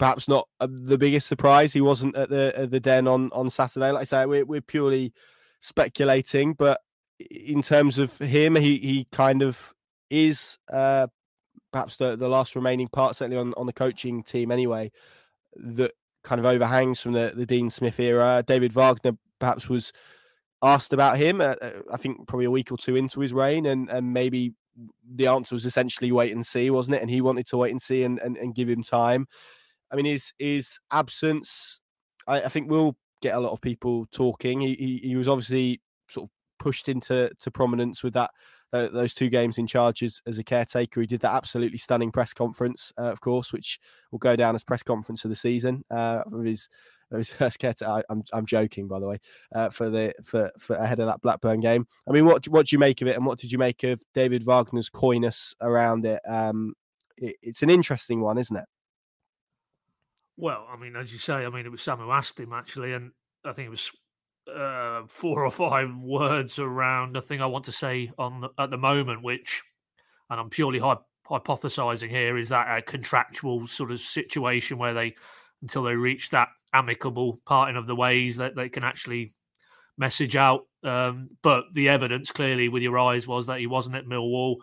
perhaps 0.00 0.26
not 0.26 0.48
uh, 0.60 0.66
the 0.68 0.96
biggest 0.96 1.28
surprise. 1.28 1.74
He 1.74 1.82
wasn't 1.82 2.16
at 2.16 2.30
the 2.30 2.58
at 2.58 2.70
the 2.70 2.80
den 2.80 3.06
on 3.06 3.30
on 3.32 3.50
Saturday. 3.50 3.92
Like 3.92 4.00
I 4.00 4.04
say, 4.04 4.26
we're 4.26 4.46
we're 4.46 4.62
purely 4.62 5.12
speculating, 5.60 6.54
but 6.54 6.80
in 7.30 7.62
terms 7.62 7.98
of 7.98 8.16
him, 8.18 8.56
he 8.56 8.78
he 8.78 9.06
kind 9.12 9.42
of 9.42 9.74
is 10.08 10.58
uh, 10.72 11.06
perhaps 11.70 11.96
the 11.96 12.16
the 12.16 12.28
last 12.28 12.56
remaining 12.56 12.88
part, 12.88 13.14
certainly 13.14 13.36
on 13.36 13.52
on 13.58 13.66
the 13.66 13.74
coaching 13.74 14.24
team 14.24 14.50
anyway, 14.50 14.90
that 15.54 15.92
kind 16.24 16.38
of 16.38 16.46
overhangs 16.46 17.00
from 17.00 17.12
the 17.12 17.32
the 17.36 17.46
Dean 17.46 17.68
Smith 17.68 18.00
era. 18.00 18.42
David 18.44 18.72
Wagner 18.72 19.12
perhaps 19.38 19.68
was 19.68 19.92
asked 20.62 20.94
about 20.94 21.18
him. 21.18 21.42
Uh, 21.42 21.56
uh 21.60 21.82
I 21.92 21.98
think 21.98 22.26
probably 22.26 22.46
a 22.46 22.50
week 22.50 22.72
or 22.72 22.78
two 22.78 22.96
into 22.96 23.20
his 23.20 23.34
reign, 23.34 23.66
and 23.66 23.90
and 23.90 24.14
maybe 24.14 24.54
the 25.14 25.26
answer 25.26 25.54
was 25.54 25.66
essentially 25.66 26.10
wait 26.10 26.32
and 26.32 26.46
see, 26.46 26.70
wasn't 26.70 26.96
it? 26.96 27.02
And 27.02 27.10
he 27.10 27.20
wanted 27.20 27.46
to 27.48 27.58
wait 27.58 27.70
and 27.70 27.82
see 27.82 28.02
and, 28.02 28.18
and, 28.20 28.38
and 28.38 28.54
give 28.54 28.70
him 28.70 28.82
time. 28.82 29.26
I 29.92 29.96
mean, 29.96 30.06
his 30.06 30.32
his 30.38 30.78
absence, 30.90 31.80
I, 32.26 32.42
I 32.42 32.48
think, 32.48 32.70
will 32.70 32.96
get 33.22 33.34
a 33.34 33.40
lot 33.40 33.52
of 33.52 33.60
people 33.60 34.06
talking. 34.12 34.60
He, 34.60 34.74
he, 34.74 35.08
he 35.08 35.16
was 35.16 35.28
obviously 35.28 35.80
sort 36.08 36.24
of 36.24 36.30
pushed 36.58 36.88
into 36.88 37.30
to 37.38 37.50
prominence 37.50 38.02
with 38.02 38.14
that 38.14 38.30
uh, 38.72 38.88
those 38.88 39.14
two 39.14 39.28
games 39.28 39.58
in 39.58 39.66
charge 39.66 40.02
as, 40.02 40.20
as 40.26 40.38
a 40.38 40.44
caretaker. 40.44 41.00
He 41.00 41.06
did 41.06 41.20
that 41.20 41.34
absolutely 41.34 41.78
stunning 41.78 42.12
press 42.12 42.32
conference, 42.32 42.92
uh, 42.98 43.10
of 43.10 43.20
course, 43.20 43.52
which 43.52 43.78
will 44.12 44.18
go 44.18 44.36
down 44.36 44.54
as 44.54 44.64
press 44.64 44.82
conference 44.82 45.24
of 45.24 45.30
the 45.30 45.34
season 45.34 45.84
uh, 45.90 46.22
of 46.32 46.44
his 46.44 46.68
of 47.10 47.18
his 47.18 47.30
first 47.32 47.58
caretaker. 47.58 47.90
I, 47.90 48.02
am 48.10 48.22
I'm 48.32 48.46
joking, 48.46 48.86
by 48.86 49.00
the 49.00 49.06
way, 49.06 49.18
uh, 49.54 49.70
for 49.70 49.90
the 49.90 50.14
for 50.22 50.50
for 50.58 50.76
ahead 50.76 51.00
of 51.00 51.06
that 51.06 51.20
Blackburn 51.20 51.60
game. 51.60 51.86
I 52.08 52.12
mean, 52.12 52.24
what 52.24 52.46
what 52.48 52.66
do 52.66 52.74
you 52.74 52.78
make 52.78 53.02
of 53.02 53.08
it, 53.08 53.16
and 53.16 53.26
what 53.26 53.38
did 53.38 53.50
you 53.50 53.58
make 53.58 53.82
of 53.82 54.00
David 54.14 54.44
Wagner's 54.44 54.90
coyness 54.90 55.54
around 55.60 56.06
it? 56.06 56.20
Um, 56.28 56.74
it, 57.16 57.36
it's 57.42 57.62
an 57.62 57.70
interesting 57.70 58.20
one, 58.20 58.38
isn't 58.38 58.56
it? 58.56 58.64
Well, 60.36 60.66
I 60.72 60.76
mean, 60.76 60.96
as 60.96 61.12
you 61.12 61.18
say, 61.18 61.34
I 61.34 61.50
mean, 61.50 61.66
it 61.66 61.70
was 61.70 61.82
Sam 61.82 61.98
who 61.98 62.10
asked 62.10 62.40
him 62.40 62.52
actually, 62.52 62.92
and 62.92 63.12
I 63.44 63.52
think 63.52 63.66
it 63.66 63.70
was 63.70 63.90
uh, 64.54 65.02
four 65.06 65.44
or 65.44 65.50
five 65.50 65.96
words 66.02 66.58
around 66.58 67.12
the 67.12 67.20
thing 67.20 67.40
I 67.40 67.46
want 67.46 67.64
to 67.66 67.72
say 67.72 68.10
on 68.18 68.40
the, 68.40 68.48
at 68.58 68.70
the 68.70 68.78
moment, 68.78 69.22
which, 69.22 69.62
and 70.30 70.40
I'm 70.40 70.50
purely 70.50 70.80
hypothesizing 70.80 72.10
here 72.10 72.38
is 72.38 72.48
that 72.48 72.76
a 72.76 72.82
contractual 72.82 73.66
sort 73.66 73.92
of 73.92 74.00
situation 74.00 74.78
where 74.78 74.94
they 74.94 75.14
until 75.62 75.82
they 75.82 75.94
reach 75.94 76.30
that 76.30 76.48
amicable 76.72 77.38
parting 77.46 77.76
of 77.76 77.86
the 77.86 77.96
ways 77.96 78.36
that 78.36 78.54
they 78.56 78.68
can 78.68 78.84
actually 78.84 79.30
message 79.98 80.36
out. 80.36 80.62
Um, 80.82 81.30
but 81.42 81.64
the 81.74 81.90
evidence 81.90 82.32
clearly 82.32 82.68
with 82.68 82.82
your 82.82 82.98
eyes 82.98 83.28
was 83.28 83.46
that 83.46 83.60
he 83.60 83.66
wasn't 83.66 83.96
at 83.96 84.06
Millwall. 84.06 84.56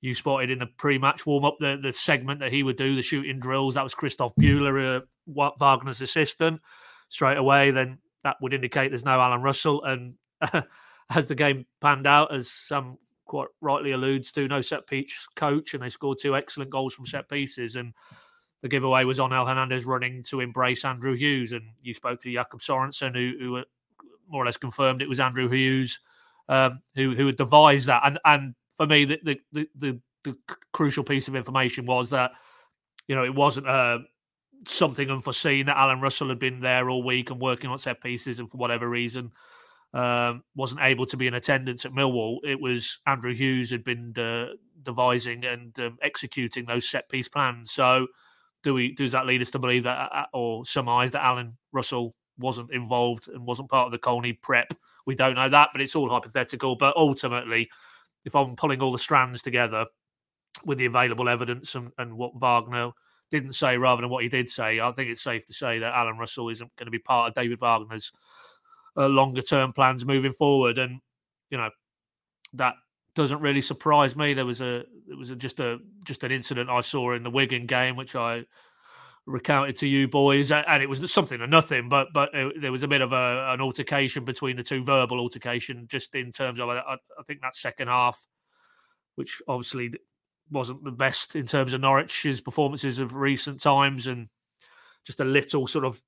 You 0.00 0.14
spotted 0.14 0.50
in 0.50 0.58
the 0.58 0.66
pre-match 0.66 1.26
warm-up 1.26 1.56
the, 1.60 1.78
the 1.80 1.92
segment 1.92 2.40
that 2.40 2.52
he 2.52 2.62
would 2.62 2.76
do 2.76 2.96
the 2.96 3.02
shooting 3.02 3.38
drills. 3.38 3.74
That 3.74 3.84
was 3.84 3.94
Christoph 3.94 4.34
Buehler, 4.40 5.02
uh, 5.02 5.50
Wagner's 5.58 6.00
assistant. 6.00 6.60
Straight 7.08 7.36
away, 7.36 7.70
then 7.70 7.98
that 8.24 8.36
would 8.40 8.54
indicate 8.54 8.88
there's 8.88 9.04
no 9.04 9.20
Alan 9.20 9.42
Russell. 9.42 9.84
And 9.84 10.14
as 11.10 11.26
the 11.26 11.34
game 11.34 11.66
panned 11.80 12.06
out, 12.06 12.34
as 12.34 12.50
Sam 12.50 12.96
quite 13.26 13.48
rightly 13.60 13.92
alludes 13.92 14.32
to, 14.32 14.48
no 14.48 14.60
set 14.60 14.86
piece 14.86 15.28
coach, 15.36 15.74
and 15.74 15.82
they 15.82 15.88
scored 15.88 16.18
two 16.20 16.34
excellent 16.34 16.70
goals 16.70 16.94
from 16.94 17.06
set 17.06 17.28
pieces. 17.28 17.76
And 17.76 17.92
the 18.62 18.68
giveaway 18.68 19.04
was 19.04 19.18
Onel 19.18 19.46
Hernandez 19.46 19.84
running 19.84 20.22
to 20.24 20.40
embrace 20.40 20.84
Andrew 20.84 21.14
Hughes. 21.14 21.52
And 21.52 21.64
you 21.82 21.92
spoke 21.94 22.20
to 22.20 22.32
Jakob 22.32 22.60
Sorensen, 22.60 23.14
who, 23.14 23.32
who 23.38 23.56
uh, 23.58 23.64
more 24.28 24.42
or 24.42 24.46
less 24.46 24.56
confirmed 24.56 25.02
it 25.02 25.08
was 25.08 25.20
Andrew 25.20 25.48
Hughes 25.48 26.00
um, 26.50 26.82
who 26.96 27.14
who 27.14 27.26
had 27.26 27.36
devised 27.36 27.86
that. 27.86 28.02
And 28.04 28.18
and 28.24 28.54
for 28.80 28.86
me, 28.86 29.04
the 29.04 29.20
the, 29.22 29.40
the 29.52 29.68
the, 29.78 30.00
the 30.24 30.36
crucial 30.72 31.04
piece 31.04 31.28
of 31.28 31.36
information 31.36 31.84
was 31.84 32.08
that 32.10 32.30
you 33.08 33.14
know 33.14 33.24
it 33.24 33.34
wasn't 33.34 33.68
uh, 33.68 33.98
something 34.66 35.10
unforeseen 35.10 35.66
that 35.66 35.76
Alan 35.76 36.00
Russell 36.00 36.30
had 36.30 36.38
been 36.38 36.60
there 36.60 36.88
all 36.88 37.02
week 37.02 37.30
and 37.30 37.38
working 37.38 37.68
on 37.68 37.78
set 37.78 38.02
pieces, 38.02 38.40
and 38.40 38.50
for 38.50 38.56
whatever 38.56 38.88
reason 38.88 39.32
um, 39.92 40.42
wasn't 40.54 40.80
able 40.80 41.04
to 41.04 41.18
be 41.18 41.26
in 41.26 41.34
attendance 41.34 41.84
at 41.84 41.92
Millwall. 41.92 42.38
It 42.42 42.58
was 42.58 43.00
Andrew 43.06 43.34
Hughes 43.34 43.70
had 43.70 43.84
been 43.84 44.14
uh, 44.16 44.54
devising 44.82 45.44
and 45.44 45.78
um, 45.80 45.98
executing 46.00 46.64
those 46.64 46.88
set 46.88 47.08
piece 47.08 47.28
plans. 47.28 47.72
So. 47.72 48.06
Do 48.62 48.74
we 48.74 48.94
does 48.94 49.12
that 49.12 49.24
lead 49.24 49.40
us 49.40 49.48
to 49.52 49.58
believe 49.58 49.84
that, 49.84 50.10
uh, 50.12 50.26
or 50.34 50.66
surmise 50.66 51.12
that 51.12 51.24
Alan 51.24 51.56
Russell 51.72 52.14
wasn't 52.36 52.70
involved 52.72 53.28
and 53.28 53.46
wasn't 53.46 53.70
part 53.70 53.86
of 53.86 53.92
the 53.92 53.96
Colney 53.96 54.34
prep. 54.34 54.74
We 55.06 55.14
don't 55.14 55.34
know 55.34 55.48
that, 55.48 55.70
but 55.72 55.80
it's 55.80 55.96
all 55.96 56.10
hypothetical. 56.10 56.76
But 56.76 56.94
ultimately, 56.94 57.70
if 58.24 58.34
I'm 58.34 58.56
pulling 58.56 58.80
all 58.80 58.92
the 58.92 58.98
strands 58.98 59.42
together 59.42 59.86
with 60.64 60.78
the 60.78 60.86
available 60.86 61.28
evidence 61.28 61.74
and, 61.74 61.90
and 61.98 62.16
what 62.16 62.38
Wagner 62.38 62.90
didn't 63.30 63.52
say 63.52 63.76
rather 63.76 64.02
than 64.02 64.10
what 64.10 64.22
he 64.22 64.28
did 64.28 64.48
say, 64.48 64.80
I 64.80 64.92
think 64.92 65.10
it's 65.10 65.22
safe 65.22 65.46
to 65.46 65.54
say 65.54 65.78
that 65.78 65.94
Alan 65.94 66.18
Russell 66.18 66.48
isn't 66.48 66.74
going 66.76 66.86
to 66.86 66.90
be 66.90 66.98
part 66.98 67.28
of 67.28 67.34
David 67.34 67.60
Wagner's 67.60 68.12
uh, 68.96 69.06
longer 69.06 69.42
term 69.42 69.72
plans 69.72 70.04
moving 70.04 70.32
forward. 70.32 70.78
And, 70.78 71.00
you 71.50 71.58
know, 71.58 71.70
that 72.54 72.74
doesn't 73.14 73.40
really 73.40 73.60
surprise 73.60 74.16
me. 74.16 74.34
There 74.34 74.46
was 74.46 74.60
a 74.60 74.80
it 75.08 75.18
was 75.18 75.30
a, 75.30 75.36
just 75.36 75.60
a 75.60 75.78
just 76.04 76.24
an 76.24 76.32
incident 76.32 76.70
I 76.70 76.80
saw 76.80 77.12
in 77.14 77.22
the 77.22 77.30
Wigan 77.30 77.66
game, 77.66 77.96
which 77.96 78.16
I 78.16 78.44
recounted 79.26 79.76
to 79.76 79.88
you 79.88 80.08
boys, 80.08 80.50
and 80.50 80.82
it 80.82 80.88
was 80.88 81.10
something 81.12 81.40
or 81.40 81.46
nothing. 81.46 81.88
But 81.88 82.08
but 82.12 82.30
it, 82.32 82.60
there 82.60 82.72
was 82.72 82.82
a 82.82 82.88
bit 82.88 83.00
of 83.00 83.12
a, 83.12 83.52
an 83.52 83.60
altercation 83.60 84.24
between 84.24 84.56
the 84.56 84.62
two, 84.62 84.84
verbal 84.84 85.18
altercation, 85.18 85.86
just 85.88 86.14
in 86.14 86.32
terms 86.32 86.60
of 86.60 86.68
I, 86.68 86.78
I 86.78 87.22
think 87.26 87.40
that 87.40 87.54
second 87.54 87.88
half, 87.88 88.26
which 89.14 89.40
obviously 89.48 89.90
wasn't 90.50 90.84
the 90.84 90.90
best 90.90 91.36
in 91.36 91.46
terms 91.46 91.74
of 91.74 91.80
Norwich's 91.80 92.40
performances 92.40 92.98
of 92.98 93.14
recent 93.14 93.60
times, 93.60 94.06
and 94.06 94.28
just 95.04 95.20
a 95.20 95.24
little 95.24 95.66
sort 95.66 95.84
of 95.84 96.00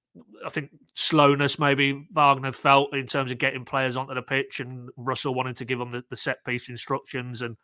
I 0.44 0.50
think 0.50 0.70
slowness 0.94 1.58
maybe 1.58 2.06
Wagner 2.12 2.52
felt 2.52 2.94
in 2.94 3.06
terms 3.06 3.30
of 3.30 3.38
getting 3.38 3.64
players 3.64 3.96
onto 3.96 4.14
the 4.14 4.22
pitch, 4.22 4.60
and 4.60 4.90
Russell 4.96 5.34
wanting 5.34 5.54
to 5.54 5.64
give 5.64 5.78
them 5.78 5.92
the, 5.92 6.04
the 6.10 6.16
set 6.16 6.44
piece 6.44 6.68
instructions 6.68 7.42
and 7.42 7.56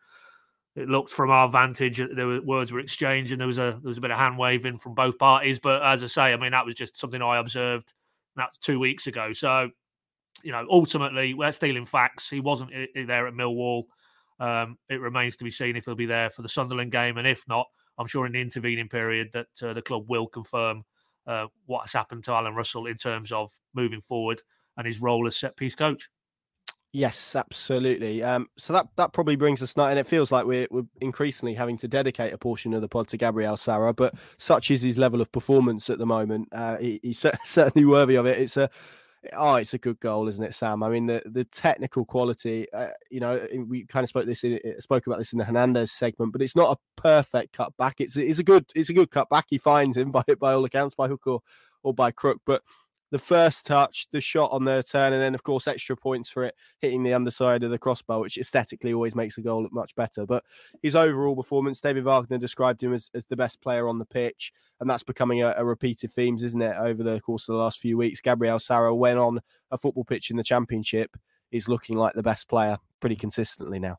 it 0.78 0.88
looked 0.88 1.10
from 1.10 1.30
our 1.30 1.48
vantage 1.48 2.00
there 2.14 2.26
were 2.26 2.40
words 2.40 2.72
were 2.72 2.78
exchanged 2.78 3.32
and 3.32 3.40
there 3.40 3.46
was 3.46 3.58
a 3.58 3.78
there 3.82 3.88
was 3.88 3.98
a 3.98 4.00
bit 4.00 4.10
of 4.10 4.18
hand 4.18 4.38
waving 4.38 4.78
from 4.78 4.94
both 4.94 5.18
parties. 5.18 5.58
But 5.58 5.82
as 5.82 6.04
I 6.04 6.06
say, 6.06 6.22
I 6.32 6.36
mean 6.36 6.52
that 6.52 6.64
was 6.64 6.74
just 6.74 6.96
something 6.96 7.20
I 7.20 7.38
observed 7.38 7.92
that 8.36 8.50
two 8.60 8.78
weeks 8.78 9.06
ago. 9.06 9.32
So 9.32 9.70
you 10.42 10.52
know, 10.52 10.64
ultimately 10.70 11.34
we're 11.34 11.50
stealing 11.50 11.84
facts. 11.84 12.30
He 12.30 12.40
wasn't 12.40 12.70
there 12.94 13.26
at 13.26 13.34
Millwall. 13.34 13.84
Um, 14.38 14.78
it 14.88 15.00
remains 15.00 15.36
to 15.38 15.44
be 15.44 15.50
seen 15.50 15.76
if 15.76 15.86
he'll 15.86 15.96
be 15.96 16.06
there 16.06 16.30
for 16.30 16.42
the 16.42 16.48
Sunderland 16.48 16.92
game, 16.92 17.18
and 17.18 17.26
if 17.26 17.42
not, 17.48 17.66
I'm 17.98 18.06
sure 18.06 18.24
in 18.24 18.32
the 18.32 18.40
intervening 18.40 18.88
period 18.88 19.30
that 19.32 19.48
uh, 19.62 19.72
the 19.72 19.82
club 19.82 20.04
will 20.08 20.28
confirm 20.28 20.84
uh, 21.26 21.46
what 21.66 21.80
has 21.80 21.92
happened 21.92 22.22
to 22.24 22.32
Alan 22.32 22.54
Russell 22.54 22.86
in 22.86 22.96
terms 22.96 23.32
of 23.32 23.50
moving 23.74 24.00
forward 24.00 24.40
and 24.76 24.86
his 24.86 25.00
role 25.00 25.26
as 25.26 25.36
set 25.36 25.56
piece 25.56 25.74
coach. 25.74 26.08
Yes, 26.92 27.36
absolutely. 27.36 28.22
Um, 28.22 28.48
so 28.56 28.72
that 28.72 28.88
that 28.96 29.12
probably 29.12 29.36
brings 29.36 29.62
us 29.62 29.76
now, 29.76 29.84
and 29.84 29.98
it 29.98 30.06
feels 30.06 30.32
like 30.32 30.46
we're 30.46 30.66
we're 30.70 30.86
increasingly 31.02 31.54
having 31.54 31.76
to 31.78 31.88
dedicate 31.88 32.32
a 32.32 32.38
portion 32.38 32.72
of 32.72 32.80
the 32.80 32.88
pod 32.88 33.08
to 33.08 33.18
Gabriel 33.18 33.58
Sara. 33.58 33.92
But 33.92 34.14
such 34.38 34.70
is 34.70 34.82
his 34.82 34.96
level 34.96 35.20
of 35.20 35.30
performance 35.30 35.90
at 35.90 35.98
the 35.98 36.06
moment. 36.06 36.48
Uh, 36.50 36.78
he, 36.78 36.98
he's 37.02 37.24
certainly 37.44 37.84
worthy 37.84 38.14
of 38.14 38.24
it. 38.24 38.38
It's 38.38 38.56
a 38.56 38.70
oh, 39.34 39.56
it's 39.56 39.74
a 39.74 39.78
good 39.78 40.00
goal, 40.00 40.28
isn't 40.28 40.42
it, 40.42 40.54
Sam? 40.54 40.82
I 40.82 40.88
mean, 40.88 41.06
the 41.06 41.22
the 41.26 41.44
technical 41.44 42.06
quality. 42.06 42.66
Uh, 42.72 42.88
you 43.10 43.20
know, 43.20 43.46
we 43.66 43.84
kind 43.84 44.02
of 44.04 44.08
spoke 44.08 44.24
this 44.26 44.44
in, 44.44 44.58
spoke 44.80 45.06
about 45.06 45.18
this 45.18 45.34
in 45.34 45.38
the 45.38 45.44
Hernandez 45.44 45.92
segment, 45.92 46.32
but 46.32 46.40
it's 46.40 46.56
not 46.56 46.78
a 46.78 47.00
perfect 47.00 47.52
cut 47.52 47.76
back. 47.76 47.96
It's 48.00 48.16
it's 48.16 48.38
a 48.38 48.44
good 48.44 48.64
it's 48.74 48.88
a 48.90 48.94
good 48.94 49.10
cut 49.10 49.28
back. 49.28 49.44
He 49.50 49.58
finds 49.58 49.96
him 49.98 50.10
by 50.12 50.24
by 50.40 50.54
all 50.54 50.64
accounts 50.64 50.94
by 50.94 51.08
hook 51.08 51.26
or 51.26 51.40
or 51.82 51.92
by 51.92 52.10
crook, 52.12 52.40
but 52.46 52.62
the 53.10 53.18
first 53.18 53.66
touch, 53.66 54.06
the 54.12 54.20
shot 54.20 54.50
on 54.52 54.64
the 54.64 54.82
turn, 54.82 55.12
and 55.12 55.22
then 55.22 55.34
of 55.34 55.42
course 55.42 55.66
extra 55.66 55.96
points 55.96 56.30
for 56.30 56.44
it 56.44 56.54
hitting 56.80 57.02
the 57.02 57.14
underside 57.14 57.62
of 57.62 57.70
the 57.70 57.78
crossbar, 57.78 58.20
which 58.20 58.38
aesthetically 58.38 58.92
always 58.92 59.14
makes 59.14 59.38
a 59.38 59.42
goal 59.42 59.62
look 59.62 59.72
much 59.72 59.94
better. 59.94 60.26
But 60.26 60.44
his 60.82 60.94
overall 60.94 61.36
performance, 61.36 61.80
David 61.80 62.04
Wagner 62.04 62.38
described 62.38 62.82
him 62.82 62.92
as, 62.92 63.10
as 63.14 63.26
the 63.26 63.36
best 63.36 63.60
player 63.60 63.88
on 63.88 63.98
the 63.98 64.04
pitch, 64.04 64.52
and 64.80 64.88
that's 64.88 65.02
becoming 65.02 65.42
a, 65.42 65.54
a 65.56 65.64
repeated 65.64 66.12
themes, 66.12 66.44
isn't 66.44 66.62
it, 66.62 66.76
over 66.78 67.02
the 67.02 67.20
course 67.20 67.48
of 67.48 67.54
the 67.54 67.58
last 67.58 67.80
few 67.80 67.96
weeks? 67.96 68.20
Gabriel 68.20 68.58
Sara, 68.58 68.94
when 68.94 69.18
on 69.18 69.40
a 69.70 69.78
football 69.78 70.04
pitch 70.04 70.30
in 70.30 70.36
the 70.36 70.44
championship, 70.44 71.16
is 71.50 71.68
looking 71.68 71.96
like 71.96 72.14
the 72.14 72.22
best 72.22 72.48
player 72.48 72.78
pretty 73.00 73.16
consistently 73.16 73.78
now. 73.78 73.98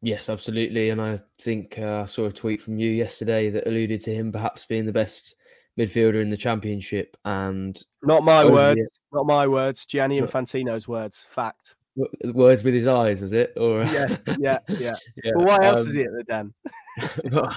Yes, 0.00 0.28
absolutely. 0.28 0.90
And 0.90 1.02
I 1.02 1.18
think 1.40 1.78
uh, 1.78 2.02
I 2.02 2.06
saw 2.06 2.26
a 2.26 2.32
tweet 2.32 2.62
from 2.62 2.78
you 2.78 2.90
yesterday 2.90 3.50
that 3.50 3.66
alluded 3.66 4.00
to 4.02 4.14
him 4.14 4.30
perhaps 4.30 4.64
being 4.64 4.86
the 4.86 4.92
best 4.92 5.34
midfielder 5.78 6.20
in 6.20 6.30
the 6.30 6.36
championship. 6.36 7.16
And 7.24 7.80
not 8.02 8.24
my 8.24 8.44
words, 8.44 8.80
not 9.12 9.26
my 9.26 9.46
words. 9.46 9.86
Gianni 9.86 10.20
Infantino's 10.20 10.88
words. 10.88 11.26
Fact. 11.30 11.76
Words 12.24 12.62
with 12.62 12.74
his 12.74 12.86
eyes, 12.86 13.20
was 13.20 13.32
it? 13.32 13.54
Or 13.56 13.82
yeah, 13.82 14.16
yeah, 14.38 14.58
yeah. 14.68 14.94
yeah. 15.24 15.32
Well, 15.34 15.46
why 15.46 15.64
else 15.64 15.80
um, 15.80 15.86
is 15.88 15.94
he 15.94 16.02
at 16.02 16.12
the 16.12 16.24
den? 16.24 16.54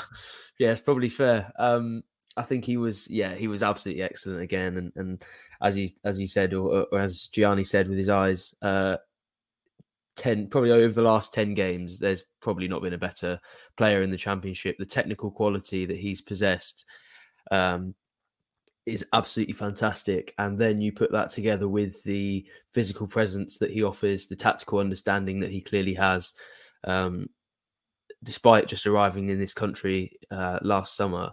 yeah, 0.59 0.71
it's 0.71 0.81
probably 0.81 1.09
fair. 1.09 1.51
Um, 1.59 2.03
I 2.37 2.43
think 2.43 2.65
he 2.65 2.77
was, 2.77 3.09
yeah, 3.09 3.35
he 3.35 3.47
was 3.47 3.61
absolutely 3.61 4.03
excellent 4.03 4.41
again. 4.41 4.77
And, 4.77 4.91
and 4.95 5.23
as 5.61 5.75
he 5.75 5.93
as 6.03 6.17
he 6.17 6.25
said, 6.25 6.53
or, 6.53 6.87
or 6.91 6.99
as 6.99 7.27
Gianni 7.27 7.63
said 7.63 7.87
with 7.87 7.97
his 7.97 8.09
eyes, 8.09 8.55
uh, 8.61 8.97
ten 10.15 10.47
probably 10.47 10.71
over 10.71 10.93
the 10.93 11.01
last 11.01 11.33
ten 11.33 11.53
games, 11.53 11.99
there's 11.99 12.23
probably 12.41 12.67
not 12.67 12.81
been 12.81 12.93
a 12.93 12.97
better 12.97 13.39
player 13.77 14.01
in 14.01 14.11
the 14.11 14.17
championship. 14.17 14.77
The 14.79 14.85
technical 14.85 15.29
quality 15.29 15.85
that 15.85 15.97
he's 15.97 16.21
possessed, 16.21 16.85
um, 17.51 17.93
is 18.85 19.05
absolutely 19.13 19.53
fantastic. 19.53 20.33
And 20.37 20.57
then 20.57 20.81
you 20.81 20.91
put 20.91 21.11
that 21.11 21.29
together 21.29 21.67
with 21.67 22.03
the 22.03 22.45
physical 22.71 23.07
presence 23.07 23.57
that 23.59 23.71
he 23.71 23.83
offers, 23.83 24.27
the 24.27 24.35
tactical 24.35 24.79
understanding 24.79 25.39
that 25.39 25.51
he 25.51 25.61
clearly 25.61 25.93
has. 25.93 26.33
Um, 26.83 27.29
despite 28.23 28.67
just 28.67 28.87
arriving 28.87 29.29
in 29.29 29.39
this 29.39 29.53
country 29.53 30.11
uh, 30.29 30.59
last 30.61 30.95
summer 30.95 31.31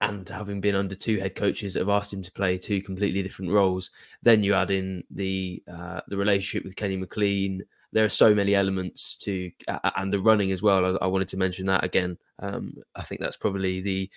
and 0.00 0.28
having 0.28 0.60
been 0.60 0.74
under 0.74 0.94
two 0.94 1.18
head 1.18 1.34
coaches 1.34 1.74
that 1.74 1.80
have 1.80 1.88
asked 1.88 2.12
him 2.12 2.22
to 2.22 2.32
play 2.32 2.58
two 2.58 2.82
completely 2.82 3.22
different 3.22 3.52
roles, 3.52 3.90
then 4.22 4.42
you 4.42 4.54
add 4.54 4.70
in 4.70 5.04
the 5.10 5.62
uh, 5.72 6.00
the 6.08 6.16
relationship 6.16 6.64
with 6.64 6.76
Kenny 6.76 6.96
McLean. 6.96 7.62
There 7.92 8.04
are 8.04 8.10
so 8.10 8.34
many 8.34 8.54
elements 8.54 9.16
to, 9.18 9.50
and 9.96 10.12
the 10.12 10.18
running 10.18 10.50
as 10.50 10.62
well. 10.62 10.96
I, 10.96 11.04
I 11.04 11.06
wanted 11.06 11.28
to 11.28 11.36
mention 11.36 11.66
that 11.66 11.84
again. 11.84 12.18
Um, 12.40 12.74
I 12.96 13.02
think 13.02 13.20
that's 13.20 13.36
probably 13.36 13.80
the 13.80 14.10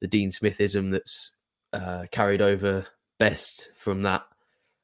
the 0.00 0.06
Dean 0.06 0.30
Smithism 0.30 0.92
that's 0.92 1.32
uh, 1.74 2.06
carried 2.10 2.40
over 2.40 2.86
best 3.18 3.68
from 3.76 4.02
that 4.02 4.22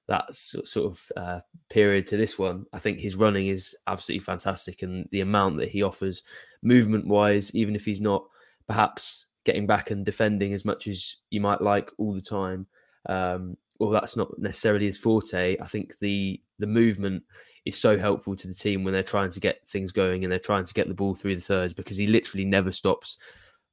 that 0.09 0.35
sort 0.35 0.93
of 0.93 1.13
uh, 1.17 1.41
period 1.71 2.05
to 2.09 2.17
this 2.17 2.37
one. 2.37 2.67
I 2.73 2.81
think 2.81 2.99
his 2.99 3.15
running 3.15 3.47
is 3.47 3.77
absolutely 3.87 4.25
fantastic, 4.25 4.83
and 4.83 5.09
the 5.13 5.21
amount 5.21 5.59
that 5.59 5.69
he 5.69 5.83
offers, 5.85 6.25
movement 6.63 7.07
wise, 7.07 7.55
even 7.55 7.77
if 7.77 7.85
he's 7.85 8.01
not 8.01 8.25
perhaps 8.67 9.27
getting 9.45 9.69
back 9.69 9.91
and 9.91 10.05
defending 10.05 10.53
as 10.53 10.65
much 10.65 10.89
as 10.89 11.17
you 11.31 11.41
might 11.41 11.63
like 11.63 11.93
all 11.97 12.13
the 12.13 12.21
time, 12.21 12.67
um, 13.09 13.57
well, 13.79 13.91
that's 13.91 14.17
not 14.17 14.37
necessarily 14.39 14.87
his 14.87 14.99
forte. 14.99 15.57
I 15.61 15.67
think 15.67 15.99
the 16.01 16.41
the 16.59 16.67
movement 16.67 17.23
is 17.65 17.79
so 17.79 17.97
helpful 17.97 18.35
to 18.35 18.49
the 18.49 18.55
team 18.55 18.83
when 18.83 18.93
they're 18.93 19.03
trying 19.03 19.31
to 19.31 19.41
get 19.41 19.67
things 19.69 19.93
going 19.93 20.25
and 20.25 20.33
they're 20.33 20.39
trying 20.39 20.65
to 20.65 20.75
get 20.75 20.89
the 20.89 20.95
ball 20.95 21.15
through 21.15 21.37
the 21.37 21.41
thirds 21.41 21.73
because 21.73 21.97
he 21.97 22.07
literally 22.07 22.45
never 22.45 22.73
stops 22.73 23.19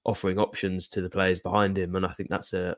offering 0.06 0.38
options 0.38 0.88
to 0.88 1.02
the 1.02 1.10
players 1.10 1.40
behind 1.40 1.78
him, 1.78 1.96
and 1.96 2.06
I 2.06 2.12
think 2.14 2.30
that's 2.30 2.54
a 2.54 2.78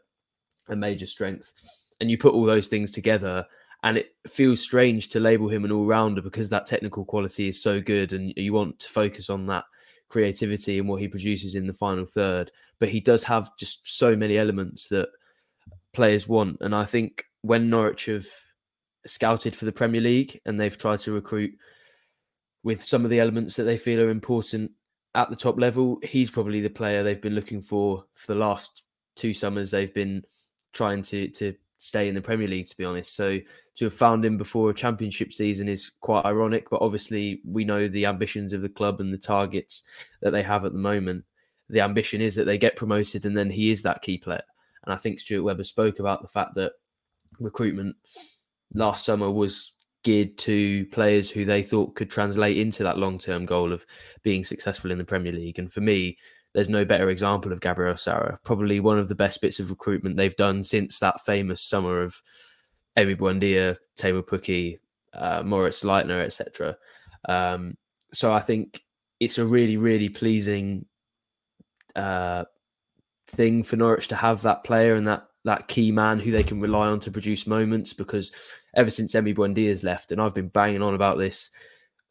a 0.69 0.75
major 0.75 1.07
strength. 1.07 1.53
And 1.99 2.09
you 2.09 2.17
put 2.17 2.33
all 2.33 2.45
those 2.45 2.67
things 2.67 2.91
together, 2.91 3.45
and 3.83 3.97
it 3.97 4.15
feels 4.27 4.61
strange 4.61 5.09
to 5.09 5.19
label 5.19 5.49
him 5.49 5.65
an 5.65 5.71
all 5.71 5.85
rounder 5.85 6.21
because 6.21 6.49
that 6.49 6.65
technical 6.65 7.05
quality 7.05 7.49
is 7.49 7.61
so 7.61 7.81
good, 7.81 8.13
and 8.13 8.33
you 8.35 8.53
want 8.53 8.79
to 8.79 8.89
focus 8.89 9.29
on 9.29 9.45
that 9.47 9.65
creativity 10.09 10.79
and 10.79 10.87
what 10.87 11.01
he 11.01 11.07
produces 11.07 11.55
in 11.55 11.67
the 11.67 11.73
final 11.73 12.05
third. 12.05 12.51
But 12.79 12.89
he 12.89 12.99
does 12.99 13.23
have 13.23 13.51
just 13.57 13.81
so 13.83 14.15
many 14.15 14.37
elements 14.37 14.87
that 14.87 15.09
players 15.93 16.27
want. 16.27 16.57
And 16.61 16.75
I 16.75 16.85
think 16.85 17.25
when 17.41 17.69
Norwich 17.69 18.05
have 18.05 18.27
scouted 19.05 19.55
for 19.55 19.65
the 19.65 19.71
Premier 19.71 20.01
League 20.01 20.39
and 20.45 20.59
they've 20.59 20.77
tried 20.77 20.99
to 20.99 21.11
recruit 21.11 21.53
with 22.63 22.83
some 22.83 23.03
of 23.03 23.09
the 23.09 23.19
elements 23.19 23.55
that 23.55 23.63
they 23.63 23.77
feel 23.77 24.01
are 24.01 24.09
important 24.09 24.71
at 25.15 25.29
the 25.29 25.35
top 25.35 25.59
level, 25.59 25.99
he's 26.03 26.29
probably 26.29 26.61
the 26.61 26.69
player 26.69 27.03
they've 27.03 27.21
been 27.21 27.35
looking 27.35 27.61
for 27.61 28.05
for 28.13 28.33
the 28.33 28.39
last 28.39 28.83
two 29.15 29.33
summers. 29.33 29.71
They've 29.71 29.93
been 29.93 30.23
trying 30.73 31.03
to 31.03 31.27
to 31.29 31.53
stay 31.79 32.09
in 32.09 32.15
the 32.15 32.21
Premier 32.21 32.47
League, 32.47 32.67
to 32.67 32.77
be 32.77 32.85
honest. 32.85 33.15
So 33.15 33.39
to 33.75 33.85
have 33.85 33.93
found 33.93 34.23
him 34.25 34.37
before 34.37 34.69
a 34.69 34.75
championship 34.75 35.31
season 35.31 35.69
is 35.69 35.91
quite 36.01 36.25
ironic, 36.25 36.69
but 36.69 36.81
obviously 36.81 37.41
we 37.45 37.63
know 37.63 37.87
the 37.87 38.05
ambitions 38.05 38.51
of 38.51 38.61
the 38.61 38.69
club 38.69 38.99
and 38.99 39.13
the 39.13 39.17
targets 39.17 39.83
that 40.21 40.31
they 40.31 40.43
have 40.43 40.65
at 40.65 40.73
the 40.73 40.77
moment. 40.77 41.23
The 41.69 41.79
ambition 41.79 42.19
is 42.21 42.35
that 42.35 42.43
they 42.43 42.57
get 42.57 42.75
promoted 42.75 43.25
and 43.25 43.35
then 43.35 43.49
he 43.49 43.71
is 43.71 43.81
that 43.83 44.01
key 44.01 44.17
player. 44.17 44.43
And 44.83 44.93
I 44.93 44.97
think 44.97 45.19
Stuart 45.19 45.43
Webber 45.43 45.63
spoke 45.63 45.99
about 45.99 46.21
the 46.21 46.27
fact 46.27 46.55
that 46.55 46.73
recruitment 47.39 47.95
last 48.73 49.05
summer 49.05 49.31
was 49.31 49.71
geared 50.03 50.37
to 50.39 50.85
players 50.87 51.29
who 51.29 51.45
they 51.45 51.63
thought 51.63 51.95
could 51.95 52.09
translate 52.09 52.57
into 52.57 52.83
that 52.83 52.97
long 52.97 53.17
term 53.17 53.45
goal 53.45 53.71
of 53.71 53.85
being 54.23 54.43
successful 54.43 54.91
in 54.91 54.97
the 54.97 55.03
Premier 55.05 55.31
League. 55.31 55.59
And 55.59 55.71
for 55.71 55.81
me, 55.81 56.17
there's 56.53 56.69
no 56.69 56.83
better 56.83 57.09
example 57.09 57.51
of 57.51 57.61
Gabriel 57.61 57.97
Sara. 57.97 58.39
Probably 58.43 58.79
one 58.79 58.97
of 58.97 59.07
the 59.07 59.15
best 59.15 59.41
bits 59.41 59.59
of 59.59 59.69
recruitment 59.69 60.17
they've 60.17 60.35
done 60.35 60.63
since 60.63 60.99
that 60.99 61.23
famous 61.25 61.61
summer 61.61 62.01
of 62.01 62.21
Emi 62.97 63.15
Buendia, 63.15 63.77
Teemu 63.99 64.23
Pukki, 64.23 64.79
uh, 65.13 65.43
Moritz 65.43 65.83
Leitner, 65.83 66.23
etc. 66.23 66.75
Um, 67.27 67.77
so 68.13 68.33
I 68.33 68.39
think 68.39 68.81
it's 69.19 69.37
a 69.37 69.45
really, 69.45 69.77
really 69.77 70.09
pleasing 70.09 70.85
uh, 71.95 72.45
thing 73.27 73.63
for 73.63 73.75
Norwich 73.75 74.07
to 74.07 74.15
have 74.15 74.41
that 74.41 74.63
player 74.63 74.95
and 74.95 75.07
that 75.07 75.25
that 75.45 75.67
key 75.67 75.91
man 75.91 76.19
who 76.19 76.31
they 76.31 76.43
can 76.43 76.59
rely 76.59 76.87
on 76.87 76.99
to 77.01 77.11
produce 77.11 77.47
moments. 77.47 77.93
Because 77.93 78.31
ever 78.75 78.89
since 78.89 79.13
Emi 79.13 79.35
Buendia's 79.35 79.83
left, 79.83 80.11
and 80.11 80.19
I've 80.19 80.35
been 80.35 80.49
banging 80.49 80.81
on 80.81 80.95
about 80.95 81.19
this 81.19 81.51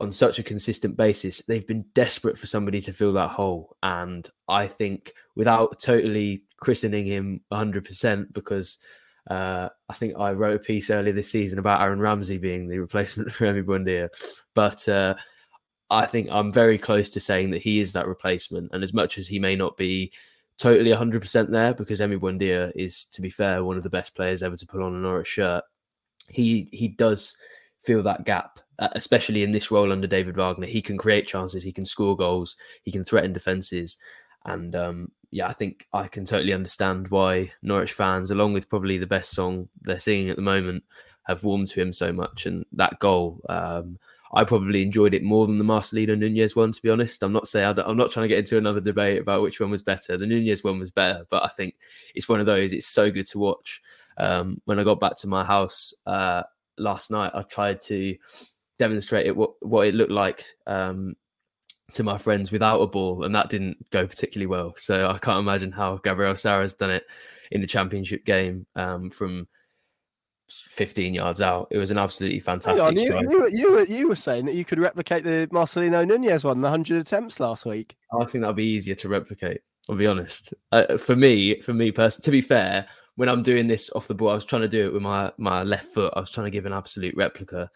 on 0.01 0.13
such 0.13 0.39
a 0.39 0.45
consistent 0.45 0.97
basis, 0.97 1.43
they've 1.43 1.67
been 1.67 1.85
desperate 1.95 2.39
for 2.39 2.47
somebody 2.47 2.81
to 2.81 2.93
fill 2.93 3.13
that 3.15 3.31
hole. 3.31 3.77
And 3.83 4.29
I 4.49 4.69
think 4.69 5.13
without 5.35 5.81
totally 5.81 6.43
christening 6.59 7.07
him 7.07 7.41
100%, 7.53 8.33
because 8.33 8.79
uh, 9.29 9.69
I 9.89 9.95
think 9.95 10.15
I 10.19 10.33
wrote 10.33 10.57
a 10.57 10.65
piece 10.65 10.91
earlier 10.91 11.13
this 11.13 11.31
season 11.31 11.59
about 11.59 11.81
Aaron 11.83 12.01
Ramsey 12.01 12.39
being 12.39 12.69
the 12.69 12.79
replacement 12.79 13.33
for 13.33 13.47
Emi 13.47 13.65
Buendia. 13.65 14.09
But 14.55 14.89
uh, 14.89 15.15
I 15.91 16.07
think 16.07 16.29
I'm 16.31 16.53
very 16.53 16.79
close 16.79 17.11
to 17.11 17.21
saying 17.21 17.51
that 17.51 17.63
he 17.63 17.81
is 17.81 17.93
that 17.93 18.07
replacement. 18.07 18.71
And 18.73 18.85
as 18.85 18.95
much 18.95 19.19
as 19.19 19.27
he 19.27 19.41
may 19.41 19.57
not 19.57 19.77
be 19.77 20.13
totally 20.59 20.93
100% 20.93 21.51
there, 21.51 21.75
because 21.75 22.01
Emi 22.01 22.19
Buendia 22.19 22.71
is, 22.77 23.05
to 23.07 23.21
be 23.21 23.31
fair, 23.31 23.65
one 23.65 23.77
of 23.77 23.83
the 23.83 23.91
best 23.91 24.15
players 24.15 24.45
ever 24.45 24.57
to 24.57 24.67
put 24.67 24.81
on 24.81 24.95
a 24.95 24.99
Norwich 24.99 25.27
shirt, 25.27 25.65
he 26.31 26.69
he 26.73 26.89
does 26.89 27.35
fill 27.83 28.03
that 28.03 28.25
gap 28.25 28.61
uh, 28.79 28.89
especially 28.93 29.43
in 29.43 29.53
this 29.53 29.71
role 29.71 29.93
under 29.93 30.07
David 30.07 30.37
Wagner. 30.37 30.67
He 30.67 30.83
can 30.83 30.97
create 30.97 31.27
chances, 31.27 31.63
he 31.63 31.73
can 31.73 31.87
score 31.87 32.17
goals, 32.17 32.57
he 32.83 32.93
can 32.93 33.05
threaten 33.05 33.33
defenses. 33.33 33.97
And 34.45 34.75
um, 34.77 35.13
yeah, 35.31 35.49
I 35.49 35.53
think 35.53 35.87
I 35.93 36.09
can 36.09 36.25
totally 36.25 36.53
understand 36.53 37.09
why 37.09 37.53
Norwich 37.63 37.93
fans, 37.93 38.31
along 38.31 38.53
with 38.53 38.69
probably 38.69 38.99
the 38.99 39.07
best 39.07 39.33
song 39.33 39.69
they're 39.83 39.99
singing 39.99 40.29
at 40.29 40.37
the 40.37 40.43
moment, 40.43 40.85
have 41.25 41.45
warmed 41.45 41.69
to 41.69 41.81
him 41.81 41.93
so 41.93 42.13
much. 42.13 42.47
And 42.47 42.65
that 42.73 42.99
goal, 43.01 43.41
um, 43.49 43.99
I 44.33 44.45
probably 44.45 44.83
enjoyed 44.83 45.15
it 45.15 45.23
more 45.23 45.47
than 45.47 45.59
the 45.59 45.65
Marcelino 45.65 46.17
Nunez 46.17 46.55
one, 46.55 46.73
to 46.73 46.83
be 46.83 46.91
honest. 46.91 47.23
I'm 47.23 47.33
not 47.33 47.49
saying 47.49 47.79
I'm 47.79 47.97
not 47.97 48.11
trying 48.11 48.25
to 48.25 48.29
get 48.29 48.39
into 48.39 48.59
another 48.59 48.81
debate 48.81 49.21
about 49.21 49.43
which 49.43 49.61
one 49.61 49.71
was 49.71 49.83
better. 49.83 50.17
The 50.17 50.27
Nunez 50.27 50.65
one 50.65 50.79
was 50.79 50.91
better, 50.91 51.27
but 51.31 51.43
I 51.43 51.49
think 51.49 51.75
it's 52.15 52.29
one 52.29 52.41
of 52.41 52.47
those. 52.47 52.73
It's 52.73 52.87
so 52.87 53.11
good 53.11 53.27
to 53.29 53.39
watch. 53.39 53.83
Um, 54.19 54.61
when 54.65 54.79
I 54.79 54.85
got 54.85 55.01
back 55.01 55.17
to 55.17 55.29
my 55.29 55.45
house 55.45 55.95
uh, 56.07 56.43
last 56.77 57.11
night, 57.11 57.33
I 57.35 57.43
tried 57.43 57.81
to 57.83 58.17
demonstrated 58.79 59.37
what 59.37 59.53
what 59.61 59.87
it 59.87 59.95
looked 59.95 60.13
like 60.13 60.45
um, 60.67 61.15
to 61.95 62.03
my 62.03 62.19
friends 62.19 62.51
without 62.51 62.81
a 62.81 62.87
ball, 62.87 63.25
and 63.25 63.35
that 63.35 63.51
didn't 63.51 63.79
go 63.91 64.07
particularly 64.07 64.47
well. 64.47 64.75
So 64.77 65.09
I 65.09 65.19
can't 65.19 65.39
imagine 65.39 65.71
how 65.71 65.97
Gabriel 65.99 66.37
Sara's 66.37 66.75
done 66.75 66.91
it 66.91 67.05
in 67.51 67.61
the 67.61 67.67
championship 67.67 68.25
game 68.25 68.67
um, 68.77 69.11
from 69.11 69.49
15 70.51 71.15
yards 71.15 71.41
out. 71.41 71.69
It 71.71 71.79
was 71.79 71.91
an 71.91 71.99
absolutely 71.99 72.41
fantastic. 72.41 72.85
On, 72.85 72.97
you, 72.97 73.19
you, 73.21 73.41
were, 73.41 73.49
you, 73.49 73.73
were, 73.73 73.85
you 73.85 74.09
were 74.09 74.17
saying 74.17 74.47
that 74.47 74.55
you 74.55 74.65
could 74.65 74.79
replicate 74.79 75.25
the 75.25 75.49
Marcelino 75.53 76.07
Nunez 76.07 76.45
one, 76.45 76.61
the 76.61 76.67
100 76.67 77.01
attempts 77.01 77.41
last 77.41 77.67
week. 77.67 77.97
I 78.19 78.25
think 78.25 78.43
that'd 78.43 78.57
be 78.57 78.65
easier 78.65 78.95
to 78.97 79.09
replicate. 79.09 79.61
I'll 79.89 79.97
be 79.97 80.07
honest. 80.07 80.53
Uh, 80.73 80.99
for 80.99 81.17
me, 81.17 81.61
for 81.61 81.73
me 81.73 81.91
personally, 81.91 82.25
to 82.25 82.31
be 82.31 82.41
fair, 82.43 82.87
when 83.17 83.29
I'm 83.29 83.43
doing 83.43 83.67
this 83.67 83.91
off 83.95 84.09
the 84.09 84.15
ball, 84.15 84.31
I 84.31 84.35
was 84.35 84.45
trying 84.45 84.63
to 84.63 84.69
do 84.69 84.87
it 84.87 84.93
with 84.93 85.03
my 85.03 85.33
my 85.39 85.63
left 85.63 85.95
foot. 85.95 86.13
I 86.15 86.21
was 86.21 86.31
trying 86.31 86.47
to 86.47 86.51
give 86.51 86.67
an 86.67 86.73
absolute 86.75 87.17
replica 87.17 87.71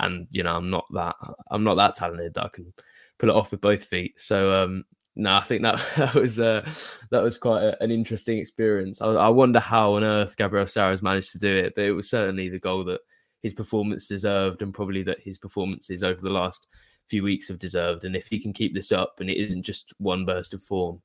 and 0.00 0.26
you 0.30 0.42
know 0.42 0.56
I'm 0.56 0.70
not 0.70 0.86
that 0.94 1.16
I'm 1.50 1.64
not 1.64 1.76
that 1.76 1.94
talented 1.94 2.34
that 2.34 2.44
I 2.44 2.48
can 2.48 2.72
pull 3.18 3.30
it 3.30 3.36
off 3.36 3.50
with 3.50 3.60
both 3.60 3.84
feet. 3.84 4.20
So 4.20 4.62
um, 4.62 4.84
no, 5.16 5.34
I 5.34 5.42
think 5.42 5.62
that 5.62 5.80
that 5.96 6.14
was 6.14 6.40
uh, 6.40 6.68
that 7.10 7.22
was 7.22 7.36
quite 7.36 7.62
a, 7.62 7.82
an 7.82 7.90
interesting 7.90 8.38
experience. 8.38 9.02
I, 9.02 9.08
I, 9.08 9.28
wonder 9.28 9.60
how 9.60 9.94
on 9.94 10.04
earth 10.04 10.36
Gabriel 10.36 10.66
Sara's 10.66 11.02
managed 11.02 11.32
to 11.32 11.38
do 11.38 11.54
it, 11.54 11.74
but 11.74 11.84
it 11.84 11.92
was 11.92 12.08
certainly 12.08 12.48
the 12.48 12.58
goal 12.58 12.84
that 12.84 13.00
his 13.42 13.52
performance 13.52 14.06
deserved, 14.06 14.62
and 14.62 14.72
probably 14.72 15.02
that 15.02 15.20
his 15.20 15.36
performances 15.36 16.02
over 16.02 16.20
the 16.20 16.30
last 16.30 16.68
few 17.08 17.22
weeks 17.22 17.48
have 17.48 17.58
deserved. 17.58 18.04
And 18.04 18.14
if 18.14 18.28
he 18.28 18.38
can 18.38 18.52
keep 18.52 18.74
this 18.74 18.92
up, 18.92 19.16
and 19.18 19.28
it 19.28 19.38
isn't 19.38 19.64
just 19.64 19.92
one 19.98 20.24
burst 20.24 20.54
of 20.54 20.62
form, 20.62 21.02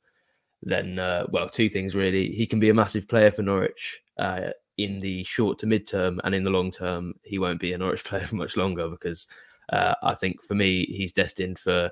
then 0.62 1.00
uh, 1.00 1.26
well, 1.30 1.50
two 1.50 1.70
things 1.70 1.96
really. 1.96 2.32
He 2.32 2.46
can 2.46 2.60
be 2.60 2.70
a 2.70 2.74
massive 2.74 3.08
player 3.08 3.32
for 3.32 3.42
Norwich. 3.42 4.02
Uh, 4.18 4.52
in 4.78 5.00
the 5.00 5.24
short 5.24 5.60
to 5.60 5.68
mid 5.68 5.88
term 5.88 6.20
and 6.24 6.34
in 6.34 6.44
the 6.44 6.50
long 6.50 6.72
term, 6.72 7.14
he 7.24 7.40
won't 7.40 7.60
be 7.60 7.74
a 7.74 7.78
Norwich 7.78 8.04
player 8.06 8.28
for 8.28 8.36
much 8.36 8.58
longer 8.58 8.90
because 8.90 9.28
uh, 9.72 9.94
I 10.04 10.16
think 10.16 10.42
for 10.42 10.56
me, 10.56 10.86
he's 10.86 11.14
destined 11.14 11.60
for, 11.60 11.90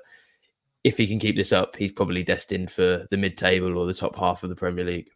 if 0.84 0.96
he 0.96 1.06
can 1.06 1.18
keep 1.18 1.36
this 1.36 1.52
up, 1.52 1.76
he's 1.76 1.92
probably 1.92 2.22
destined 2.22 2.70
for 2.70 3.06
the 3.10 3.16
mid 3.16 3.36
table 3.36 3.78
or 3.78 3.86
the 3.86 3.94
top 3.94 4.16
half 4.16 4.42
of 4.42 4.50
the 4.50 4.56
Premier 4.56 4.84
League. 4.84 5.08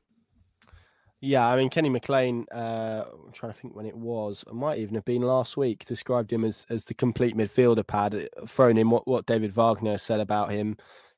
Yeah, 1.21 1.49
I 1.49 1.57
mean, 1.57 1.71
Kenny 1.71 1.89
McLean, 1.89 2.47
uh, 2.55 3.05
I'm 3.11 3.33
trying 3.33 3.53
to 3.53 3.59
think 3.59 3.75
when 3.75 3.87
it 3.87 3.97
was, 3.97 4.45
it 4.47 4.55
might 4.55 4.79
even 4.79 4.95
have 4.95 5.05
been 5.07 5.23
last 5.23 5.57
week, 5.57 5.85
described 5.87 6.31
him 6.31 6.45
as, 6.45 6.67
as 6.69 6.85
the 6.85 6.95
complete 6.95 7.37
midfielder 7.37 7.87
pad, 7.87 8.14
uh, 8.14 8.47
thrown 8.47 8.77
in 8.77 8.91
what, 8.91 9.09
what 9.09 9.27
David 9.27 9.53
Wagner 9.53 9.97
said 9.97 10.21
about 10.21 10.53
him 10.53 10.77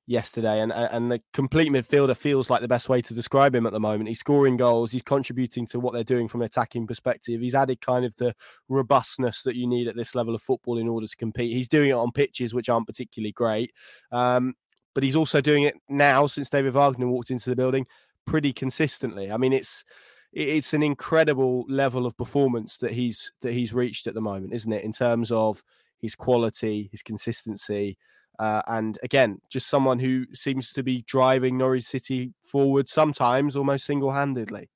yesterday, 0.09 0.61
and 0.61 0.73
and 0.73 1.13
the 1.13 1.21
complete 1.33 1.71
midfielder 1.71 2.17
feels 2.17 2.51
like 2.51 2.63
the 2.63 2.69
best 2.69 2.89
way 2.89 3.01
to 3.03 3.15
describe 3.15 3.55
him 3.55 3.67
at 3.67 3.73
the 3.73 3.79
moment. 3.79 4.09
He's 4.09 4.19
scoring 4.19 4.57
goals, 4.57 4.91
he's 4.91 5.03
contributing 5.03 5.67
to 5.67 5.79
what 5.79 5.93
they're 5.93 6.03
doing 6.03 6.27
from 6.27 6.41
an 6.41 6.47
attacking 6.47 6.87
perspective. 6.87 7.41
He's 7.41 7.55
added 7.55 7.81
kind 7.81 8.05
of 8.05 8.17
the 8.17 8.35
robustness 8.69 9.43
that 9.43 9.55
you 9.55 9.67
need 9.67 9.87
at 9.87 9.97
this 9.97 10.15
level 10.15 10.35
of 10.35 10.43
football 10.43 10.79
in 10.79 10.89
order 10.89 11.07
to 11.07 11.17
compete. 11.17 11.55
He's 11.55 11.69
doing 11.69 11.91
it 11.91 11.95
on 11.95 12.11
pitches 12.11 12.55
which 12.55 12.69
aren't 12.69 12.87
particularly 12.87 13.33
great, 13.33 13.73
um, 14.11 14.55
but 14.95 15.05
he's 15.05 15.17
also 15.17 15.41
doing 15.41 15.65
it 15.65 15.77
now 15.89 16.27
since 16.27 16.49
David 16.49 16.73
Wagner 16.73 17.07
walked 17.07 17.31
into 17.31 17.51
the 17.51 17.57
building 17.57 17.87
pretty 18.27 18.53
consistently. 18.53 19.31
I 19.31 19.37
mean, 19.37 19.53
it's 19.53 19.85
it's 20.33 20.75
an 20.75 20.83
incredible 20.83 21.65
level 21.69 22.07
of 22.07 22.17
performance 22.17 22.79
that 22.79 22.93
he's 22.93 23.33
that 23.43 23.53
he's 23.53 23.75
reached 23.75 24.07
at 24.07 24.15
the 24.15 24.21
moment, 24.21 24.55
isn't 24.55 24.73
it? 24.73 24.85
In 24.85 24.93
terms 24.93 25.31
of 25.31 25.63
his 25.99 26.15
quality, 26.15 26.89
his 26.91 27.03
consistency. 27.03 27.99
Uh, 28.39 28.63
and 28.69 28.99
again, 29.03 29.41
just 29.51 29.69
someone 29.69 29.99
who 29.99 30.25
seems 30.33 30.73
to 30.73 30.83
be 30.83 31.03
driving 31.03 31.59
Norwich 31.59 31.85
City 31.85 32.33
forward 32.43 32.89
sometimes 32.89 33.57
almost 33.57 33.85
single 33.85 34.13
handedly. 34.13 34.71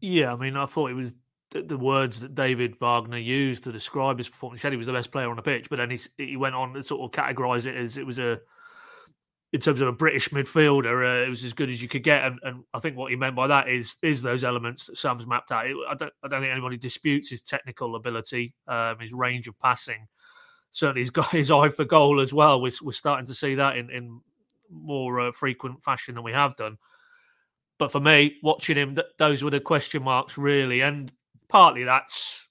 Yeah, 0.00 0.32
I 0.32 0.36
mean, 0.36 0.56
I 0.56 0.66
thought 0.66 0.90
it 0.90 0.94
was 0.94 1.14
the, 1.52 1.62
the, 1.62 1.78
words 1.78 2.20
that 2.20 2.34
David 2.34 2.76
Wagner 2.78 3.18
used 3.18 3.64
to 3.64 3.72
describe 3.72 4.18
his 4.18 4.28
performance. 4.28 4.60
He 4.60 4.62
said 4.62 4.72
he 4.72 4.76
was 4.76 4.88
the 4.88 4.92
best 4.92 5.10
player 5.10 5.30
on 5.30 5.36
the 5.36 5.42
pitch, 5.42 5.70
but 5.70 5.76
then 5.76 5.90
he, 5.90 6.00
he 6.18 6.36
went 6.36 6.54
on 6.54 6.74
to 6.74 6.82
sort 6.82 7.02
of 7.02 7.18
categorise 7.18 7.66
it 7.66 7.76
as 7.76 7.96
it 7.96 8.04
was 8.04 8.18
a, 8.18 8.40
in 9.52 9.60
terms 9.60 9.80
of 9.80 9.88
a 9.88 9.92
British 9.92 10.28
midfielder, 10.30 11.22
uh, 11.22 11.26
it 11.26 11.30
was 11.30 11.44
as 11.44 11.54
good 11.54 11.70
as 11.70 11.80
you 11.80 11.88
could 11.88 12.02
get. 12.02 12.24
And, 12.24 12.38
and, 12.42 12.64
I 12.74 12.80
think 12.80 12.96
what 12.96 13.10
he 13.10 13.16
meant 13.16 13.36
by 13.36 13.46
that 13.46 13.68
is 13.68 13.96
is 14.02 14.20
those 14.20 14.44
elements 14.44 14.86
that 14.86 14.98
Sam's 14.98 15.26
mapped 15.26 15.52
out. 15.52 15.64
I 15.64 15.94
don't, 15.94 16.12
I 16.22 16.28
don't 16.28 16.42
think 16.42 16.52
anybody 16.52 16.76
disputes 16.76 17.30
his 17.30 17.42
technical 17.42 17.94
ability, 17.94 18.54
um, 18.68 18.98
his 19.00 19.14
range 19.14 19.48
of 19.48 19.58
passing 19.58 20.08
certainly 20.76 21.00
he's 21.00 21.10
got 21.10 21.30
his 21.30 21.50
eye 21.50 21.70
for 21.70 21.84
goal 21.84 22.20
as 22.20 22.32
well. 22.32 22.60
We're, 22.60 22.72
we're 22.82 22.92
starting 22.92 23.26
to 23.26 23.34
see 23.34 23.54
that 23.54 23.76
in, 23.76 23.90
in 23.90 24.20
more 24.70 25.20
uh, 25.20 25.32
frequent 25.32 25.82
fashion 25.82 26.14
than 26.14 26.24
we 26.24 26.32
have 26.32 26.54
done. 26.56 26.76
But 27.78 27.92
for 27.92 28.00
me, 28.00 28.36
watching 28.42 28.76
him, 28.76 28.94
th- 28.94 29.06
those 29.18 29.42
were 29.42 29.50
the 29.50 29.60
question 29.60 30.02
marks 30.02 30.38
really, 30.38 30.82
and 30.82 31.10
partly 31.48 31.84
that's 31.84 32.46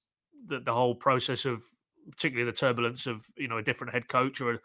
the, 0.48 0.60
the 0.60 0.74
whole 0.74 0.96
process 0.96 1.46
of, 1.46 1.64
particularly 2.10 2.50
the 2.50 2.56
turbulence 2.56 3.08
of 3.08 3.26
you 3.36 3.48
know 3.48 3.58
a 3.58 3.64
different 3.64 3.92
head 3.92 4.08
coach 4.08 4.40
or 4.40 4.60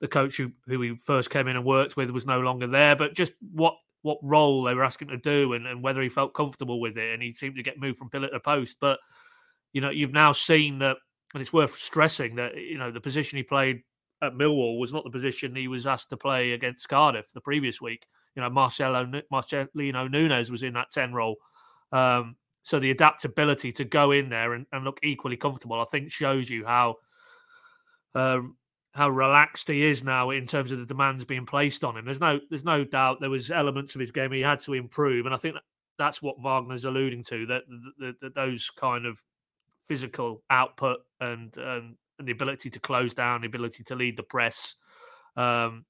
the 0.00 0.08
coach 0.08 0.36
who 0.36 0.52
who 0.66 0.78
he 0.82 0.94
first 1.06 1.30
came 1.30 1.48
in 1.48 1.56
and 1.56 1.64
worked 1.64 1.96
with 1.96 2.10
was 2.10 2.26
no 2.26 2.40
longer 2.40 2.66
there. 2.66 2.94
But 2.94 3.14
just 3.14 3.32
what 3.52 3.74
what 4.02 4.18
role 4.22 4.64
they 4.64 4.74
were 4.74 4.84
asking 4.84 5.08
to 5.08 5.16
do 5.16 5.54
and, 5.54 5.66
and 5.66 5.82
whether 5.82 6.02
he 6.02 6.10
felt 6.10 6.34
comfortable 6.34 6.80
with 6.80 6.98
it, 6.98 7.14
and 7.14 7.22
he 7.22 7.32
seemed 7.32 7.56
to 7.56 7.62
get 7.62 7.80
moved 7.80 7.98
from 7.98 8.10
pillar 8.10 8.28
to 8.28 8.40
post. 8.40 8.76
But 8.80 8.98
you 9.72 9.80
know, 9.80 9.90
you've 9.90 10.12
now 10.12 10.32
seen 10.32 10.80
that 10.80 10.98
and 11.34 11.40
it's 11.40 11.52
worth 11.52 11.76
stressing 11.76 12.36
that 12.36 12.56
you 12.56 12.78
know 12.78 12.90
the 12.90 13.00
position 13.00 13.36
he 13.36 13.42
played 13.42 13.82
at 14.22 14.34
Millwall 14.34 14.78
was 14.78 14.92
not 14.92 15.04
the 15.04 15.10
position 15.10 15.54
he 15.54 15.68
was 15.68 15.86
asked 15.86 16.10
to 16.10 16.16
play 16.16 16.52
against 16.52 16.88
Cardiff 16.88 17.32
the 17.32 17.40
previous 17.40 17.80
week. 17.80 18.06
You 18.36 18.42
know, 18.42 18.50
Marcelo 18.50 19.04
Marcelino 19.32 20.10
Nunez 20.10 20.50
was 20.50 20.62
in 20.62 20.74
that 20.74 20.90
ten 20.90 21.12
role. 21.12 21.36
Um, 21.90 22.36
so 22.62 22.78
the 22.78 22.90
adaptability 22.90 23.72
to 23.72 23.84
go 23.84 24.12
in 24.12 24.28
there 24.28 24.54
and, 24.54 24.66
and, 24.72 24.84
look 24.84 25.00
equally 25.02 25.36
comfortable, 25.36 25.80
I 25.80 25.84
think, 25.84 26.10
shows 26.10 26.48
you 26.48 26.64
how 26.64 26.96
um, 28.14 28.56
how 28.92 29.10
relaxed 29.10 29.68
he 29.68 29.84
is 29.84 30.04
now 30.04 30.30
in 30.30 30.46
terms 30.46 30.70
of 30.70 30.78
the 30.78 30.86
demands 30.86 31.24
being 31.24 31.44
placed 31.44 31.82
on 31.82 31.96
him. 31.96 32.04
There's 32.04 32.20
no 32.20 32.40
there's 32.50 32.64
no 32.64 32.84
doubt 32.84 33.20
there 33.20 33.30
was 33.30 33.50
elements 33.50 33.94
of 33.94 34.00
his 34.00 34.12
game 34.12 34.32
he 34.32 34.40
had 34.40 34.60
to 34.60 34.74
improve, 34.74 35.26
and 35.26 35.34
I 35.34 35.38
think 35.38 35.56
that's 35.98 36.22
what 36.22 36.40
Wagner's 36.40 36.84
alluding 36.84 37.22
to 37.24 37.46
that, 37.46 37.62
that, 37.98 38.14
that 38.20 38.34
those 38.34 38.70
kind 38.70 39.06
of 39.06 39.20
physical 39.92 40.42
output 40.48 41.00
and, 41.20 41.54
and, 41.58 41.96
and 42.18 42.26
the 42.26 42.32
ability 42.32 42.70
to 42.70 42.80
close 42.80 43.12
down, 43.12 43.42
the 43.42 43.46
ability 43.46 43.84
to 43.84 43.94
lead 43.94 44.16
the 44.16 44.22
press, 44.22 44.76
um, 45.36 45.84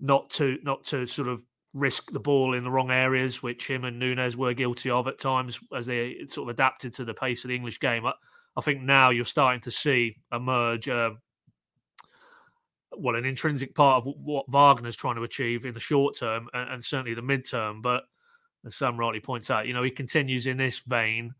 not 0.00 0.30
to 0.30 0.56
not 0.62 0.82
to 0.82 1.04
sort 1.04 1.28
of 1.28 1.42
risk 1.74 2.10
the 2.10 2.18
ball 2.18 2.54
in 2.54 2.64
the 2.64 2.70
wrong 2.70 2.90
areas, 2.90 3.42
which 3.42 3.68
him 3.68 3.84
and 3.84 3.98
Nunez 3.98 4.34
were 4.34 4.54
guilty 4.54 4.88
of 4.88 5.06
at 5.08 5.18
times 5.18 5.60
as 5.76 5.84
they 5.84 6.16
sort 6.26 6.48
of 6.48 6.54
adapted 6.54 6.94
to 6.94 7.04
the 7.04 7.12
pace 7.12 7.44
of 7.44 7.48
the 7.48 7.54
English 7.54 7.80
game. 7.80 8.06
I, 8.06 8.14
I 8.56 8.62
think 8.62 8.80
now 8.80 9.10
you're 9.10 9.26
starting 9.26 9.60
to 9.60 9.70
see 9.70 10.16
emerge. 10.32 10.88
Uh, 10.88 11.10
well, 12.96 13.14
an 13.14 13.26
intrinsic 13.26 13.74
part 13.74 14.06
of 14.06 14.14
what 14.24 14.48
Wagner's 14.48 14.96
trying 14.96 15.16
to 15.16 15.22
achieve 15.22 15.66
in 15.66 15.74
the 15.74 15.80
short 15.80 16.16
term 16.16 16.48
and, 16.54 16.70
and 16.70 16.82
certainly 16.82 17.12
the 17.12 17.20
mid 17.20 17.46
term. 17.46 17.82
But 17.82 18.04
as 18.64 18.74
Sam 18.74 18.96
rightly 18.96 19.20
points 19.20 19.50
out, 19.50 19.66
you 19.66 19.74
know, 19.74 19.82
he 19.82 19.90
continues 19.90 20.46
in 20.46 20.56
this 20.56 20.78
vein. 20.78 21.34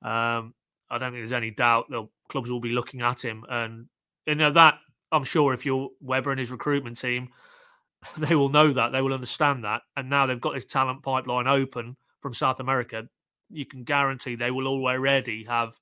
Um, 0.00 0.54
I 0.94 0.98
don't 0.98 1.12
think 1.12 1.20
there's 1.20 1.32
any 1.32 1.50
doubt 1.50 1.90
the 1.90 2.06
clubs 2.28 2.50
will 2.50 2.60
be 2.60 2.70
looking 2.70 3.02
at 3.02 3.24
him, 3.24 3.44
and 3.48 3.86
you 4.26 4.36
know 4.36 4.52
that 4.52 4.78
I'm 5.12 5.24
sure 5.24 5.52
if 5.52 5.66
you're 5.66 5.90
Webber 6.00 6.30
and 6.30 6.40
his 6.40 6.50
recruitment 6.50 7.00
team, 7.00 7.28
they 8.18 8.34
will 8.34 8.48
know 8.48 8.72
that 8.72 8.92
they 8.92 9.02
will 9.02 9.14
understand 9.14 9.64
that, 9.64 9.82
and 9.96 10.08
now 10.08 10.26
they've 10.26 10.40
got 10.40 10.54
this 10.54 10.66
talent 10.66 11.02
pipeline 11.02 11.46
open 11.46 11.96
from 12.20 12.34
South 12.34 12.60
America. 12.60 13.04
You 13.50 13.66
can 13.66 13.84
guarantee 13.84 14.36
they 14.36 14.50
will 14.50 14.68
already 14.68 15.44
have 15.44 15.78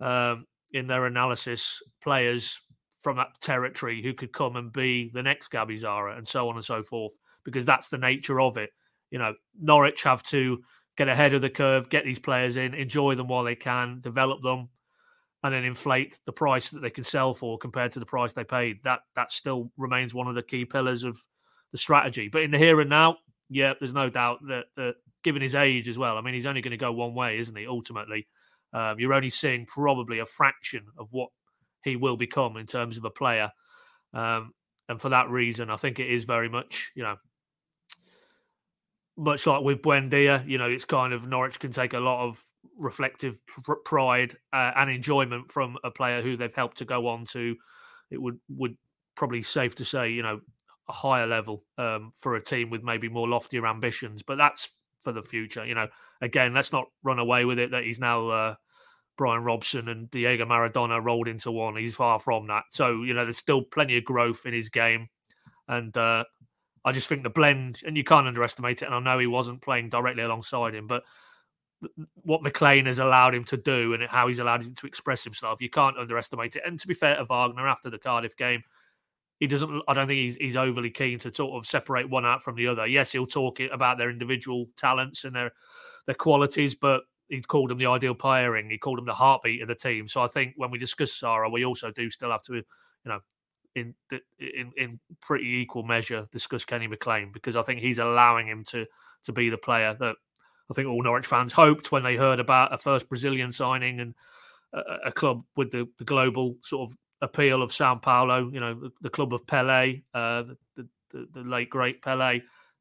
um, 0.00 0.46
in 0.72 0.86
their 0.86 1.06
analysis 1.06 1.82
players 2.02 2.60
from 3.00 3.16
that 3.16 3.28
territory 3.40 4.02
who 4.02 4.12
could 4.12 4.32
come 4.32 4.56
and 4.56 4.72
be 4.72 5.10
the 5.12 5.22
next 5.22 5.48
Gabby 5.48 5.78
Sara 5.78 6.16
and 6.16 6.26
so 6.26 6.48
on 6.48 6.56
and 6.56 6.64
so 6.64 6.82
forth, 6.82 7.12
because 7.44 7.64
that's 7.64 7.88
the 7.88 7.98
nature 7.98 8.40
of 8.40 8.56
it. 8.56 8.70
You 9.10 9.18
know, 9.18 9.34
Norwich 9.60 10.02
have 10.02 10.22
to 10.24 10.62
get 11.00 11.08
ahead 11.08 11.32
of 11.32 11.40
the 11.40 11.48
curve, 11.48 11.88
get 11.88 12.04
these 12.04 12.18
players 12.18 12.58
in, 12.58 12.74
enjoy 12.74 13.14
them 13.14 13.26
while 13.26 13.42
they 13.42 13.54
can, 13.54 14.02
develop 14.02 14.42
them, 14.42 14.68
and 15.42 15.54
then 15.54 15.64
inflate 15.64 16.20
the 16.26 16.32
price 16.32 16.68
that 16.68 16.80
they 16.80 16.90
can 16.90 17.02
sell 17.04 17.32
for 17.32 17.56
compared 17.56 17.90
to 17.90 17.98
the 17.98 18.04
price 18.04 18.34
they 18.34 18.44
paid. 18.44 18.76
That 18.84 19.00
that 19.16 19.32
still 19.32 19.72
remains 19.78 20.12
one 20.12 20.28
of 20.28 20.34
the 20.34 20.42
key 20.42 20.66
pillars 20.66 21.04
of 21.04 21.18
the 21.72 21.78
strategy. 21.78 22.28
But 22.28 22.42
in 22.42 22.50
the 22.50 22.58
here 22.58 22.82
and 22.82 22.90
now, 22.90 23.16
yeah, 23.48 23.72
there's 23.80 23.94
no 23.94 24.10
doubt 24.10 24.40
that, 24.48 24.66
that 24.76 24.96
given 25.24 25.40
his 25.40 25.54
age 25.54 25.88
as 25.88 25.96
well, 25.96 26.18
I 26.18 26.20
mean, 26.20 26.34
he's 26.34 26.44
only 26.44 26.60
going 26.60 26.72
to 26.72 26.76
go 26.76 26.92
one 26.92 27.14
way, 27.14 27.38
isn't 27.38 27.56
he? 27.56 27.66
Ultimately, 27.66 28.26
um, 28.74 29.00
you're 29.00 29.14
only 29.14 29.30
seeing 29.30 29.64
probably 29.64 30.18
a 30.18 30.26
fraction 30.26 30.84
of 30.98 31.08
what 31.12 31.30
he 31.82 31.96
will 31.96 32.18
become 32.18 32.58
in 32.58 32.66
terms 32.66 32.98
of 32.98 33.06
a 33.06 33.10
player. 33.10 33.50
Um, 34.12 34.52
and 34.90 35.00
for 35.00 35.08
that 35.08 35.30
reason, 35.30 35.70
I 35.70 35.76
think 35.76 35.98
it 35.98 36.10
is 36.10 36.24
very 36.24 36.50
much, 36.50 36.90
you 36.94 37.04
know, 37.04 37.16
much 39.20 39.46
like 39.46 39.62
with 39.62 39.82
Buendia, 39.82 40.46
you 40.48 40.56
know, 40.58 40.68
it's 40.68 40.86
kind 40.86 41.12
of 41.12 41.26
Norwich 41.26 41.60
can 41.60 41.70
take 41.70 41.92
a 41.92 42.00
lot 42.00 42.26
of 42.26 42.42
reflective 42.78 43.38
pr- 43.46 43.74
pride 43.84 44.34
uh, 44.52 44.72
and 44.76 44.90
enjoyment 44.90 45.52
from 45.52 45.76
a 45.84 45.90
player 45.90 46.22
who 46.22 46.36
they've 46.36 46.54
helped 46.54 46.78
to 46.78 46.86
go 46.86 47.06
on 47.06 47.24
to. 47.26 47.54
It 48.10 48.20
would 48.20 48.38
would 48.48 48.76
probably 49.14 49.42
safe 49.42 49.74
to 49.76 49.84
say, 49.84 50.10
you 50.10 50.22
know, 50.22 50.40
a 50.88 50.92
higher 50.92 51.26
level 51.26 51.64
um, 51.76 52.12
for 52.16 52.36
a 52.36 52.42
team 52.42 52.70
with 52.70 52.82
maybe 52.82 53.08
more 53.08 53.28
loftier 53.28 53.66
ambitions. 53.66 54.22
But 54.22 54.38
that's 54.38 54.70
for 55.02 55.12
the 55.12 55.22
future. 55.22 55.66
You 55.66 55.74
know, 55.74 55.88
again, 56.22 56.54
let's 56.54 56.72
not 56.72 56.86
run 57.02 57.18
away 57.18 57.44
with 57.44 57.58
it 57.58 57.72
that 57.72 57.84
he's 57.84 58.00
now 58.00 58.28
uh, 58.28 58.54
Brian 59.18 59.44
Robson 59.44 59.88
and 59.88 60.10
Diego 60.10 60.46
Maradona 60.46 61.04
rolled 61.04 61.28
into 61.28 61.52
one. 61.52 61.76
He's 61.76 61.94
far 61.94 62.18
from 62.18 62.46
that. 62.46 62.64
So 62.70 63.02
you 63.02 63.12
know, 63.12 63.24
there's 63.24 63.36
still 63.36 63.62
plenty 63.62 63.98
of 63.98 64.04
growth 64.04 64.46
in 64.46 64.54
his 64.54 64.70
game, 64.70 65.08
and 65.68 65.94
uh, 65.94 66.24
I 66.84 66.92
just 66.92 67.08
think 67.08 67.22
the 67.22 67.30
blend, 67.30 67.82
and 67.86 67.96
you 67.96 68.04
can't 68.04 68.26
underestimate 68.26 68.82
it. 68.82 68.86
And 68.86 68.94
I 68.94 69.00
know 69.00 69.18
he 69.18 69.26
wasn't 69.26 69.62
playing 69.62 69.90
directly 69.90 70.22
alongside 70.22 70.74
him, 70.74 70.86
but 70.86 71.02
what 72.22 72.42
McLean 72.42 72.86
has 72.86 72.98
allowed 72.98 73.34
him 73.34 73.44
to 73.44 73.56
do 73.56 73.94
and 73.94 74.02
how 74.04 74.28
he's 74.28 74.38
allowed 74.38 74.64
him 74.64 74.74
to 74.74 74.86
express 74.86 75.24
himself, 75.24 75.60
you 75.60 75.70
can't 75.70 75.98
underestimate 75.98 76.56
it. 76.56 76.62
And 76.66 76.78
to 76.78 76.86
be 76.86 76.94
fair 76.94 77.16
to 77.16 77.24
Wagner, 77.24 77.68
after 77.68 77.90
the 77.90 77.98
Cardiff 77.98 78.36
game, 78.36 78.62
he 79.38 79.46
doesn't. 79.46 79.82
I 79.88 79.94
don't 79.94 80.06
think 80.06 80.18
he's, 80.18 80.36
he's 80.36 80.56
overly 80.56 80.90
keen 80.90 81.18
to 81.20 81.34
sort 81.34 81.56
of 81.56 81.66
separate 81.66 82.08
one 82.08 82.26
out 82.26 82.42
from 82.42 82.56
the 82.56 82.66
other. 82.66 82.86
Yes, 82.86 83.12
he'll 83.12 83.26
talk 83.26 83.58
about 83.72 83.96
their 83.96 84.10
individual 84.10 84.66
talents 84.76 85.24
and 85.24 85.34
their 85.34 85.52
their 86.06 86.14
qualities, 86.14 86.74
but 86.74 87.02
he 87.28 87.40
called 87.40 87.70
them 87.70 87.78
the 87.78 87.86
ideal 87.86 88.14
pairing. 88.14 88.68
He 88.68 88.76
called 88.76 88.98
them 88.98 89.06
the 89.06 89.14
heartbeat 89.14 89.62
of 89.62 89.68
the 89.68 89.74
team. 89.74 90.08
So 90.08 90.20
I 90.20 90.26
think 90.26 90.54
when 90.56 90.70
we 90.70 90.78
discuss 90.78 91.12
Sara, 91.12 91.48
we 91.48 91.64
also 91.64 91.90
do 91.90 92.10
still 92.10 92.32
have 92.32 92.42
to, 92.42 92.56
you 92.56 92.64
know, 93.06 93.20
in 93.74 93.94
in 94.38 94.72
in 94.76 95.00
pretty 95.20 95.46
equal 95.46 95.82
measure 95.82 96.26
discuss 96.32 96.64
Kenny 96.64 96.86
McLean 96.86 97.30
because 97.32 97.56
I 97.56 97.62
think 97.62 97.80
he's 97.80 97.98
allowing 97.98 98.46
him 98.46 98.64
to 98.70 98.86
to 99.24 99.32
be 99.32 99.48
the 99.48 99.58
player 99.58 99.96
that 100.00 100.16
I 100.70 100.74
think 100.74 100.88
all 100.88 101.02
Norwich 101.02 101.26
fans 101.26 101.52
hoped 101.52 101.92
when 101.92 102.02
they 102.02 102.16
heard 102.16 102.40
about 102.40 102.72
a 102.72 102.78
first 102.78 103.08
Brazilian 103.08 103.50
signing 103.50 104.00
and 104.00 104.14
a, 104.72 104.80
a 105.06 105.12
club 105.12 105.42
with 105.56 105.70
the, 105.70 105.88
the, 105.98 106.04
global 106.04 106.56
sort 106.62 106.88
of 106.88 106.96
appeal 107.22 107.60
of 107.62 107.72
Sao 107.72 107.96
Paulo, 107.96 108.50
you 108.52 108.60
know, 108.60 108.74
the, 108.74 108.90
the 109.00 109.10
club 109.10 109.34
of 109.34 109.46
Pele, 109.46 110.00
uh, 110.14 110.44
the, 110.76 110.88
the, 111.10 111.26
the 111.34 111.40
late 111.40 111.70
great 111.70 112.00
Pele. 112.02 112.34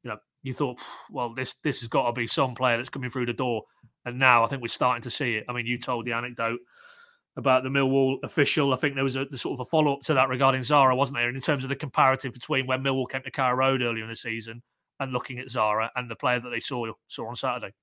You 0.03 0.09
know, 0.09 0.17
you 0.43 0.53
thought, 0.53 0.79
well, 1.09 1.33
this 1.33 1.55
this 1.63 1.79
has 1.79 1.89
got 1.89 2.05
to 2.05 2.13
be 2.13 2.27
some 2.27 2.53
player 2.53 2.77
that's 2.77 2.89
coming 2.89 3.09
through 3.09 3.25
the 3.25 3.33
door, 3.33 3.63
and 4.05 4.19
now 4.19 4.43
I 4.43 4.47
think 4.47 4.61
we're 4.61 4.67
starting 4.67 5.03
to 5.03 5.09
see 5.09 5.35
it. 5.35 5.45
I 5.49 5.53
mean, 5.53 5.65
you 5.65 5.79
told 5.79 6.05
the 6.05 6.13
anecdote 6.13 6.59
about 7.39 7.63
the 7.63 7.69
Millwall 7.69 8.17
official. 8.23 8.73
I 8.73 8.77
think 8.77 8.93
there 8.93 9.03
was 9.03 9.15
a 9.15 9.25
the 9.25 9.37
sort 9.37 9.59
of 9.59 9.65
a 9.65 9.69
follow 9.69 9.93
up 9.93 10.03
to 10.03 10.13
that 10.13 10.29
regarding 10.29 10.61
Sara, 10.63 10.95
wasn't 10.95 11.17
there? 11.17 11.27
And 11.27 11.35
in 11.35 11.41
terms 11.41 11.63
of 11.63 11.69
the 11.69 11.75
comparative 11.75 12.33
between 12.33 12.67
when 12.67 12.83
Millwall 12.83 13.09
came 13.09 13.23
to 13.23 13.31
Carrow 13.31 13.55
Road 13.55 13.81
earlier 13.81 14.03
in 14.03 14.09
the 14.09 14.15
season 14.15 14.61
and 14.99 15.11
looking 15.11 15.39
at 15.39 15.49
Sara 15.49 15.89
and 15.95 16.09
the 16.09 16.15
player 16.15 16.39
that 16.39 16.49
they 16.49 16.59
saw 16.59 16.85
saw 17.07 17.27
on 17.27 17.35
Saturday. 17.35 17.73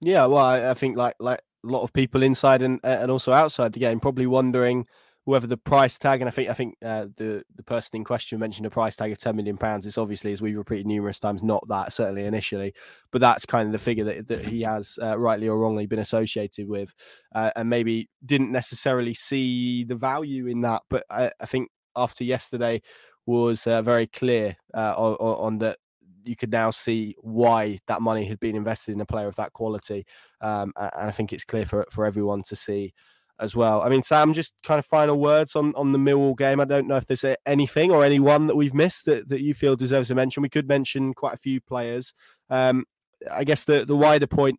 Yeah, 0.00 0.26
well, 0.26 0.44
I, 0.44 0.70
I 0.70 0.74
think 0.74 0.96
like 0.96 1.16
like 1.18 1.40
a 1.64 1.68
lot 1.68 1.82
of 1.82 1.92
people 1.92 2.22
inside 2.22 2.62
and 2.62 2.78
and 2.84 3.10
also 3.10 3.32
outside 3.32 3.72
the 3.72 3.80
game 3.80 3.98
probably 3.98 4.26
wondering 4.26 4.86
whether 5.26 5.48
the 5.48 5.56
price 5.56 5.98
tag, 5.98 6.20
and 6.20 6.28
I 6.28 6.30
think 6.30 6.48
I 6.48 6.54
think 6.54 6.76
uh, 6.84 7.06
the 7.16 7.42
the 7.56 7.64
person 7.64 7.96
in 7.96 8.04
question 8.04 8.38
mentioned 8.38 8.64
a 8.64 8.70
price 8.70 8.94
tag 8.94 9.10
of 9.10 9.18
ten 9.18 9.34
million 9.34 9.56
pounds. 9.56 9.84
It's 9.84 9.98
obviously, 9.98 10.32
as 10.32 10.40
we've 10.40 10.56
repeated 10.56 10.86
numerous 10.86 11.18
times, 11.18 11.42
not 11.42 11.66
that 11.68 11.92
certainly 11.92 12.24
initially, 12.24 12.74
but 13.10 13.20
that's 13.20 13.44
kind 13.44 13.66
of 13.66 13.72
the 13.72 13.78
figure 13.80 14.04
that, 14.04 14.28
that 14.28 14.48
he 14.48 14.62
has 14.62 15.00
uh, 15.02 15.18
rightly 15.18 15.48
or 15.48 15.58
wrongly 15.58 15.86
been 15.86 15.98
associated 15.98 16.68
with, 16.68 16.94
uh, 17.34 17.50
and 17.56 17.68
maybe 17.68 18.08
didn't 18.24 18.52
necessarily 18.52 19.14
see 19.14 19.82
the 19.82 19.96
value 19.96 20.46
in 20.46 20.60
that. 20.60 20.82
But 20.88 21.04
I, 21.10 21.32
I 21.40 21.46
think 21.46 21.70
after 21.96 22.22
yesterday 22.22 22.80
was 23.26 23.66
uh, 23.66 23.82
very 23.82 24.06
clear 24.06 24.56
uh, 24.74 24.94
on, 24.96 25.14
on 25.16 25.58
that 25.58 25.78
you 26.24 26.36
could 26.36 26.52
now 26.52 26.70
see 26.70 27.16
why 27.18 27.80
that 27.88 28.00
money 28.00 28.26
had 28.26 28.38
been 28.38 28.54
invested 28.54 28.92
in 28.92 29.00
a 29.00 29.06
player 29.06 29.26
of 29.26 29.34
that 29.36 29.52
quality, 29.54 30.06
um, 30.40 30.72
and 30.76 31.08
I 31.08 31.10
think 31.10 31.32
it's 31.32 31.44
clear 31.44 31.66
for 31.66 31.84
for 31.90 32.06
everyone 32.06 32.44
to 32.44 32.54
see 32.54 32.94
as 33.38 33.54
well. 33.54 33.82
I 33.82 33.88
mean, 33.88 34.02
Sam, 34.02 34.32
just 34.32 34.54
kind 34.62 34.78
of 34.78 34.86
final 34.86 35.18
words 35.18 35.56
on, 35.56 35.74
on 35.74 35.92
the 35.92 35.98
Millwall 35.98 36.36
game. 36.36 36.60
I 36.60 36.64
don't 36.64 36.86
know 36.86 36.96
if 36.96 37.06
there's 37.06 37.24
anything 37.44 37.90
or 37.90 38.04
anyone 38.04 38.46
that 38.46 38.56
we've 38.56 38.74
missed 38.74 39.04
that, 39.06 39.28
that 39.28 39.42
you 39.42 39.54
feel 39.54 39.76
deserves 39.76 40.10
a 40.10 40.14
mention. 40.14 40.42
We 40.42 40.48
could 40.48 40.68
mention 40.68 41.14
quite 41.14 41.34
a 41.34 41.38
few 41.38 41.60
players. 41.60 42.14
Um, 42.48 42.84
I 43.30 43.44
guess 43.44 43.64
the, 43.64 43.84
the 43.84 43.96
wider 43.96 44.26
point 44.26 44.58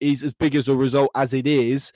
is 0.00 0.22
as 0.22 0.34
big 0.34 0.54
as 0.54 0.68
a 0.68 0.76
result 0.76 1.10
as 1.14 1.34
it 1.34 1.46
is, 1.46 1.92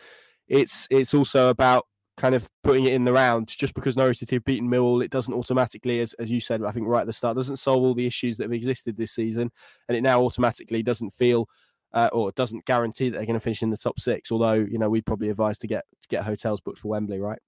it's 0.49 0.87
it's 0.91 1.15
also 1.15 1.49
about 1.49 1.87
kind 2.17 2.35
of 2.35 2.49
putting 2.63 2.85
it 2.85 2.93
in 2.93 3.05
the 3.05 3.13
round. 3.13 3.49
Just 3.49 3.75
because 3.75 3.97
Norwich 3.97 4.19
City 4.19 4.37
have 4.37 4.45
beaten 4.45 4.69
Millwall, 4.69 5.05
it 5.05 5.11
doesn't 5.11 5.33
automatically, 5.33 6.01
as, 6.01 6.15
as 6.15 6.31
you 6.31 6.41
said, 6.41 6.63
I 6.63 6.73
think 6.73 6.87
right 6.87 7.01
at 7.01 7.07
the 7.07 7.13
start, 7.13 7.37
doesn't 7.37 7.57
solve 7.57 7.83
all 7.83 7.95
the 7.95 8.07
issues 8.07 8.37
that 8.37 8.45
have 8.45 8.53
existed 8.53 8.97
this 8.97 9.13
season. 9.13 9.51
And 9.89 9.97
it 9.97 10.03
now 10.03 10.23
automatically 10.23 10.83
doesn't 10.83 11.15
feel 11.15 11.49
uh, 11.95 12.11
or 12.13 12.33
doesn't 12.33 12.65
guarantee 12.65 13.11
that 13.11 13.19
they're 13.19 13.27
going 13.27 13.35
to 13.35 13.41
finish 13.41 13.63
in 13.63 13.71
the 13.71 13.77
top 13.77 14.01
six. 14.01 14.33
Although 14.33 14.55
you 14.55 14.79
know 14.79 14.89
we'd 14.89 15.07
probably 15.07 15.31
advise 15.31 15.59
to 15.59 15.67
get 15.67 15.85
to 16.03 16.09
get 16.09 16.25
hotels 16.25 16.61
booked 16.61 16.79
for 16.79 16.89
Wembley, 16.89 17.21
right? 17.21 17.39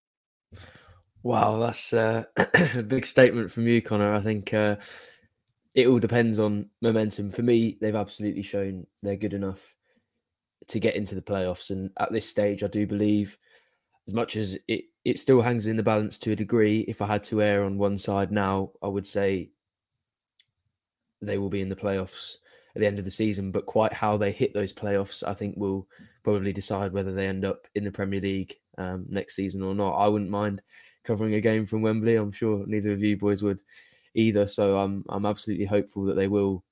Wow, 1.23 1.59
that's 1.59 1.93
uh, 1.93 2.25
a 2.77 2.83
big 2.83 3.07
statement 3.07 3.51
from 3.51 3.67
you, 3.67 3.81
Connor. 3.81 4.15
I 4.15 4.21
think 4.21 4.53
uh, 4.53 4.77
it 5.75 5.87
all 5.87 5.99
depends 5.99 6.39
on 6.39 6.69
momentum. 6.83 7.31
For 7.31 7.43
me, 7.43 7.79
they've 7.81 7.95
absolutely 7.95 8.43
shown 8.43 8.87
they're 9.03 9.17
good 9.17 9.33
enough 9.33 9.75
to 10.69 10.79
get 10.79 10.97
into 10.97 11.15
the 11.15 11.23
playoffs, 11.23 11.71
and 11.71 11.91
at 11.99 12.13
this 12.13 12.29
stage, 12.29 12.63
I 12.63 12.69
do 12.69 12.87
believe, 12.87 13.39
as 14.07 14.15
much 14.15 14.37
as 14.37 14.59
it 14.69 14.85
it 15.05 15.19
still 15.19 15.41
hangs 15.41 15.67
in 15.67 15.77
the 15.77 15.83
balance 15.83 16.19
to 16.19 16.33
a 16.33 16.37
degree. 16.37 16.81
If 16.81 17.01
I 17.01 17.07
had 17.07 17.25
to 17.25 17.43
err 17.43 17.65
on 17.65 17.79
one 17.79 17.99
side 17.99 18.31
now, 18.31 18.73
I 18.83 18.89
would 18.89 19.07
say 19.07 19.51
they 21.23 21.39
will 21.39 21.49
be 21.49 21.63
in 21.63 21.71
the 21.71 21.77
playoffs 21.77 22.37
at 22.75 22.81
the 22.81 22.87
end 22.87 22.99
of 22.99 23.05
the 23.05 23.11
season. 23.11 23.51
But 23.51 23.67
quite 23.67 23.93
how 23.93 24.17
they 24.17 24.33
hit 24.33 24.55
those 24.55 24.73
playoffs, 24.73 25.23
I 25.27 25.35
think, 25.35 25.57
will 25.57 25.89
probably 26.23 26.53
decide 26.53 26.93
whether 26.93 27.13
they 27.13 27.27
end 27.27 27.45
up 27.45 27.67
in 27.75 27.85
the 27.85 27.91
Premier 27.91 28.21
League 28.21 28.55
um, 28.79 29.07
next 29.09 29.37
season 29.37 29.63
or 29.63 29.75
not. 29.75 29.93
I 29.93 30.09
wouldn't 30.09 30.31
mind 30.31 30.63
covering 31.05 31.35
a 31.35 31.41
game 31.41 31.67
from 31.67 31.83
Wembley. 31.83 32.17
I'm 32.17 32.33
sure 32.33 32.65
neither 32.67 32.93
of 32.93 33.03
you 33.03 33.17
boys 33.17 33.43
would 33.43 33.61
either. 34.15 34.47
So 34.47 34.79
I'm 34.79 35.05
I'm 35.09 35.27
absolutely 35.27 35.67
hopeful 35.67 36.05
that 36.07 36.15
they 36.15 36.29
will 36.29 36.65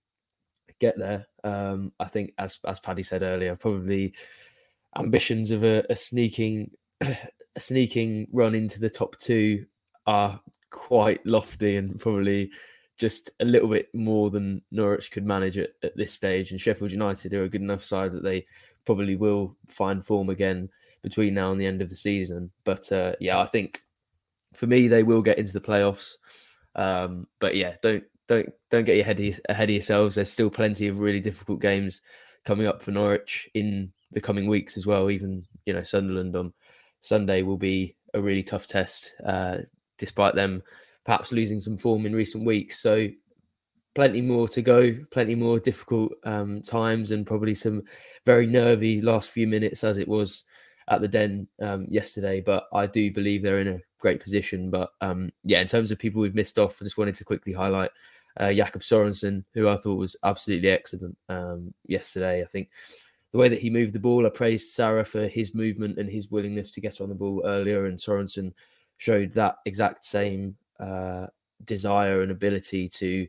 get 0.79 0.99
there. 0.99 1.27
Um, 1.45 1.93
I 2.01 2.07
think, 2.07 2.33
as 2.39 2.59
as 2.65 2.81
Paddy 2.81 3.03
said 3.03 3.23
earlier, 3.23 3.57
probably 3.57 4.15
ambitions 4.97 5.51
of 5.51 5.65
a, 5.65 5.85
a 5.91 5.97
sneaking 5.97 6.71
a 7.01 7.61
sneaking 7.61 8.29
run 8.33 8.55
into 8.55 8.81
the 8.81 8.91
top 8.91 9.19
two 9.19 9.65
are 10.07 10.41
quite 10.71 11.25
lofty 11.27 11.77
and 11.77 12.01
probably 12.01 12.51
just 13.03 13.31
a 13.41 13.45
little 13.45 13.69
bit 13.69 13.93
more 13.93 14.31
than 14.31 14.63
Norwich 14.71 15.11
could 15.11 15.27
manage 15.27 15.59
at, 15.59 15.71
at 15.83 15.97
this 15.97 16.15
stage. 16.15 16.53
And 16.53 16.61
Sheffield 16.61 16.93
United 16.93 17.35
are 17.35 17.43
a 17.43 17.49
good 17.49 17.61
enough 17.61 17.83
side 17.83 18.13
that 18.13 18.23
they 18.23 18.47
probably 18.85 19.17
will 19.17 19.57
find 19.67 20.07
form 20.07 20.31
again 20.31 20.69
between 21.03 21.35
now 21.35 21.51
and 21.51 21.61
the 21.61 21.67
end 21.67 21.83
of 21.83 21.91
the 21.91 21.97
season. 21.97 22.53
But 22.63 22.93
uh, 22.93 23.15
yeah, 23.19 23.41
I 23.41 23.47
think 23.47 23.83
for 24.55 24.69
me 24.69 24.87
they 24.87 25.03
will 25.03 25.21
get 25.21 25.39
into 25.39 25.53
the 25.53 25.61
playoffs. 25.61 26.13
Um, 26.77 27.27
but 27.41 27.57
yeah, 27.57 27.75
don't 27.83 28.05
don't 28.29 28.49
don't 28.71 28.85
get 28.85 29.01
ahead 29.01 29.19
of, 29.19 29.41
ahead 29.49 29.69
of 29.69 29.75
yourselves. 29.75 30.15
There's 30.15 30.31
still 30.31 30.49
plenty 30.49 30.87
of 30.87 31.01
really 31.01 31.19
difficult 31.19 31.61
games 31.61 32.03
coming 32.45 32.69
up 32.69 32.85
for 32.85 32.93
Norwich 32.93 33.51
in 33.55 33.93
the 34.13 34.21
coming 34.21 34.47
weeks 34.47 34.77
as 34.77 34.87
well. 34.87 35.11
Even 35.11 35.45
you 35.67 35.73
know 35.73 35.83
Sunderland 35.83 36.37
on 36.37 36.53
Sunday 37.01 37.43
will 37.43 37.59
be 37.59 37.97
a 38.15 38.23
really 38.23 38.45
tough 38.45 38.69
test, 38.69 39.13
uh, 39.27 39.57
despite 39.99 40.37
them 40.37 40.63
perhaps 41.05 41.33
losing 41.33 41.61
some 41.61 41.77
form 41.77 42.07
in 42.07 42.15
recent 42.15 42.45
weeks. 42.45 42.81
So 42.81 43.09
plenty 43.95 44.21
more 44.21 44.49
to 44.49 44.63
go, 44.63 44.97
plenty 45.11 45.35
more 45.35 45.59
difficult 45.59 46.13
um, 46.25 46.63
times, 46.63 47.11
and 47.11 47.27
probably 47.27 47.55
some 47.55 47.83
very 48.25 48.47
nervy 48.47 49.01
last 49.01 49.31
few 49.31 49.47
minutes 49.47 49.85
as 49.85 49.99
it 49.99 50.09
was 50.09 50.45
at 50.89 51.01
the 51.01 51.09
Den 51.09 51.47
um, 51.61 51.87
yesterday. 51.89 52.41
But 52.41 52.65
I 52.73 52.87
do 52.87 53.13
believe 53.13 53.43
they're 53.43 53.61
in 53.61 53.69
a 53.69 53.81
great 53.99 54.23
position. 54.23 54.71
But 54.71 54.91
um, 55.01 55.31
yeah, 55.43 55.61
in 55.61 55.67
terms 55.67 55.91
of 55.91 55.99
people 55.99 56.23
we've 56.23 56.35
missed 56.35 56.59
off, 56.59 56.79
I 56.81 56.85
just 56.85 56.99
wanted 56.99 57.15
to 57.17 57.25
quickly 57.25 57.53
highlight 57.53 57.91
uh, 58.39 58.53
Jakob 58.53 58.83
Sorensen, 58.83 59.45
who 59.55 59.69
I 59.69 59.77
thought 59.77 59.97
was 59.97 60.17
absolutely 60.25 60.71
excellent 60.71 61.17
um, 61.29 61.73
yesterday. 61.87 62.43
I 62.43 62.47
think 62.47 62.71
the 63.33 63.39
way 63.39 63.49
that 63.49 63.61
he 63.61 63.71
moved 63.71 63.93
the 63.93 63.99
ball, 63.99 64.27
I 64.27 64.31
praised 64.31 64.71
Sara 64.71 65.05
for 65.05 65.27
his 65.27 65.55
movement 65.55 65.99
and 65.99 66.11
his 66.11 66.31
willingness 66.31 66.71
to 66.73 66.81
get 66.81 67.01
on 67.01 67.09
the 67.09 67.15
ball 67.15 67.43
earlier, 67.45 67.87
and 67.87 67.99
Sorensen 67.99 68.53
showed 68.99 69.33
that 69.33 69.57
exact 69.67 70.05
same 70.05 70.57
uh, 70.81 71.27
desire 71.65 72.23
and 72.23 72.31
ability 72.31 72.89
to 72.89 73.27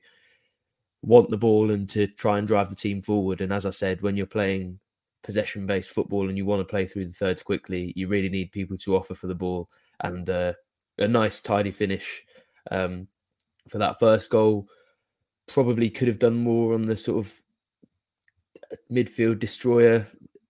want 1.02 1.30
the 1.30 1.38
ball 1.38 1.72
and 1.72 1.90
to 1.90 2.08
try 2.08 2.38
and 2.38 2.48
drive 2.48 2.70
the 2.70 2.76
team 2.76 3.02
forward. 3.02 3.42
And 3.42 3.52
as 3.52 3.66
I 3.66 3.72
said, 3.72 4.02
when 4.02 4.16
you're 4.16 4.26
playing 4.26 4.80
possession 5.22 5.66
based 5.66 5.90
football 5.90 6.30
and 6.30 6.38
you 6.38 6.46
want 6.46 6.60
to 6.62 6.72
play 6.72 6.86
through 6.86 7.06
the 7.06 7.14
thirds 7.14 7.44
quickly, 7.44 7.94
you 7.96 8.08
really 8.08 8.30
need 8.30 8.52
people 8.52 8.78
to 8.78 8.96
offer 8.96 9.14
for 9.14 9.28
the 9.28 9.36
ball. 9.36 9.70
And 10.00 10.30
uh, 10.30 10.54
a 10.98 11.08
nice, 11.08 11.42
tidy 11.42 11.72
finish 11.72 12.24
um, 12.72 13.08
for 13.68 13.78
that 13.80 14.00
first 14.00 14.30
goal. 14.30 14.68
Probably 15.48 15.90
could 15.90 16.08
have 16.08 16.20
done 16.20 16.38
more 16.38 16.74
on 16.74 16.86
the 16.86 16.96
sort 16.96 17.26
of 17.26 17.34
midfield 18.92 19.40
destroyer 19.40 20.08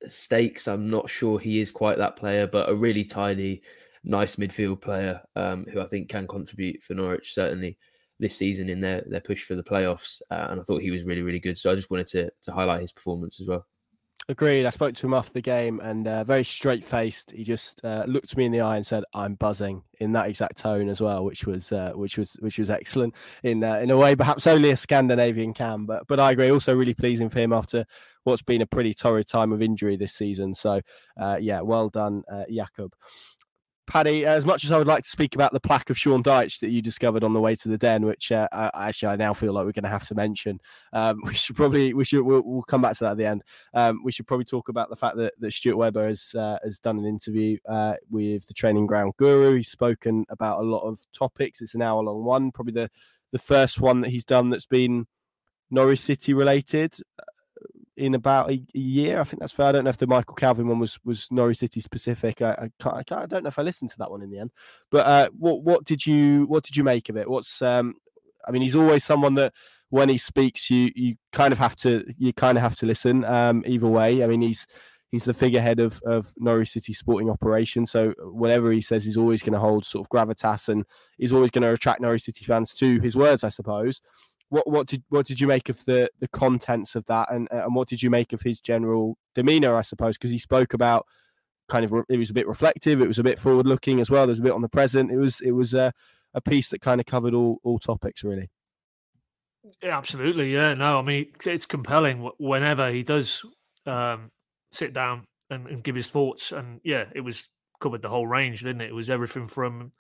stakes. 0.08 0.68
I'm 0.68 0.90
not 0.90 1.10
sure 1.10 1.40
he 1.40 1.60
is 1.60 1.72
quite 1.72 1.98
that 1.98 2.16
player, 2.16 2.46
but 2.46 2.70
a 2.70 2.76
really 2.76 3.04
tidy, 3.04 3.64
nice 4.04 4.36
midfield 4.36 4.82
player 4.82 5.22
um, 5.36 5.66
who 5.72 5.82
I 5.82 5.86
think 5.86 6.10
can 6.10 6.28
contribute 6.28 6.84
for 6.84 6.94
Norwich 6.94 7.34
certainly 7.34 7.78
this 8.20 8.38
season 8.38 8.70
in 8.70 8.80
their 8.80 9.04
their 9.08 9.22
push 9.22 9.44
for 9.44 9.56
the 9.56 9.64
playoffs. 9.64 10.22
Uh, 10.30 10.48
and 10.50 10.60
I 10.60 10.64
thought 10.64 10.82
he 10.82 10.92
was 10.92 11.06
really 11.06 11.22
really 11.22 11.40
good. 11.40 11.58
So 11.58 11.72
I 11.72 11.76
just 11.76 11.92
wanted 11.92 12.08
to 12.08 12.30
to 12.44 12.52
highlight 12.52 12.82
his 12.82 12.92
performance 12.92 13.40
as 13.40 13.48
well. 13.48 13.66
Agreed. 14.30 14.66
I 14.66 14.70
spoke 14.70 14.96
to 14.96 15.06
him 15.06 15.14
after 15.14 15.34
the 15.34 15.42
game 15.42 15.82
and 15.82 16.08
uh, 16.08 16.24
very 16.24 16.46
straight 16.46 16.82
faced. 16.82 17.32
He 17.32 17.44
just 17.44 17.84
uh, 17.84 18.06
looked 18.08 18.38
me 18.38 18.46
in 18.46 18.54
the 18.54 18.62
eye 18.62 18.78
and 18.78 18.86
said, 18.86 19.04
"I'm 19.14 19.36
buzzing" 19.36 19.84
in 20.00 20.14
that 20.14 20.30
exact 20.30 20.58
tone 20.58 20.88
as 20.88 21.02
well, 21.02 21.26
which 21.26 21.46
was 21.46 21.74
uh, 21.74 21.92
which 21.94 22.18
was 22.18 22.36
which 22.40 22.58
was 22.58 22.70
excellent 22.70 23.16
in 23.44 23.66
uh, 23.66 23.80
in 23.80 23.92
a 23.92 23.98
way 23.98 24.16
perhaps 24.16 24.48
only 24.48 24.72
a 24.72 24.78
Scandinavian 24.78 25.54
can. 25.54 25.86
But 25.86 26.08
but 26.08 26.22
I 26.22 26.32
agree. 26.32 26.52
Also 26.52 26.74
really 26.74 26.94
pleasing 26.94 27.28
for 27.28 27.40
him 27.40 27.52
after 27.52 27.86
what's 28.24 28.42
been 28.42 28.62
a 28.62 28.66
pretty 28.66 28.94
torrid 28.94 29.28
time 29.28 29.52
of 29.52 29.62
injury 29.62 29.98
this 29.98 30.14
season. 30.14 30.54
So 30.54 30.80
uh, 31.18 31.38
yeah, 31.42 31.60
well 31.60 31.90
done, 31.90 32.24
uh, 32.32 32.46
Jakob. 32.50 32.94
Paddy, 33.86 34.26
as 34.26 34.46
much 34.46 34.64
as 34.64 34.72
I 34.72 34.78
would 34.78 34.88
like 34.88 35.04
to 35.04 35.10
speak 35.10 35.36
about 35.36 35.52
the 35.52 35.60
plaque 35.60 35.90
of 35.90 35.98
Sean 35.98 36.24
Dyche 36.24 36.60
that 36.60 36.70
you 36.70 36.82
discovered 36.82 37.24
on 37.24 37.34
the 37.34 37.42
way 37.42 37.54
to 37.56 37.68
the 37.68 37.78
den, 37.78 38.06
which 38.06 38.32
uh, 38.32 38.48
I, 38.52 38.88
actually 38.88 39.10
I 39.10 39.16
now 39.18 39.34
feel 39.34 39.54
like 39.54 39.66
we're 39.66 39.74
going 39.74 39.84
to 39.84 39.90
have 39.90 40.08
to 40.08 40.16
mention, 40.16 40.60
um, 40.94 41.20
we 41.26 41.34
should 41.34 41.56
probably 41.56 41.94
we 41.94 42.06
should 42.06 42.24
we'll, 42.24 42.42
we'll, 42.46 42.64
come 42.64 42.82
back 42.82 42.94
to 42.98 43.04
that 43.04 43.12
at 43.12 43.18
the 43.18 43.26
end. 43.26 43.44
Um, 43.74 44.02
we 44.04 44.12
should 44.12 44.28
probably 44.28 44.46
talk 44.46 44.70
about 44.70 44.90
the 44.90 44.96
fact 44.96 45.18
that, 45.18 45.34
that 45.40 45.52
Stuart 45.52 45.78
Webber 45.78 46.08
has 46.08 46.34
uh, 46.34 46.60
has 46.64 46.80
done 46.80 46.98
an 46.98 47.06
interview 47.06 47.58
uh, 47.68 47.96
with 48.10 48.48
the 48.48 48.54
training 48.54 48.88
ground 48.88 49.14
guru. 49.18 49.58
He's 49.58 49.70
spoken 49.70 50.26
about 50.30 50.60
a 50.60 50.64
lot 50.64 50.88
of 50.88 51.00
topics. 51.12 51.62
It's 51.62 51.76
an 51.76 51.82
hour 51.82 52.02
long 52.02 52.24
one, 52.24 52.52
probably 52.52 52.74
the 52.74 52.90
the 53.32 53.40
first 53.40 53.82
one 53.82 54.02
that 54.02 54.12
he's 54.12 54.26
done 54.26 54.50
that's 54.50 54.68
been 54.68 55.08
Norwich 55.72 56.00
City 56.00 56.34
related 56.34 56.96
in 57.98 58.16
about 58.16 58.50
a, 58.50 58.54
a, 58.54 58.80
year. 58.80 59.20
I 59.20 59.24
think 59.24 59.40
that's 59.40 59.52
fair. 59.52 59.68
I 59.68 59.72
don't 59.72 59.84
know 59.84 59.90
if 59.90 59.98
the 59.98 60.08
Michael 60.08 60.36
Calvin 60.36 60.68
one 60.68 60.80
was 60.80 61.00
was 61.04 61.28
Norwich 61.32 61.58
City 61.58 61.80
specific. 61.80 62.42
I, 62.42 62.52
I, 62.52 62.72
can't, 62.80 62.96
I, 62.96 63.04
can't, 63.04 63.22
I 63.22 63.26
don't 63.26 63.44
know 63.44 63.50
if 63.50 63.60
I 63.60 63.64
listened 63.64 63.92
to 63.92 63.98
that 64.00 64.12
one 64.12 64.22
in 64.22 64.32
the 64.32 64.40
end. 64.40 64.52
But 64.92 65.06
uh, 65.06 65.30
what 65.38 65.64
what 65.64 65.86
did 65.86 66.06
you 66.06 66.46
what 66.46 66.64
did 66.64 66.76
you 66.76 66.84
make 66.84 67.10
of 67.10 67.18
it? 67.18 67.30
What's 67.30 67.62
um, 67.62 67.96
I 68.48 68.52
mean, 68.52 68.62
he's 68.62 68.76
always 68.76 69.04
someone 69.04 69.36
that 69.36 69.54
when 69.90 70.10
he 70.10 70.18
speaks, 70.18 70.70
you 70.70 70.92
you 70.96 71.16
kind 71.32 71.52
of 71.52 71.60
have 71.60 71.76
to 71.78 72.06
you 72.18 72.34
kind 72.34 72.58
of 72.58 72.62
have 72.62 72.76
to 72.78 72.86
listen. 72.86 73.24
Um, 73.26 73.64
either 73.66 73.88
way, 73.88 74.24
I 74.24 74.28
mean, 74.28 74.42
he's 74.42 74.66
he's 75.12 75.26
the 75.26 75.34
figurehead 75.34 75.80
of 75.80 76.02
of 76.06 76.34
Norwich 76.38 76.70
City 76.70 76.94
sporting 76.94 77.30
operation. 77.30 77.86
So 77.86 78.14
whatever 78.20 78.72
he 78.72 78.82
says, 78.82 79.06
he's 79.06 79.18
always 79.18 79.44
going 79.44 79.54
to 79.54 79.60
hold 79.60 79.86
sort 79.86 80.06
of 80.06 80.10
gravitas, 80.10 80.70
and 80.70 80.86
he's 81.18 81.34
always 81.34 81.52
going 81.52 81.62
to 81.64 81.74
attract 81.74 82.02
Norwich 82.02 82.24
City 82.24 82.44
fans 82.46 82.74
to 82.76 83.00
his 83.02 83.16
words, 83.16 83.44
I 83.44 83.50
suppose 83.50 84.02
what 84.54 84.70
what 84.70 84.86
did 84.86 85.04
what 85.10 85.26
did 85.26 85.40
you 85.42 85.48
make 85.48 85.68
of 85.68 85.84
the 85.86 86.12
the 86.20 86.28
contents 86.28 86.96
of 86.96 87.06
that, 87.08 87.32
and 87.32 87.48
and 87.50 87.74
what 87.74 87.88
did 87.88 88.04
you 88.04 88.12
make 88.12 88.34
of 88.34 88.42
his 88.44 88.62
general 88.62 89.18
demeanor? 89.34 89.76
I 89.76 89.82
suppose 89.82 90.16
because 90.16 90.30
he 90.30 90.38
spoke 90.38 90.76
about 90.76 91.08
kind 91.68 91.84
of 91.84 91.92
it 92.08 92.18
was 92.18 92.30
a 92.30 92.36
bit 92.36 92.48
reflective, 92.48 93.02
it 93.02 93.08
was 93.08 93.18
a 93.18 93.24
bit 93.24 93.40
forward 93.40 93.66
looking 93.66 94.00
as 94.00 94.12
well. 94.12 94.28
There's 94.28 94.38
a 94.38 94.44
bit 94.44 94.52
on 94.52 94.62
the 94.62 94.70
present. 94.70 95.12
It 95.12 95.18
was 95.18 95.42
it 95.42 95.52
was 95.52 95.74
a 95.74 95.92
a 96.36 96.42
piece 96.42 96.70
that 96.70 96.82
kind 96.82 97.02
of 97.02 97.08
covered 97.08 97.34
all 97.34 97.60
all 97.64 97.80
topics 97.80 98.24
really. 98.24 98.52
Yeah, 99.82 99.98
absolutely. 99.98 100.54
Yeah, 100.54 100.76
no, 100.76 101.00
I 101.00 101.02
mean 101.02 101.32
it's 101.44 101.66
compelling 101.66 102.30
whenever 102.38 102.92
he 102.92 103.02
does 103.02 103.44
um, 103.88 104.30
sit 104.72 104.94
down 104.94 105.26
and, 105.50 105.66
and 105.66 105.84
give 105.84 105.96
his 105.96 106.12
thoughts, 106.12 106.52
and 106.52 106.80
yeah, 106.84 107.06
it 107.16 107.22
was 107.22 107.50
covered 107.80 108.04
the 108.04 108.10
whole 108.10 108.28
range, 108.28 108.62
didn't 108.62 108.82
it? 108.82 108.90
It 108.90 108.96
was 108.96 109.10
everything 109.10 109.48
from 109.48 109.94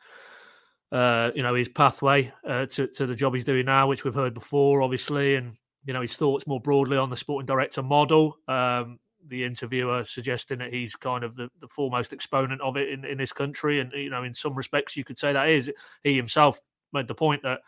uh, 0.93 1.31
you 1.33 1.41
know, 1.41 1.55
his 1.55 1.67
pathway 1.67 2.31
uh, 2.47 2.67
to, 2.67 2.85
to 2.87 3.07
the 3.07 3.15
job 3.15 3.33
he's 3.33 3.43
doing 3.43 3.65
now, 3.65 3.87
which 3.87 4.03
we've 4.03 4.13
heard 4.13 4.35
before, 4.35 4.83
obviously, 4.83 5.35
and, 5.35 5.53
you 5.85 5.93
know, 5.93 6.01
his 6.01 6.15
thoughts 6.15 6.45
more 6.45 6.61
broadly 6.61 6.97
on 6.97 7.09
the 7.09 7.15
sporting 7.15 7.47
director 7.47 7.81
model. 7.81 8.37
Um, 8.47 8.99
the 9.27 9.43
interviewer 9.43 10.03
suggesting 10.03 10.59
that 10.59 10.71
he's 10.71 10.95
kind 10.95 11.23
of 11.23 11.35
the, 11.35 11.49
the 11.61 11.67
foremost 11.67 12.13
exponent 12.13 12.61
of 12.61 12.77
it 12.77 12.89
in, 12.89 13.05
in 13.05 13.17
this 13.17 13.33
country. 13.33 13.79
And, 13.79 13.91
you 13.93 14.11
know, 14.11 14.23
in 14.23 14.35
some 14.35 14.53
respects, 14.53 14.95
you 14.95 15.03
could 15.03 15.17
say 15.17 15.33
that 15.33 15.49
is. 15.49 15.71
He 16.03 16.15
himself 16.15 16.59
made 16.91 17.07
the 17.07 17.15
point 17.15 17.41
that 17.41 17.61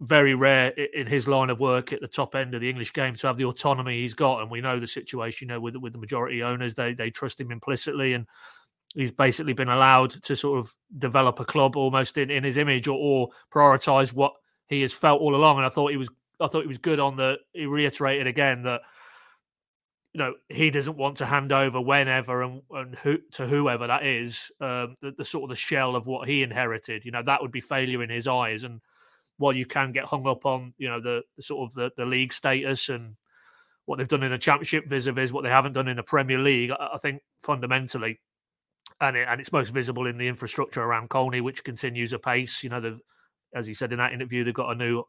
very 0.00 0.34
rare 0.34 0.68
in 0.68 1.06
his 1.06 1.26
line 1.28 1.50
of 1.50 1.60
work 1.60 1.92
at 1.92 2.00
the 2.00 2.08
top 2.08 2.34
end 2.34 2.54
of 2.54 2.60
the 2.60 2.70
English 2.70 2.92
game 2.92 3.14
to 3.16 3.26
have 3.26 3.36
the 3.36 3.44
autonomy 3.44 4.00
he's 4.00 4.14
got. 4.14 4.40
And 4.40 4.50
we 4.50 4.60
know 4.60 4.80
the 4.80 4.86
situation, 4.86 5.48
you 5.48 5.54
know, 5.54 5.60
with, 5.60 5.76
with 5.76 5.92
the 5.92 5.98
majority 5.98 6.42
owners, 6.42 6.74
they, 6.74 6.94
they 6.94 7.10
trust 7.10 7.40
him 7.40 7.50
implicitly. 7.50 8.14
And, 8.14 8.26
he's 8.94 9.12
basically 9.12 9.52
been 9.52 9.68
allowed 9.68 10.10
to 10.10 10.36
sort 10.36 10.58
of 10.58 10.74
develop 10.98 11.40
a 11.40 11.44
club 11.44 11.76
almost 11.76 12.16
in, 12.18 12.30
in 12.30 12.44
his 12.44 12.56
image 12.56 12.88
or, 12.88 12.98
or 12.98 13.28
prioritize 13.52 14.12
what 14.12 14.32
he 14.68 14.82
has 14.82 14.92
felt 14.92 15.20
all 15.20 15.34
along. 15.34 15.58
And 15.58 15.66
I 15.66 15.68
thought 15.68 15.90
he 15.90 15.96
was 15.96 16.08
I 16.40 16.48
thought 16.48 16.62
he 16.62 16.68
was 16.68 16.78
good 16.78 17.00
on 17.00 17.16
the 17.16 17.36
he 17.52 17.66
reiterated 17.66 18.26
again 18.26 18.62
that 18.64 18.82
you 20.12 20.18
know 20.18 20.34
he 20.48 20.70
doesn't 20.70 20.96
want 20.96 21.16
to 21.18 21.26
hand 21.26 21.52
over 21.52 21.80
whenever 21.80 22.42
and, 22.42 22.62
and 22.70 22.94
who 22.96 23.18
to 23.32 23.46
whoever 23.46 23.86
that 23.86 24.04
is 24.04 24.50
um, 24.60 24.96
the, 25.02 25.12
the, 25.18 25.24
sort 25.24 25.44
of 25.44 25.50
the 25.50 25.56
shell 25.56 25.96
of 25.96 26.06
what 26.06 26.28
he 26.28 26.42
inherited. 26.42 27.04
You 27.04 27.10
know 27.10 27.22
that 27.22 27.42
would 27.42 27.52
be 27.52 27.60
failure 27.60 28.02
in 28.02 28.10
his 28.10 28.26
eyes. 28.26 28.64
And 28.64 28.80
while 29.38 29.52
you 29.52 29.66
can 29.66 29.92
get 29.92 30.04
hung 30.04 30.26
up 30.26 30.46
on 30.46 30.72
you 30.78 30.88
know 30.88 31.00
the, 31.00 31.22
the 31.36 31.42
sort 31.42 31.68
of 31.68 31.74
the, 31.74 31.90
the 31.96 32.06
league 32.06 32.32
status 32.32 32.88
and 32.88 33.16
what 33.84 33.98
they've 33.98 34.08
done 34.08 34.22
in 34.22 34.32
the 34.32 34.38
championship 34.38 34.88
vis-a-vis 34.88 35.32
what 35.32 35.44
they 35.44 35.50
haven't 35.50 35.74
done 35.74 35.86
in 35.86 35.96
the 35.96 36.02
Premier 36.02 36.38
League, 36.38 36.70
I, 36.70 36.90
I 36.94 36.98
think 36.98 37.22
fundamentally 37.40 38.20
and 39.00 39.16
it, 39.16 39.26
and 39.28 39.40
it's 39.40 39.52
most 39.52 39.70
visible 39.70 40.06
in 40.06 40.18
the 40.18 40.28
infrastructure 40.28 40.82
around 40.82 41.10
Colney, 41.10 41.40
which 41.40 41.64
continues 41.64 42.12
apace. 42.12 42.62
You 42.62 42.70
know, 42.70 42.80
the 42.80 43.00
as 43.54 43.66
he 43.66 43.74
said 43.74 43.92
in 43.92 43.98
that 43.98 44.12
interview, 44.12 44.44
they've 44.44 44.54
got 44.54 44.70
a 44.70 44.74
new 44.74 45.02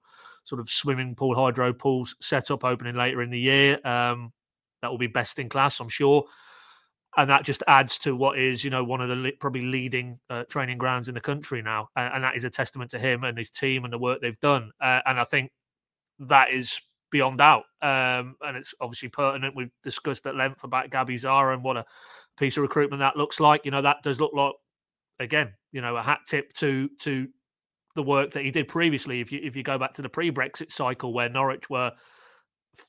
sort 0.43 0.61
of 0.61 0.69
swimming 0.69 1.15
pool, 1.15 1.35
hydro 1.35 1.73
pools 1.73 2.15
set 2.21 2.51
up 2.51 2.63
opening 2.63 2.95
later 2.95 3.21
in 3.21 3.29
the 3.29 3.39
year. 3.39 3.85
Um, 3.85 4.31
that 4.81 4.89
will 4.89 4.97
be 4.97 5.07
best 5.07 5.39
in 5.39 5.49
class, 5.49 5.79
I'm 5.79 5.89
sure. 5.89 6.25
And 7.17 7.29
that 7.29 7.43
just 7.43 7.63
adds 7.67 7.97
to 7.99 8.15
what 8.15 8.37
is, 8.37 8.63
you 8.63 8.69
know, 8.69 8.83
one 8.83 9.01
of 9.01 9.09
the 9.09 9.31
probably 9.39 9.63
leading 9.63 10.19
uh, 10.29 10.43
training 10.43 10.77
grounds 10.77 11.09
in 11.09 11.15
the 11.15 11.21
country 11.21 11.61
now, 11.61 11.89
and, 11.95 12.15
and, 12.15 12.23
that 12.23 12.35
is 12.35 12.45
a 12.45 12.49
testament 12.49 12.91
to 12.91 12.99
him 12.99 13.23
and 13.23 13.37
his 13.37 13.49
team 13.49 13.85
and 13.85 13.91
the 13.91 13.97
work 13.97 14.21
they've 14.21 14.39
done. 14.39 14.71
Uh, 14.79 14.99
and 15.05 15.19
I 15.19 15.23
think 15.23 15.51
that 16.19 16.51
is 16.51 16.79
beyond 17.09 17.39
doubt. 17.39 17.63
Um, 17.81 18.35
and 18.41 18.55
it's 18.55 18.75
obviously 18.79 19.09
pertinent. 19.09 19.55
We've 19.55 19.71
discussed 19.83 20.27
at 20.27 20.35
length 20.35 20.63
about 20.63 20.91
Gabby 20.91 21.17
Sara 21.17 21.53
and 21.53 21.63
what 21.63 21.77
a 21.77 21.85
piece 22.37 22.57
of 22.57 22.61
recruitment 22.61 22.99
that 23.01 23.17
looks 23.17 23.39
like. 23.39 23.65
You 23.65 23.71
know, 23.71 23.81
that 23.81 24.03
does 24.03 24.19
look 24.19 24.33
like 24.33 24.53
again, 25.19 25.53
you 25.71 25.81
know, 25.81 25.95
a 25.97 26.03
hat 26.03 26.19
tip 26.27 26.53
to 26.53 26.89
to 27.01 27.27
the 27.95 28.03
work 28.03 28.31
that 28.33 28.45
he 28.45 28.51
did 28.51 28.67
previously. 28.67 29.21
If 29.21 29.31
you 29.31 29.39
if 29.43 29.55
you 29.55 29.63
go 29.63 29.77
back 29.77 29.93
to 29.93 30.01
the 30.01 30.09
pre-Brexit 30.09 30.71
cycle 30.71 31.13
where 31.13 31.29
Norwich 31.29 31.69
were 31.69 31.91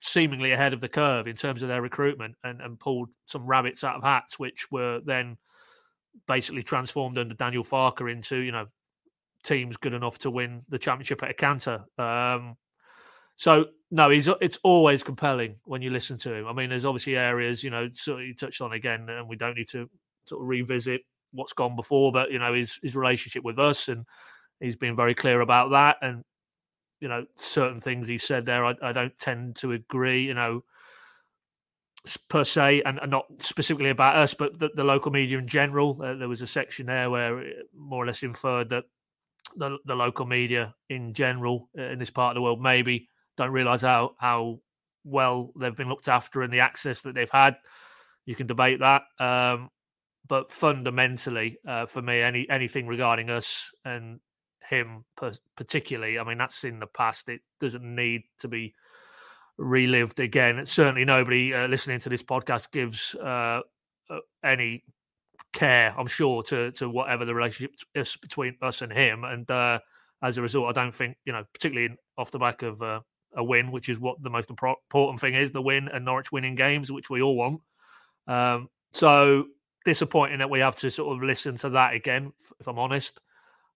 seemingly 0.03 0.53
ahead 0.53 0.74
of 0.74 0.80
the 0.80 0.88
curve 0.88 1.26
in 1.26 1.36
terms 1.36 1.62
of 1.62 1.68
their 1.68 1.80
recruitment 1.80 2.34
and, 2.44 2.61
and 2.61 2.78
pulled 2.78 3.09
some 3.26 3.46
rabbits 3.46 3.84
out 3.84 3.96
of 3.96 4.03
hats, 4.03 4.38
which 4.38 4.70
were 4.70 5.01
then 5.05 5.36
basically 6.26 6.62
transformed 6.62 7.16
under 7.16 7.34
Daniel 7.34 7.64
Farke 7.64 8.11
into, 8.11 8.36
you 8.36 8.53
know, 8.53 8.66
teams 9.44 9.76
good 9.76 9.94
enough 9.94 10.18
to 10.18 10.30
win 10.30 10.62
the 10.68 10.78
championship 10.78 11.22
at 11.22 11.30
a 11.30 11.34
canter. 11.34 11.84
Um, 11.96 12.57
so 13.36 13.66
no, 13.91 14.11
he's 14.11 14.28
it's 14.41 14.59
always 14.62 15.03
compelling 15.03 15.57
when 15.64 15.82
you 15.82 15.91
listen 15.91 16.18
to 16.18 16.34
him. 16.34 16.47
I 16.47 16.53
mean, 16.53 16.68
there's 16.68 16.84
obviously 16.84 17.16
areas, 17.16 17.64
you 17.64 17.70
know, 17.70 17.89
sort 17.93 18.20
of 18.20 18.26
you 18.26 18.34
touched 18.34 18.61
on 18.61 18.72
again, 18.72 19.09
and 19.09 19.28
we 19.28 19.36
don't 19.36 19.57
need 19.57 19.68
to 19.68 19.89
sort 20.24 20.43
of 20.43 20.49
revisit 20.49 21.03
what's 21.32 21.53
gone 21.53 21.76
before, 21.76 22.12
but 22.12 22.30
you 22.30 22.39
know, 22.39 22.53
his 22.55 22.78
his 22.82 22.97
relationship 22.97 23.45
with 23.45 23.59
us 23.59 23.89
and 23.89 24.05
he's 24.61 24.76
been 24.76 24.97
very 24.97 25.14
clear 25.14 25.41
about 25.41 25.70
that. 25.70 25.97
And 26.03 26.22
you 27.01 27.09
know, 27.09 27.24
certain 27.36 27.80
things 27.80 28.09
he 28.09 28.18
said 28.18 28.45
there, 28.45 28.64
I, 28.64 28.74
I 28.82 28.93
don't 28.93 29.16
tend 29.18 29.57
to 29.57 29.72
agree. 29.72 30.22
You 30.22 30.34
know, 30.34 30.64
per 32.28 32.45
se, 32.45 32.82
and, 32.84 32.99
and 33.01 33.11
not 33.11 33.26
specifically 33.39 33.91
about 33.91 34.16
us, 34.16 34.34
but 34.34 34.59
the, 34.59 34.70
the 34.74 34.84
local 34.84 35.11
media 35.11 35.39
in 35.39 35.47
general. 35.47 36.01
Uh, 36.03 36.14
there 36.14 36.28
was 36.28 36.43
a 36.43 36.47
section 36.47 36.86
there 36.86 37.11
where 37.11 37.43
more 37.74 38.03
or 38.03 38.07
less 38.07 38.22
inferred 38.22 38.68
that 38.70 38.84
the 39.57 39.78
the 39.86 39.95
local 39.95 40.26
media 40.26 40.74
in 40.91 41.14
general 41.14 41.70
uh, 41.78 41.82
in 41.82 41.99
this 41.99 42.11
part 42.11 42.32
of 42.32 42.34
the 42.34 42.43
world 42.43 42.61
maybe 42.61 43.09
don't 43.39 43.53
realise 43.53 43.82
how 43.82 44.14
how 44.18 44.61
well 45.05 45.53
they've 45.59 45.76
been 45.76 45.89
looked 45.89 46.09
after 46.09 46.43
and 46.43 46.53
the 46.53 46.61
access 46.61 47.01
that 47.03 47.14
they've 47.14 47.30
had. 47.30 47.57
You 48.26 48.34
can 48.34 48.47
debate 48.47 48.80
that. 48.80 49.03
Um, 49.18 49.70
but 50.28 50.53
fundamentally, 50.53 51.59
uh, 51.66 51.86
for 51.86 52.03
me, 52.03 52.20
any 52.20 52.49
anything 52.51 52.86
regarding 52.86 53.30
us 53.30 53.72
and 53.84 54.20
him 54.68 55.05
particularly. 55.57 56.18
I 56.18 56.24
mean, 56.24 56.39
that's 56.39 56.64
in 56.64 56.78
the 56.78 56.86
past. 56.86 57.28
It 57.28 57.41
doesn't 57.59 57.82
need 57.82 58.22
to 58.41 58.49
be 58.49 58.74
relived 59.57 60.20
again. 60.20 60.64
Certainly, 60.66 61.05
nobody 61.07 61.55
uh, 61.55 61.66
listening 61.66 62.01
to 62.01 62.09
this 62.09 62.22
podcast 62.22 62.70
gives 62.70 63.14
uh, 63.14 63.61
uh, 64.11 64.18
any 64.45 64.84
care, 65.53 65.95
I'm 65.99 66.07
sure, 66.07 66.43
to 66.45 66.70
to 66.72 66.89
whatever 66.89 67.24
the 67.24 67.34
relationship 67.34 67.74
is 67.95 68.16
between 68.16 68.57
us 68.62 68.82
and 68.82 68.93
him. 68.93 69.24
And 69.24 69.51
uh, 69.51 69.78
as 70.22 70.39
a 70.39 70.43
result, 70.43 70.68
I 70.68 70.80
don't 70.80 70.95
think 70.95 71.16
you 71.24 71.32
know, 71.32 71.45
particularly 71.53 71.97
off 72.16 72.30
the 72.30 72.39
back 72.39 72.62
of 72.62 72.82
uh, 72.82 73.01
a 73.37 73.45
win, 73.45 73.70
which 73.70 73.89
is 73.89 73.99
what 73.99 74.22
the 74.22 74.31
most 74.31 74.51
important 74.51 75.20
thing 75.20 75.35
is, 75.35 75.53
the 75.53 75.62
win 75.62 75.89
and 75.89 76.05
Norwich 76.05 76.33
winning 76.33 76.55
games, 76.55 76.91
which 76.91 77.11
we 77.11 77.22
all 77.22 77.37
want. 77.37 77.61
Um, 78.26 78.68
so 78.93 79.47
disappointing 79.85 80.39
that 80.39 80.51
we 80.51 80.61
have 80.61 80.76
to 80.76 80.91
sort 80.91 81.16
of 81.16 81.22
listen 81.22 81.57
to 81.57 81.70
that 81.70 81.95
again, 81.95 82.33
if 82.61 82.66
I'm 82.66 82.79
honest. 82.79 83.20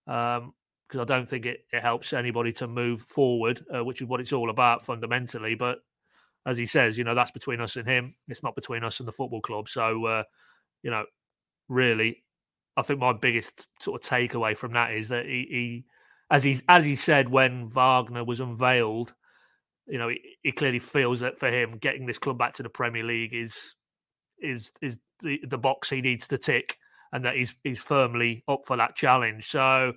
Um, 0.06 0.54
because 0.92 1.00
I 1.00 1.14
don't 1.16 1.26
think 1.26 1.46
it, 1.46 1.64
it 1.72 1.80
helps 1.80 2.12
anybody 2.12 2.52
to 2.52 2.68
move 2.68 3.00
forward, 3.00 3.64
uh, 3.74 3.82
which 3.82 4.02
is 4.02 4.08
what 4.08 4.20
it's 4.20 4.34
all 4.34 4.50
about 4.50 4.84
fundamentally. 4.84 5.54
But 5.54 5.78
as 6.44 6.58
he 6.58 6.66
says, 6.66 6.98
you 6.98 7.04
know, 7.04 7.14
that's 7.14 7.30
between 7.30 7.62
us 7.62 7.76
and 7.76 7.88
him. 7.88 8.14
It's 8.28 8.42
not 8.42 8.54
between 8.54 8.84
us 8.84 9.00
and 9.00 9.08
the 9.08 9.12
football 9.12 9.40
club. 9.40 9.68
So, 9.68 10.04
uh, 10.04 10.24
you 10.82 10.90
know, 10.90 11.06
really, 11.70 12.22
I 12.76 12.82
think 12.82 13.00
my 13.00 13.14
biggest 13.14 13.68
sort 13.80 14.02
of 14.02 14.08
takeaway 14.08 14.54
from 14.54 14.74
that 14.74 14.92
is 14.92 15.08
that 15.08 15.24
he, 15.24 15.46
he 15.48 15.84
as 16.30 16.42
he 16.42 16.60
as 16.68 16.84
he 16.84 16.96
said 16.96 17.28
when 17.28 17.68
Wagner 17.68 18.24
was 18.24 18.40
unveiled, 18.40 19.14
you 19.92 19.98
know, 19.98 20.10
he, 20.42 20.52
clearly 20.52 20.78
feels 20.78 21.20
that 21.20 21.38
for 21.38 21.48
him, 21.52 21.76
getting 21.76 22.06
this 22.06 22.18
club 22.18 22.38
back 22.38 22.54
to 22.54 22.62
the 22.62 22.70
Premier 22.70 23.04
League 23.04 23.34
is 23.34 23.74
is 24.40 24.72
is 24.80 24.98
the, 25.20 25.38
the 25.46 25.58
box 25.58 25.90
he 25.90 26.00
needs 26.00 26.26
to 26.28 26.38
tick, 26.38 26.78
and 27.12 27.22
that 27.26 27.36
he's 27.36 27.54
he's 27.62 27.78
firmly 27.78 28.42
up 28.48 28.62
for 28.64 28.78
that 28.78 28.96
challenge. 28.96 29.50
So 29.50 29.92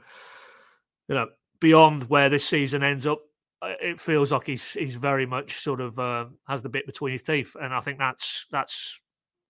you 1.08 1.16
know, 1.16 1.28
beyond 1.62 2.10
where 2.10 2.28
this 2.28 2.46
season 2.46 2.84
ends 2.84 3.08
up, 3.08 3.20
uh, 3.62 3.76
it 3.82 4.02
feels 4.02 4.34
like 4.34 4.48
he's 4.48 4.74
he's 4.74 4.96
very 4.96 5.26
much 5.26 5.62
sort 5.62 5.80
of 5.80 5.98
uh, 5.98 6.26
has 6.46 6.62
the 6.62 6.68
bit 6.68 6.86
between 6.86 7.14
his 7.14 7.22
teeth, 7.22 7.56
and 7.56 7.74
I 7.74 7.80
think 7.80 7.98
that's 7.98 8.48
that's 8.52 9.00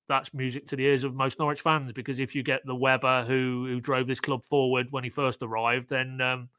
that's 0.07 0.31
music 0.31 0.67
to 0.67 0.75
the 0.75 0.85
ears 0.85 1.03
of 1.03 1.15
most 1.15 1.39
Norwich 1.39 1.61
fans 1.61 1.91
because 1.91 2.19
if 2.19 2.35
you 2.35 2.43
get 2.43 2.61
the 2.65 2.75
Webber 2.75 3.25
who 3.27 3.65
who 3.67 3.79
drove 3.79 4.05
this 4.05 4.19
club 4.19 4.45
forward 4.45 4.85
when 4.91 5.03
he 5.03 5.09
first 5.09 5.41
arrived, 5.41 5.89
then 5.89 6.21
um, 6.21 6.49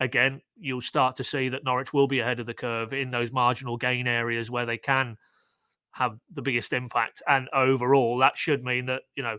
again 0.00 0.40
you'll 0.56 0.80
start 0.80 1.16
to 1.16 1.24
see 1.24 1.48
that 1.48 1.64
Norwich 1.64 1.92
will 1.92 2.08
be 2.08 2.20
ahead 2.20 2.40
of 2.40 2.46
the 2.46 2.54
curve 2.54 2.92
in 2.92 3.08
those 3.08 3.32
marginal 3.32 3.76
gain 3.76 4.06
areas 4.06 4.50
where 4.50 4.66
they 4.66 4.78
can 4.78 5.16
have 5.92 6.18
the 6.32 6.42
biggest 6.42 6.72
impact, 6.72 7.22
and 7.28 7.48
overall 7.52 8.18
that 8.18 8.36
should 8.36 8.64
mean 8.64 8.86
that 8.86 9.02
you 9.14 9.22
know 9.22 9.38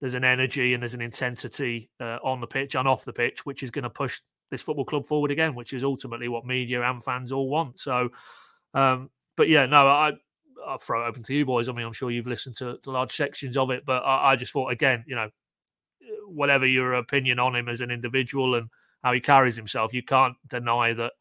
there's 0.00 0.14
an 0.14 0.24
energy 0.24 0.74
and 0.74 0.82
there's 0.82 0.94
an 0.94 1.00
intensity 1.00 1.90
uh, 2.00 2.18
on 2.22 2.40
the 2.40 2.46
pitch 2.46 2.74
and 2.74 2.86
off 2.86 3.04
the 3.04 3.12
pitch, 3.12 3.44
which 3.44 3.62
is 3.62 3.70
going 3.70 3.82
to 3.82 3.90
push 3.90 4.20
this 4.50 4.62
football 4.62 4.84
club 4.84 5.06
forward 5.06 5.30
again, 5.30 5.54
which 5.54 5.72
is 5.72 5.84
ultimately 5.84 6.28
what 6.28 6.46
media 6.46 6.82
and 6.82 7.02
fans 7.02 7.32
all 7.32 7.48
want. 7.48 7.80
So, 7.80 8.08
um, 8.74 9.10
but 9.36 9.48
yeah, 9.48 9.66
no, 9.66 9.86
I, 9.86 10.12
I'll 10.66 10.78
throw 10.78 11.04
it 11.04 11.08
open 11.08 11.22
to 11.24 11.34
you 11.34 11.44
boys. 11.44 11.68
I 11.68 11.72
mean, 11.72 11.84
I'm 11.84 11.92
sure 11.92 12.10
you've 12.10 12.26
listened 12.26 12.56
to, 12.58 12.78
to 12.82 12.90
large 12.90 13.14
sections 13.14 13.56
of 13.56 13.70
it, 13.70 13.84
but 13.84 14.02
I, 14.04 14.32
I, 14.32 14.36
just 14.36 14.52
thought, 14.52 14.70
again, 14.70 15.04
you 15.06 15.16
know, 15.16 15.28
whatever 16.26 16.66
your 16.66 16.94
opinion 16.94 17.38
on 17.38 17.56
him 17.56 17.68
as 17.68 17.80
an 17.80 17.90
individual 17.90 18.54
and 18.54 18.68
how 19.02 19.12
he 19.12 19.20
carries 19.20 19.56
himself, 19.56 19.92
you 19.92 20.02
can't 20.02 20.36
deny 20.48 20.92
that 20.92 21.12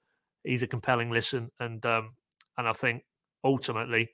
he's 0.43 0.63
a 0.63 0.67
compelling 0.67 1.11
listen. 1.11 1.51
And 1.59 1.86
um, 1.86 2.15
and 2.57 2.67
I 2.67 2.73
think 2.73 3.03
ultimately, 3.43 4.09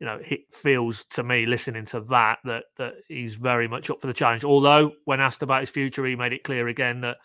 you 0.00 0.06
know, 0.06 0.18
it 0.22 0.40
feels 0.52 1.04
to 1.10 1.22
me 1.22 1.46
listening 1.46 1.86
to 1.86 2.00
that 2.00 2.38
that 2.44 2.64
that 2.76 2.94
he's 3.08 3.34
very 3.34 3.68
much 3.68 3.90
up 3.90 4.00
for 4.00 4.06
the 4.06 4.12
challenge. 4.12 4.44
Although 4.44 4.92
when 5.04 5.20
asked 5.20 5.42
about 5.42 5.60
his 5.60 5.70
future, 5.70 6.04
he 6.04 6.16
made 6.16 6.32
it 6.32 6.44
clear 6.44 6.68
again 6.68 7.00
that 7.02 7.16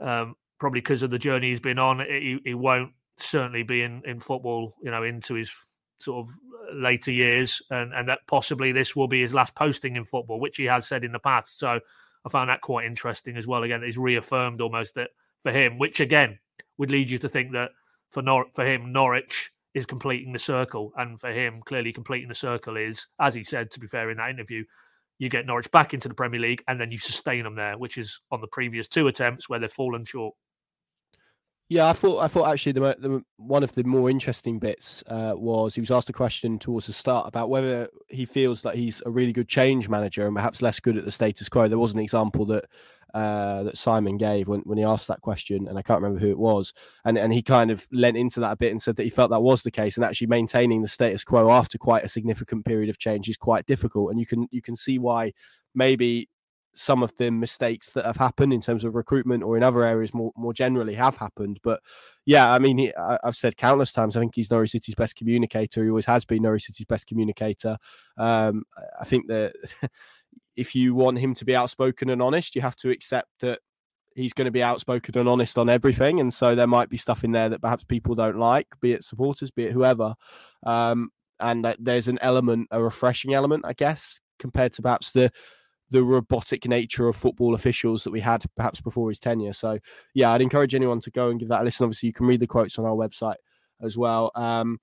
um, 0.00 0.34
probably 0.58 0.80
because 0.80 1.02
of 1.02 1.10
the 1.10 1.18
journey 1.18 1.48
he's 1.48 1.60
been 1.60 1.78
on, 1.78 2.00
he, 2.00 2.38
he 2.44 2.54
won't 2.54 2.92
certainly 3.16 3.62
be 3.62 3.82
in, 3.82 4.02
in 4.04 4.20
football, 4.20 4.74
you 4.82 4.90
know, 4.90 5.02
into 5.02 5.34
his 5.34 5.50
sort 6.00 6.26
of 6.26 6.34
later 6.74 7.10
years, 7.10 7.62
and 7.70 7.92
and 7.94 8.08
that 8.08 8.20
possibly 8.26 8.72
this 8.72 8.94
will 8.94 9.08
be 9.08 9.20
his 9.20 9.34
last 9.34 9.54
posting 9.54 9.96
in 9.96 10.04
football, 10.04 10.38
which 10.38 10.56
he 10.56 10.64
has 10.64 10.86
said 10.86 11.04
in 11.04 11.12
the 11.12 11.18
past. 11.18 11.58
So 11.58 11.80
I 12.26 12.28
found 12.28 12.50
that 12.50 12.60
quite 12.60 12.86
interesting 12.86 13.36
as 13.36 13.46
well. 13.46 13.62
Again, 13.62 13.82
he's 13.84 13.96
reaffirmed 13.98 14.60
almost 14.60 14.96
that 14.96 15.10
for 15.44 15.52
him, 15.52 15.78
which 15.78 16.00
again 16.00 16.38
would 16.76 16.90
lead 16.90 17.08
you 17.08 17.18
to 17.18 17.28
think 17.28 17.52
that 17.52 17.70
for 18.10 18.20
Nor- 18.20 18.50
for 18.52 18.66
him, 18.66 18.92
Norwich 18.92 19.52
is 19.74 19.86
completing 19.86 20.32
the 20.32 20.38
circle. 20.38 20.92
And 20.96 21.20
for 21.20 21.30
him, 21.30 21.62
clearly 21.64 21.92
completing 21.92 22.28
the 22.28 22.34
circle 22.34 22.76
is, 22.76 23.06
as 23.20 23.34
he 23.34 23.44
said, 23.44 23.70
to 23.70 23.80
be 23.80 23.86
fair, 23.86 24.10
in 24.10 24.16
that 24.16 24.30
interview, 24.30 24.64
you 25.18 25.28
get 25.28 25.46
Norwich 25.46 25.70
back 25.70 25.94
into 25.94 26.08
the 26.08 26.14
Premier 26.14 26.40
League 26.40 26.62
and 26.66 26.80
then 26.80 26.90
you 26.90 26.98
sustain 26.98 27.44
them 27.44 27.54
there, 27.54 27.78
which 27.78 27.96
is 27.96 28.20
on 28.32 28.40
the 28.40 28.48
previous 28.48 28.88
two 28.88 29.06
attempts 29.06 29.48
where 29.48 29.60
they've 29.60 29.72
fallen 29.72 30.04
short. 30.04 30.34
Yeah, 31.68 31.88
I 31.88 31.94
thought 31.94 32.22
I 32.22 32.28
thought 32.28 32.52
actually 32.52 32.72
the, 32.72 32.96
the 32.98 33.24
one 33.38 33.64
of 33.64 33.74
the 33.74 33.82
more 33.82 34.08
interesting 34.08 34.60
bits 34.60 35.02
uh, 35.08 35.32
was 35.34 35.74
he 35.74 35.80
was 35.80 35.90
asked 35.90 36.08
a 36.08 36.12
question 36.12 36.60
towards 36.60 36.86
the 36.86 36.92
start 36.92 37.26
about 37.26 37.50
whether 37.50 37.88
he 38.08 38.24
feels 38.24 38.62
that 38.62 38.76
he's 38.76 39.02
a 39.04 39.10
really 39.10 39.32
good 39.32 39.48
change 39.48 39.88
manager 39.88 40.26
and 40.28 40.36
perhaps 40.36 40.62
less 40.62 40.78
good 40.78 40.96
at 40.96 41.04
the 41.04 41.10
status 41.10 41.48
quo. 41.48 41.66
There 41.66 41.78
was 41.78 41.92
an 41.92 41.98
example 41.98 42.44
that 42.46 42.66
uh, 43.14 43.64
that 43.64 43.76
Simon 43.76 44.16
gave 44.16 44.46
when, 44.46 44.60
when 44.60 44.78
he 44.78 44.84
asked 44.84 45.08
that 45.08 45.22
question, 45.22 45.66
and 45.66 45.76
I 45.76 45.82
can't 45.82 46.00
remember 46.00 46.20
who 46.20 46.30
it 46.30 46.38
was. 46.38 46.72
And 47.04 47.18
and 47.18 47.32
he 47.32 47.42
kind 47.42 47.72
of 47.72 47.84
lent 47.90 48.16
into 48.16 48.38
that 48.40 48.52
a 48.52 48.56
bit 48.56 48.70
and 48.70 48.80
said 48.80 48.94
that 48.96 49.04
he 49.04 49.10
felt 49.10 49.30
that 49.30 49.42
was 49.42 49.62
the 49.62 49.72
case, 49.72 49.96
and 49.96 50.04
actually 50.04 50.28
maintaining 50.28 50.82
the 50.82 50.88
status 50.88 51.24
quo 51.24 51.50
after 51.50 51.78
quite 51.78 52.04
a 52.04 52.08
significant 52.08 52.64
period 52.64 52.90
of 52.90 52.98
change 52.98 53.28
is 53.28 53.36
quite 53.36 53.66
difficult. 53.66 54.12
And 54.12 54.20
you 54.20 54.26
can 54.26 54.46
you 54.52 54.62
can 54.62 54.76
see 54.76 55.00
why 55.00 55.32
maybe 55.74 56.28
some 56.76 57.02
of 57.02 57.16
the 57.16 57.30
mistakes 57.30 57.92
that 57.92 58.04
have 58.04 58.16
happened 58.16 58.52
in 58.52 58.60
terms 58.60 58.84
of 58.84 58.94
recruitment 58.94 59.42
or 59.42 59.56
in 59.56 59.62
other 59.62 59.82
areas 59.82 60.12
more 60.12 60.32
more 60.36 60.52
generally 60.52 60.94
have 60.94 61.16
happened. 61.16 61.58
But 61.62 61.80
yeah, 62.24 62.52
I 62.52 62.58
mean, 62.58 62.78
he, 62.78 62.94
I, 62.94 63.18
have 63.24 63.36
said 63.36 63.56
countless 63.56 63.92
times, 63.92 64.16
I 64.16 64.20
think 64.20 64.34
he's 64.34 64.50
Norwich 64.50 64.70
City's 64.70 64.94
best 64.94 65.16
communicator. 65.16 65.82
He 65.82 65.90
always 65.90 66.06
has 66.06 66.24
been 66.24 66.42
Norwich 66.42 66.64
City's 66.64 66.86
best 66.86 67.06
communicator. 67.06 67.78
Um, 68.18 68.64
I 69.00 69.04
think 69.04 69.28
that 69.28 69.54
if 70.56 70.74
you 70.74 70.94
want 70.94 71.18
him 71.18 71.34
to 71.34 71.44
be 71.44 71.56
outspoken 71.56 72.10
and 72.10 72.22
honest, 72.22 72.54
you 72.54 72.62
have 72.62 72.76
to 72.76 72.90
accept 72.90 73.28
that 73.40 73.60
he's 74.14 74.32
going 74.32 74.46
to 74.46 74.50
be 74.50 74.62
outspoken 74.62 75.18
and 75.18 75.28
honest 75.28 75.58
on 75.58 75.68
everything. 75.68 76.20
And 76.20 76.32
so 76.32 76.54
there 76.54 76.66
might 76.66 76.88
be 76.88 76.96
stuff 76.96 77.22
in 77.22 77.32
there 77.32 77.50
that 77.50 77.60
perhaps 77.60 77.84
people 77.84 78.14
don't 78.14 78.38
like, 78.38 78.66
be 78.80 78.92
it 78.92 79.04
supporters, 79.04 79.50
be 79.50 79.64
it 79.64 79.72
whoever. 79.72 80.14
Um, 80.64 81.10
and 81.38 81.76
there's 81.78 82.08
an 82.08 82.18
element, 82.22 82.68
a 82.70 82.82
refreshing 82.82 83.34
element, 83.34 83.64
I 83.66 83.74
guess, 83.74 84.20
compared 84.38 84.72
to 84.72 84.82
perhaps 84.82 85.10
the 85.10 85.30
the 85.90 86.02
robotic 86.02 86.66
nature 86.66 87.08
of 87.08 87.16
football 87.16 87.54
officials 87.54 88.04
that 88.04 88.10
we 88.10 88.20
had 88.20 88.44
perhaps 88.56 88.80
before 88.80 89.08
his 89.08 89.20
tenure. 89.20 89.52
So 89.52 89.78
yeah, 90.14 90.32
I'd 90.32 90.42
encourage 90.42 90.74
anyone 90.74 91.00
to 91.00 91.10
go 91.10 91.30
and 91.30 91.38
give 91.38 91.48
that 91.48 91.60
a 91.60 91.64
listen. 91.64 91.84
Obviously, 91.84 92.08
you 92.08 92.12
can 92.12 92.26
read 92.26 92.40
the 92.40 92.46
quotes 92.46 92.78
on 92.78 92.84
our 92.84 92.94
website 92.94 93.36
as 93.80 93.96
well. 93.96 94.32
Um, 94.34 94.80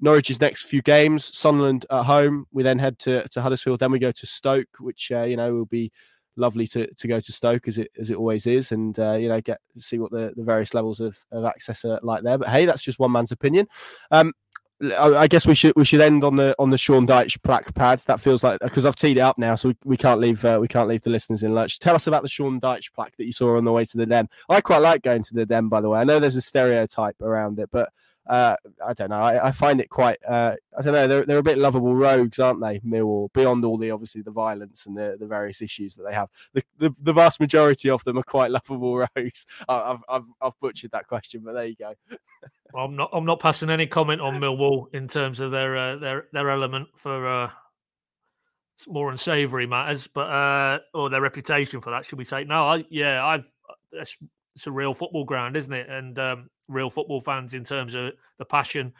Norwich's 0.00 0.40
next 0.40 0.64
few 0.64 0.82
games: 0.82 1.36
Sunderland 1.36 1.86
at 1.90 2.04
home. 2.04 2.46
We 2.52 2.62
then 2.62 2.78
head 2.78 2.98
to, 3.00 3.26
to 3.28 3.42
Huddersfield. 3.42 3.80
Then 3.80 3.90
we 3.92 3.98
go 3.98 4.12
to 4.12 4.26
Stoke, 4.26 4.68
which 4.78 5.10
uh, 5.10 5.24
you 5.24 5.36
know 5.36 5.54
will 5.54 5.66
be 5.66 5.90
lovely 6.36 6.66
to, 6.66 6.92
to 6.92 7.08
go 7.08 7.18
to 7.18 7.32
Stoke 7.32 7.66
as 7.66 7.78
it 7.78 7.90
as 7.98 8.10
it 8.10 8.16
always 8.16 8.46
is, 8.46 8.72
and 8.72 8.98
uh, 8.98 9.14
you 9.14 9.28
know 9.28 9.40
get 9.40 9.58
see 9.76 9.98
what 9.98 10.10
the, 10.10 10.32
the 10.36 10.44
various 10.44 10.74
levels 10.74 11.00
of, 11.00 11.18
of 11.32 11.44
access 11.44 11.84
are 11.84 11.98
like 12.02 12.22
there. 12.22 12.38
But 12.38 12.48
hey, 12.48 12.66
that's 12.66 12.82
just 12.82 12.98
one 12.98 13.12
man's 13.12 13.32
opinion. 13.32 13.66
Um, 14.10 14.32
I 14.82 15.26
guess 15.26 15.46
we 15.46 15.54
should 15.54 15.72
we 15.74 15.86
should 15.86 16.02
end 16.02 16.22
on 16.22 16.36
the 16.36 16.54
on 16.58 16.68
the 16.68 16.76
Sean 16.76 17.06
Dyche 17.06 17.42
plaque 17.42 17.74
pad. 17.74 17.98
That 18.00 18.20
feels 18.20 18.44
like 18.44 18.60
because 18.60 18.84
I've 18.84 18.94
teed 18.94 19.16
it 19.16 19.20
up 19.20 19.38
now, 19.38 19.54
so 19.54 19.70
we, 19.70 19.76
we 19.84 19.96
can't 19.96 20.20
leave 20.20 20.44
uh, 20.44 20.58
we 20.60 20.68
can't 20.68 20.86
leave 20.86 21.00
the 21.00 21.08
listeners 21.08 21.42
in 21.42 21.54
lurch. 21.54 21.78
Tell 21.78 21.94
us 21.94 22.06
about 22.06 22.20
the 22.22 22.28
Sean 22.28 22.60
Dyche 22.60 22.92
plaque 22.92 23.16
that 23.16 23.24
you 23.24 23.32
saw 23.32 23.56
on 23.56 23.64
the 23.64 23.72
way 23.72 23.86
to 23.86 23.96
the 23.96 24.04
den. 24.04 24.28
I 24.50 24.60
quite 24.60 24.82
like 24.82 25.00
going 25.00 25.22
to 25.22 25.34
the 25.34 25.46
den, 25.46 25.68
by 25.68 25.80
the 25.80 25.88
way. 25.88 26.00
I 26.00 26.04
know 26.04 26.20
there's 26.20 26.36
a 26.36 26.42
stereotype 26.42 27.22
around 27.22 27.58
it, 27.58 27.70
but 27.72 27.88
uh, 28.28 28.56
I 28.84 28.92
don't 28.92 29.10
know. 29.10 29.20
I, 29.20 29.48
I 29.48 29.52
find 29.52 29.80
it 29.80 29.88
quite. 29.88 30.18
Uh, 30.26 30.56
I 30.76 30.82
don't 30.82 30.92
know. 30.92 31.06
They're, 31.06 31.24
they're 31.24 31.38
a 31.38 31.42
bit 31.42 31.58
lovable 31.58 31.94
rogues, 31.94 32.38
aren't 32.38 32.60
they? 32.60 32.80
Millwall, 32.80 33.32
beyond 33.32 33.64
all 33.64 33.78
the 33.78 33.90
obviously 33.90 34.22
the 34.22 34.32
violence 34.32 34.86
and 34.86 34.96
the, 34.96 35.16
the 35.18 35.26
various 35.26 35.62
issues 35.62 35.94
that 35.94 36.02
they 36.02 36.14
have. 36.14 36.28
The, 36.52 36.64
the, 36.78 36.94
the 37.00 37.12
vast 37.12 37.38
majority 37.38 37.88
of 37.88 38.02
them 38.04 38.18
are 38.18 38.24
quite 38.24 38.50
lovable 38.52 38.98
rogues. 38.98 39.46
I've, 39.68 40.00
I've 40.08 40.24
I've 40.40 40.58
butchered 40.60 40.90
that 40.90 41.06
question, 41.06 41.42
but 41.44 41.54
there 41.54 41.66
you 41.66 41.76
go. 41.76 41.94
well, 42.72 42.84
I'm 42.84 42.96
not. 42.96 43.10
I'm 43.12 43.26
not 43.26 43.40
passing 43.40 43.70
any 43.70 43.86
comment 43.86 44.20
on 44.20 44.40
Millwall 44.40 44.92
in 44.92 45.06
terms 45.06 45.40
of 45.40 45.50
their 45.52 45.76
uh, 45.76 45.96
their 45.96 46.26
their 46.32 46.50
element 46.50 46.88
for 46.96 47.28
uh, 47.44 47.50
more 48.88 49.10
unsavoury 49.10 49.66
matters, 49.66 50.08
but 50.08 50.28
uh, 50.28 50.78
or 50.94 51.10
their 51.10 51.20
reputation 51.20 51.80
for 51.80 51.90
that, 51.90 52.04
should 52.04 52.18
we 52.18 52.24
say? 52.24 52.44
No, 52.44 52.66
I 52.66 52.84
yeah, 52.90 53.24
I've 53.24 53.50
that's 53.92 54.16
it's 54.56 54.66
a 54.66 54.72
real 54.72 54.94
football 54.94 55.24
ground, 55.24 55.56
isn't 55.56 55.72
it? 55.72 55.88
And 55.88 56.18
um, 56.18 56.50
real 56.68 56.90
football 56.90 57.20
fans 57.20 57.54
in 57.54 57.64
terms 57.64 57.94
of 57.94 58.12
the 58.38 58.44
passion. 58.44 58.92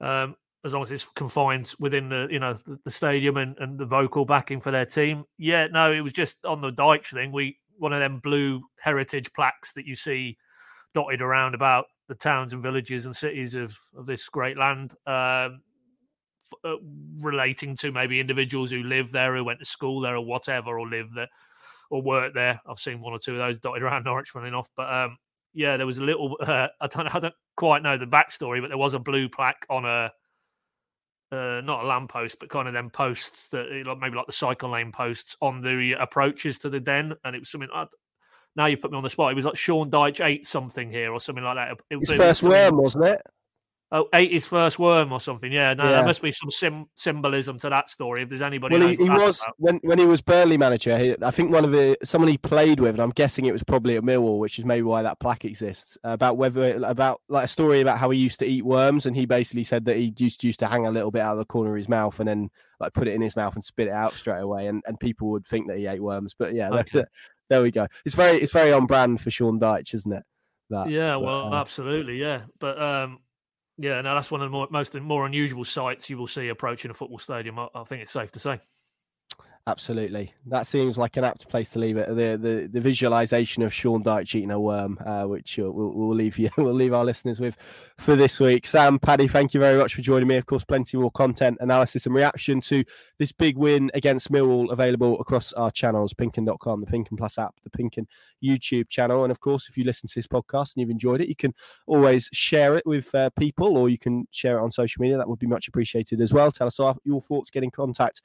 Um, 0.00 0.36
as 0.64 0.72
long 0.72 0.82
as 0.82 0.90
it's 0.90 1.06
confined 1.14 1.74
within 1.78 2.08
the 2.08 2.26
you 2.30 2.38
know 2.38 2.54
the, 2.54 2.78
the, 2.84 2.90
stadium 2.90 3.36
and, 3.36 3.54
and 3.58 3.78
the 3.78 3.84
vocal 3.84 4.24
backing 4.24 4.60
for 4.60 4.70
their 4.70 4.86
team. 4.86 5.24
Yeah, 5.36 5.66
no, 5.66 5.92
it 5.92 6.00
was 6.00 6.12
just 6.12 6.42
on 6.44 6.60
the 6.60 6.72
Dyche 6.72 7.12
thing. 7.12 7.32
We 7.32 7.58
one 7.76 7.92
of 7.92 8.00
them 8.00 8.18
blue 8.18 8.62
heritage 8.80 9.32
plaques 9.32 9.72
that 9.74 9.86
you 9.86 9.94
see 9.94 10.38
dotted 10.94 11.20
around 11.20 11.54
about 11.54 11.86
the 12.08 12.14
towns 12.14 12.52
and 12.52 12.62
villages 12.62 13.04
and 13.04 13.14
cities 13.14 13.54
of, 13.54 13.78
of 13.96 14.06
this 14.06 14.28
great 14.28 14.56
land, 14.56 14.94
um, 15.06 15.60
uh, 16.64 16.76
relating 17.18 17.76
to 17.76 17.90
maybe 17.90 18.20
individuals 18.20 18.70
who 18.70 18.82
live 18.82 19.10
there, 19.10 19.34
who 19.36 19.44
went 19.44 19.58
to 19.58 19.64
school 19.64 20.00
there, 20.00 20.16
or 20.16 20.24
whatever, 20.24 20.78
or 20.78 20.88
live 20.88 21.12
there 21.14 21.28
or 21.90 22.02
work 22.02 22.34
there. 22.34 22.60
I've 22.66 22.78
seen 22.78 23.00
one 23.00 23.12
or 23.12 23.18
two 23.18 23.32
of 23.32 23.38
those 23.38 23.58
dotted 23.58 23.82
around 23.82 24.04
Norwich 24.04 24.34
running 24.34 24.54
off, 24.54 24.68
but 24.76 24.92
um, 24.92 25.16
yeah, 25.54 25.76
there 25.76 25.86
was 25.86 25.98
a 25.98 26.02
little. 26.02 26.36
Uh, 26.44 26.68
I 26.80 26.86
don't. 26.88 27.14
I 27.14 27.18
don't 27.18 27.34
quite 27.56 27.82
know 27.82 27.96
the 27.96 28.06
backstory, 28.06 28.60
but 28.60 28.68
there 28.68 28.76
was 28.76 28.94
a 28.94 28.98
blue 28.98 29.28
plaque 29.28 29.64
on 29.70 29.84
a. 29.84 30.12
Uh, 31.32 31.60
not 31.62 31.84
a 31.84 31.86
lamppost, 31.86 32.38
but 32.38 32.50
kind 32.50 32.68
of 32.68 32.74
them 32.74 32.90
posts 32.90 33.48
that 33.48 33.66
maybe 34.00 34.14
like 34.14 34.26
the 34.26 34.32
cycle 34.32 34.70
lane 34.70 34.92
posts 34.92 35.36
on 35.40 35.62
the 35.62 35.94
approaches 35.98 36.58
to 36.58 36.68
the 36.68 36.78
den, 36.78 37.14
and 37.24 37.34
it 37.34 37.40
was 37.40 37.50
something. 37.50 37.70
I'd, 37.74 37.88
now 38.56 38.66
you 38.66 38.76
put 38.76 38.90
me 38.92 38.96
on 38.96 39.02
the 39.02 39.10
spot. 39.10 39.32
It 39.32 39.36
was 39.36 39.44
like 39.44 39.56
Sean 39.56 39.90
Dyche 39.90 40.24
ate 40.24 40.46
something 40.46 40.90
here 40.90 41.12
or 41.12 41.18
something 41.18 41.42
like 41.42 41.56
that. 41.56 41.80
It, 41.90 41.96
was 41.96 42.08
His 42.08 42.18
it 42.18 42.22
first 42.22 42.42
worm, 42.42 42.76
wasn't 42.76 43.06
it? 43.06 43.22
Oh, 43.94 44.08
ate 44.12 44.32
his 44.32 44.44
first 44.44 44.78
worm 44.78 45.12
or 45.12 45.20
something. 45.20 45.52
Yeah, 45.52 45.72
no, 45.74 45.84
yeah. 45.84 45.90
there 45.92 46.04
must 46.04 46.20
be 46.20 46.32
some 46.32 46.50
sim- 46.50 46.86
symbolism 46.96 47.58
to 47.60 47.70
that 47.70 47.88
story. 47.88 48.22
If 48.22 48.28
there's 48.28 48.42
anybody, 48.42 48.78
well, 48.78 48.88
he, 48.88 48.96
he 48.96 49.08
was 49.08 49.40
about. 49.40 49.54
when 49.58 49.80
when 49.82 49.98
he 49.98 50.04
was 50.04 50.20
Burnley 50.20 50.58
manager. 50.58 50.98
He, 50.98 51.16
I 51.22 51.30
think 51.30 51.52
one 51.52 51.64
of 51.64 51.70
the 51.70 51.96
someone 52.02 52.28
he 52.28 52.36
played 52.36 52.80
with, 52.80 52.90
and 52.90 53.00
I'm 53.00 53.10
guessing 53.10 53.46
it 53.46 53.52
was 53.52 53.62
probably 53.62 53.96
at 53.96 54.02
Millwall, 54.02 54.38
which 54.38 54.58
is 54.58 54.64
maybe 54.64 54.82
why 54.82 55.02
that 55.02 55.20
plaque 55.20 55.44
exists. 55.44 55.96
About 56.02 56.36
whether 56.36 56.76
about 56.84 57.20
like 57.28 57.44
a 57.44 57.48
story 57.48 57.80
about 57.80 57.98
how 57.98 58.10
he 58.10 58.18
used 58.18 58.40
to 58.40 58.46
eat 58.46 58.64
worms, 58.64 59.06
and 59.06 59.16
he 59.16 59.26
basically 59.26 59.64
said 59.64 59.84
that 59.86 59.96
he 59.96 60.10
just 60.10 60.42
used 60.42 60.60
to 60.60 60.66
hang 60.66 60.86
a 60.86 60.90
little 60.90 61.10
bit 61.10 61.22
out 61.22 61.32
of 61.32 61.38
the 61.38 61.44
corner 61.44 61.70
of 61.70 61.76
his 61.76 61.88
mouth 61.88 62.18
and 62.18 62.28
then 62.28 62.50
like 62.80 62.92
put 62.92 63.08
it 63.08 63.14
in 63.14 63.22
his 63.22 63.36
mouth 63.36 63.54
and 63.54 63.62
spit 63.62 63.86
it 63.86 63.92
out 63.92 64.12
straight 64.12 64.40
away, 64.40 64.66
and, 64.66 64.82
and 64.86 64.98
people 64.98 65.30
would 65.30 65.46
think 65.46 65.68
that 65.68 65.78
he 65.78 65.86
ate 65.86 66.02
worms. 66.02 66.34
But 66.36 66.54
yeah, 66.54 66.70
okay. 66.70 66.90
there, 66.92 67.10
there 67.48 67.62
we 67.62 67.70
go. 67.70 67.86
It's 68.04 68.14
very 68.14 68.38
it's 68.38 68.52
very 68.52 68.72
on 68.72 68.86
brand 68.86 69.20
for 69.20 69.30
Sean 69.30 69.60
Dyche, 69.60 69.94
isn't 69.94 70.12
it? 70.12 70.24
That, 70.70 70.88
yeah, 70.88 71.14
but, 71.14 71.22
well, 71.22 71.54
uh, 71.54 71.60
absolutely, 71.60 72.18
yeah. 72.18 72.42
But 72.58 72.80
um, 72.80 73.18
yeah, 73.78 74.00
no, 74.00 74.14
that's 74.14 74.30
one 74.30 74.40
of 74.40 74.46
the 74.46 74.50
more, 74.50 74.68
most 74.70 74.94
more 74.94 75.26
unusual 75.26 75.64
sights 75.64 76.08
you 76.08 76.16
will 76.16 76.26
see 76.26 76.48
approaching 76.48 76.90
a 76.90 76.94
football 76.94 77.18
stadium. 77.18 77.58
I, 77.58 77.68
I 77.74 77.84
think 77.84 78.02
it's 78.02 78.12
safe 78.12 78.30
to 78.32 78.38
say. 78.38 78.58
Absolutely, 79.66 80.34
that 80.44 80.66
seems 80.66 80.98
like 80.98 81.16
an 81.16 81.24
apt 81.24 81.48
place 81.48 81.70
to 81.70 81.78
leave 81.78 81.96
it. 81.96 82.06
The 82.08 82.36
the, 82.36 82.68
the 82.70 82.80
visualization 82.82 83.62
of 83.62 83.72
Sean 83.72 84.04
Dyche 84.04 84.34
eating 84.34 84.50
a 84.50 84.60
worm, 84.60 84.98
uh, 85.06 85.24
which 85.24 85.56
we'll, 85.56 85.72
we'll 85.72 86.14
leave 86.14 86.36
you, 86.36 86.50
we'll 86.58 86.74
leave 86.74 86.92
our 86.92 87.02
listeners 87.02 87.40
with 87.40 87.56
for 87.96 88.14
this 88.14 88.38
week. 88.38 88.66
Sam, 88.66 88.98
Paddy, 88.98 89.26
thank 89.26 89.54
you 89.54 89.60
very 89.60 89.78
much 89.78 89.94
for 89.94 90.02
joining 90.02 90.28
me. 90.28 90.36
Of 90.36 90.44
course, 90.44 90.64
plenty 90.64 90.98
more 90.98 91.10
content, 91.12 91.56
analysis, 91.62 92.04
and 92.04 92.14
reaction 92.14 92.60
to 92.60 92.84
this 93.18 93.32
big 93.32 93.56
win 93.56 93.90
against 93.94 94.30
Millwall 94.30 94.70
available 94.70 95.18
across 95.18 95.54
our 95.54 95.70
channels: 95.70 96.12
Pinkun.com, 96.12 96.82
the 96.82 96.86
Pinkun 96.86 97.16
Plus 97.16 97.38
app, 97.38 97.54
the 97.62 97.70
Pinkun 97.70 98.04
YouTube 98.44 98.90
channel, 98.90 99.22
and 99.22 99.30
of 99.30 99.40
course, 99.40 99.70
if 99.70 99.78
you 99.78 99.84
listen 99.84 100.10
to 100.10 100.14
this 100.14 100.26
podcast 100.26 100.74
and 100.74 100.82
you've 100.82 100.90
enjoyed 100.90 101.22
it, 101.22 101.28
you 101.28 101.36
can 101.36 101.54
always 101.86 102.28
share 102.34 102.76
it 102.76 102.84
with 102.84 103.14
uh, 103.14 103.30
people, 103.30 103.78
or 103.78 103.88
you 103.88 103.96
can 103.96 104.28
share 104.30 104.58
it 104.58 104.62
on 104.62 104.70
social 104.70 105.00
media. 105.00 105.16
That 105.16 105.28
would 105.28 105.38
be 105.38 105.46
much 105.46 105.68
appreciated 105.68 106.20
as 106.20 106.34
well. 106.34 106.52
Tell 106.52 106.66
us 106.66 106.78
your 107.04 107.22
thoughts, 107.22 107.50
get 107.50 107.64
in 107.64 107.70
contact 107.70 108.20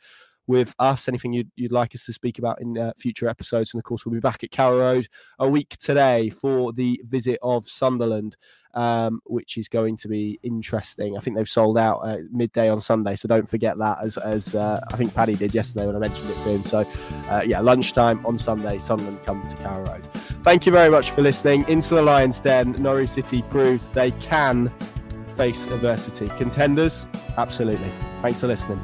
with 0.50 0.74
us, 0.80 1.08
anything 1.08 1.32
you'd, 1.32 1.52
you'd 1.56 1.72
like 1.72 1.93
us 1.93 2.06
to 2.06 2.12
speak 2.12 2.39
about 2.39 2.60
in 2.60 2.76
uh, 2.76 2.91
future 2.97 3.30
episodes. 3.30 3.72
And 3.72 3.80
of 3.80 3.84
course, 3.84 4.04
we'll 4.04 4.16
be 4.16 4.20
back 4.20 4.43
at 4.43 4.50
Carrow 4.50 4.80
Road 4.80 5.08
a 5.38 5.47
week 5.47 5.78
today 5.78 6.32
for 6.32 6.74
the 6.74 7.00
visit 7.08 7.38
of 7.43 7.70
Sunderland, 7.70 8.36
um, 8.74 9.22
which 9.26 9.58
is 9.58 9.70
going 9.70 9.95
to 9.97 10.08
be 10.08 10.39
interesting. 10.41 11.16
I 11.16 11.20
think 11.20 11.36
they've 11.36 11.47
sold 11.47 11.78
out 11.78 12.00
uh, 12.00 12.18
midday 12.32 12.68
on 12.68 12.82
Sunday, 12.82 13.14
so 13.16 13.28
don't 13.28 13.47
forget 13.47 13.78
that, 13.78 14.00
as, 14.02 14.18
as 14.18 14.56
uh, 14.56 14.80
I 14.91 14.97
think 14.97 15.14
Paddy 15.14 15.36
did 15.36 15.54
yesterday 15.54 15.86
when 15.86 15.95
I 15.95 16.00
mentioned 16.00 16.32
it 16.32 16.41
to 16.41 16.50
him. 16.50 16.66
So, 16.66 16.80
uh, 17.30 17.43
yeah, 17.45 17.60
lunchtime 17.60 18.26
on 18.26 18.36
Sunday, 18.36 18.80
Sunderland 18.80 19.24
come 19.24 19.47
to 19.47 19.56
Carrow 19.56 19.86
Road. 19.86 20.04
Thank 20.41 20.66
you 20.66 20.72
very 20.72 20.89
much 20.89 21.12
for 21.12 21.22
listening. 21.22 21.64
Into 21.68 21.93
the 21.93 22.02
Lions 22.02 22.39
Den, 22.39 22.72
Norwich 22.80 23.10
City 23.10 23.43
proved 23.43 23.93
they 23.93 24.10
can 24.14 24.74
face 25.38 25.68
adversity. 25.68 26.28
Contenders? 26.39 27.06
Absolutely. 27.38 27.91
Thanks 28.24 28.41
for 28.41 28.47
listening. 28.47 28.82